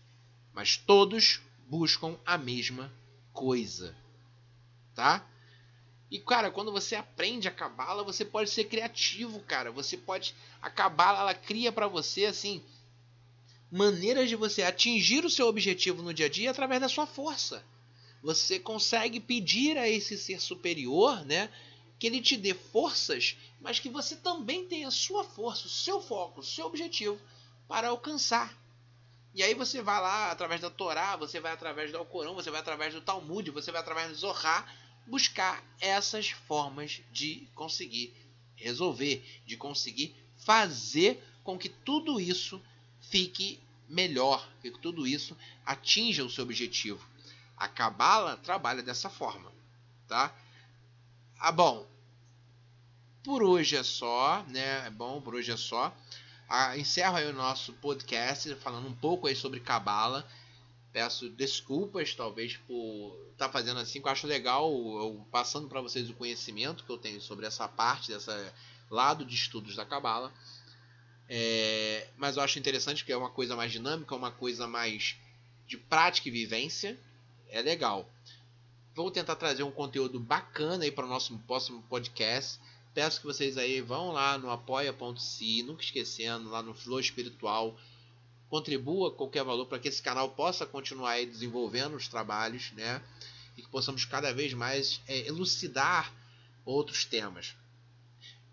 mas 0.54 0.76
todos 0.76 1.40
buscam 1.70 2.20
a 2.26 2.38
mesma 2.38 2.92
coisa, 3.32 3.96
tá? 5.00 5.26
E, 6.12 6.20
cara, 6.20 6.52
quando 6.52 6.74
você 6.74 6.94
aprende 6.96 7.48
a 7.48 7.52
cabala, 7.52 8.04
você 8.04 8.26
pode 8.26 8.50
ser 8.50 8.66
criativo, 8.66 9.40
cara. 9.42 9.72
Você 9.72 9.96
pode. 9.96 10.36
A 10.62 10.70
cabala, 10.70 11.20
ela 11.20 11.34
cria 11.34 11.72
para 11.72 11.88
você, 11.88 12.26
assim. 12.26 12.62
Maneiras 13.72 14.28
de 14.28 14.36
você 14.36 14.64
atingir 14.64 15.24
o 15.24 15.30
seu 15.30 15.48
objetivo 15.48 16.02
no 16.02 16.14
dia 16.14 16.26
a 16.26 16.30
dia 16.30 16.52
através 16.52 16.82
da 16.82 16.90
sua 16.90 17.08
força. 17.08 17.64
Você 18.22 18.60
consegue 18.60 19.22
pedir 19.22 19.78
a 19.78 19.88
esse 19.88 20.18
ser 20.18 20.42
superior, 20.42 21.24
né? 21.26 21.50
Que 21.98 22.08
ele 22.08 22.20
te 22.20 22.36
dê 22.36 22.54
forças, 22.54 23.38
mas 23.62 23.80
que 23.80 23.88
você 23.88 24.18
também 24.18 24.66
tenha 24.66 24.90
a 24.90 24.92
sua 24.92 25.24
força, 25.24 25.68
o 25.68 25.70
seu 25.70 26.02
foco, 26.02 26.42
o 26.42 26.44
seu 26.44 26.66
objetivo 26.66 27.18
para 27.68 27.90
alcançar. 27.90 28.54
E 29.34 29.44
aí 29.44 29.54
você 29.54 29.82
vai 29.82 30.02
lá 30.02 30.32
através 30.32 30.60
da 30.60 30.70
Torá, 30.70 31.16
você 31.16 31.40
vai 31.40 31.54
através 31.54 31.92
do 31.92 31.98
Alcorão, 31.98 32.34
você 32.34 32.50
vai 32.50 32.60
através 32.60 32.94
do 32.94 33.02
Talmud, 33.02 33.52
você 33.52 33.72
vai 33.72 33.80
através 33.80 34.10
do 34.10 34.16
Zohar 34.16 34.66
buscar 35.10 35.64
essas 35.82 36.30
formas 36.30 37.02
de 37.12 37.48
conseguir 37.56 38.16
resolver, 38.56 39.26
de 39.46 39.58
conseguir 39.58 40.16
fazer 40.38 41.24
com 41.44 41.58
que 41.58 41.70
tudo 41.70 42.20
isso 42.20 42.62
fique 43.02 43.60
melhor, 43.88 44.48
que 44.62 44.70
tudo 44.70 45.08
isso 45.08 45.36
atinja 45.66 46.24
o 46.24 46.30
seu 46.30 46.44
objetivo. 46.44 47.04
A 47.58 47.68
Cabala 47.68 48.38
trabalha 48.38 48.84
dessa 48.84 49.10
forma, 49.10 49.52
tá? 50.08 50.34
Ah, 51.40 51.52
bom. 51.52 51.88
Por 53.24 53.44
hoje 53.44 53.76
é 53.76 53.84
só, 53.84 54.44
né? 54.48 54.88
É 54.88 54.90
bom, 54.90 55.22
por 55.22 55.36
hoje 55.36 55.52
é 55.52 55.58
só. 55.58 55.94
Ah, 56.48 56.78
encerro 56.78 57.18
aí 57.18 57.28
o 57.28 57.34
nosso 57.34 57.74
podcast 57.74 58.56
falando 58.56 58.88
um 58.88 58.96
pouco 58.96 59.28
aí 59.28 59.36
sobre 59.36 59.60
Cabala. 59.60 60.28
Peço 60.92 61.30
desculpas, 61.30 62.16
talvez, 62.16 62.58
por 62.58 63.16
estar 63.32 63.46
tá 63.48 63.52
fazendo 63.52 63.80
assim, 63.80 64.02
que 64.02 64.08
eu 64.08 64.12
acho 64.12 64.26
legal, 64.26 64.72
eu, 64.72 65.26
passando 65.32 65.68
para 65.68 65.82
vocês 65.82 66.10
o 66.10 66.16
conhecimento 66.16 66.84
que 66.84 66.90
eu 66.92 66.98
tenho 66.98 67.22
sobre 67.22 67.46
essa 67.46 67.68
parte, 67.68 68.12
dessa 68.12 68.54
lado 68.90 69.24
de 69.24 69.36
estudos 69.36 69.76
da 69.76 69.86
Cabala. 69.86 70.34
É, 71.28 72.08
mas 72.18 72.38
eu 72.38 72.44
acho 72.44 72.58
interessante 72.58 73.06
que 73.06 73.12
é 73.12 73.18
uma 73.18 73.30
coisa 73.30 73.56
mais 73.56 73.72
dinâmica, 73.72 74.16
uma 74.16 74.32
coisa 74.32 74.68
mais 74.68 75.16
de 75.68 75.78
prática 75.78 76.28
e 76.28 76.32
vivência. 76.32 76.98
É 77.50 77.62
legal. 77.62 78.10
Vou 78.96 79.12
tentar 79.12 79.36
trazer 79.36 79.64
um 79.64 79.72
conteúdo 79.72 80.20
bacana 80.20 80.84
aí 80.84 80.92
para 80.92 81.06
o 81.06 81.10
nosso 81.10 81.38
próximo 81.40 81.84
podcast. 81.84 82.60
Peço 82.94 83.22
que 83.22 83.28
vocês 83.28 83.58
aí 83.58 83.80
vão 83.80 84.12
lá 84.12 84.38
no 84.40 84.50
apoia.se, 84.50 85.62
nunca 85.64 85.84
esquecendo, 85.84 86.50
lá 86.50 86.64
no 86.64 86.74
Flow 86.74 87.00
Espiritual 87.00 87.78
contribua 88.50 89.12
qualquer 89.12 89.44
valor 89.44 89.66
para 89.66 89.80
que 89.80 89.88
esse 89.88 90.02
canal 90.02 90.30
possa 90.30 90.66
continuar 90.66 91.24
desenvolvendo 91.26 91.96
os 91.96 92.08
trabalhos, 92.08 92.72
né? 92.72 93.02
E 93.56 93.62
que 93.62 93.70
possamos 93.70 94.06
cada 94.06 94.34
vez 94.34 94.54
mais 94.54 95.02
é, 95.08 95.28
elucidar 95.28 96.14
outros 96.66 97.06
temas. 97.06 97.56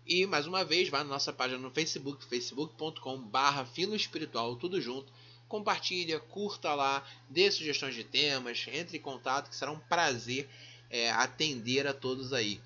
E 0.05 0.25
mais 0.25 0.47
uma 0.47 0.63
vez, 0.63 0.87
vá 0.87 0.99
na 0.99 1.09
nossa 1.09 1.33
página 1.33 1.59
no 1.59 1.71
Facebook, 1.71 2.23
facebook.com/barra 2.25 3.65
filo 3.65 3.95
espiritual, 3.95 4.55
tudo 4.55 4.79
junto. 4.79 5.11
Compartilha, 5.47 6.19
curta 6.19 6.73
lá, 6.73 7.05
dê 7.29 7.49
sugestões 7.51 7.95
de 7.95 8.03
temas, 8.03 8.65
entre 8.71 8.97
em 8.97 9.01
contato, 9.01 9.49
que 9.49 9.55
será 9.55 9.71
um 9.71 9.79
prazer 9.79 10.47
é, 10.89 11.09
atender 11.11 11.87
a 11.87 11.93
todos 11.93 12.33
aí. 12.33 12.61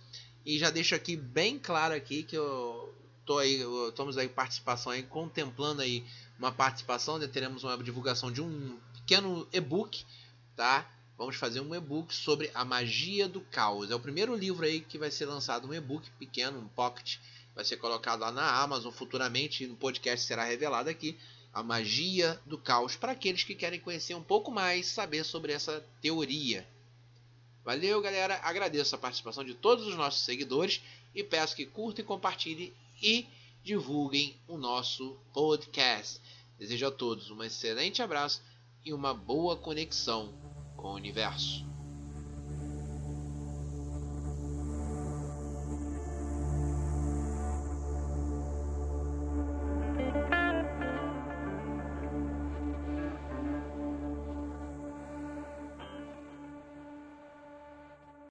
E 0.46 0.58
já 0.58 0.70
deixo 0.70 0.96
aqui 0.96 1.16
bem 1.16 1.60
claro 1.60 1.94
aqui 1.94 2.24
que 2.24 2.36
eu 2.36 2.94
tô 3.26 3.38
aí, 3.38 3.62
estamos 3.88 4.18
aí 4.18 4.28
participação 4.28 4.92
aí, 4.92 5.04
contemplando 5.04 5.82
aí 5.82 6.04
uma 6.42 6.52
participação, 6.52 7.20
né? 7.20 7.28
teremos 7.28 7.64
uma 7.64 7.78
divulgação 7.78 8.32
de 8.32 8.42
um 8.42 8.80
pequeno 8.94 9.48
e-book, 9.54 10.04
tá? 10.56 10.90
Vamos 11.16 11.36
fazer 11.36 11.62
um 11.62 11.76
e-book 11.76 12.12
sobre 12.12 12.50
a 12.56 12.66
magia 12.66 13.30
do 13.30 13.42
caos. 13.42 13.92
É 13.92 13.96
o 13.96 14.00
primeiro 14.00 14.36
livro 14.36 14.66
aí 14.66 14.82
que 14.82 14.98
vai 14.98 15.12
ser 15.12 15.28
lançado 15.28 15.68
um 15.68 15.74
e-book 15.74 16.10
pequeno, 16.18 16.60
um 16.60 16.68
pocket, 16.70 17.18
vai 17.54 17.64
ser 17.64 17.78
colocado 17.78 18.22
lá 18.22 18.32
na 18.32 18.60
Amazon 18.60 18.92
futuramente, 18.92 19.68
no 19.68 19.76
podcast 19.76 20.26
será 20.26 20.44
revelado 20.44 20.90
aqui 20.90 21.16
a 21.54 21.62
magia 21.62 22.42
do 22.44 22.58
caos 22.58 22.96
para 22.96 23.12
aqueles 23.12 23.44
que 23.44 23.54
querem 23.54 23.80
conhecer 23.80 24.16
um 24.16 24.24
pouco 24.24 24.50
mais, 24.50 24.88
saber 24.88 25.24
sobre 25.24 25.54
essa 25.54 25.86
teoria. 26.02 26.68
Valeu, 27.64 28.02
galera. 28.02 28.40
Agradeço 28.42 28.96
a 28.96 28.98
participação 28.98 29.44
de 29.44 29.54
todos 29.54 29.86
os 29.86 29.96
nossos 29.96 30.26
seguidores 30.26 30.82
e 31.14 31.24
peço 31.24 31.56
que 31.56 31.68
curtam 31.68 32.04
e 32.04 32.08
compartilhem 32.08 32.74
e 33.00 33.28
divulguem 33.64 34.40
o 34.48 34.58
nosso 34.58 35.18
podcast. 35.34 36.20
Desejo 36.58 36.88
a 36.88 36.92
todos 36.92 37.32
um 37.32 37.44
excelente 37.44 38.02
abraço 38.02 38.42
e 38.84 38.94
uma 38.94 39.14
boa 39.14 39.56
conexão 39.56 40.34
com 40.76 40.90
o 40.90 40.96
universo. 40.96 41.71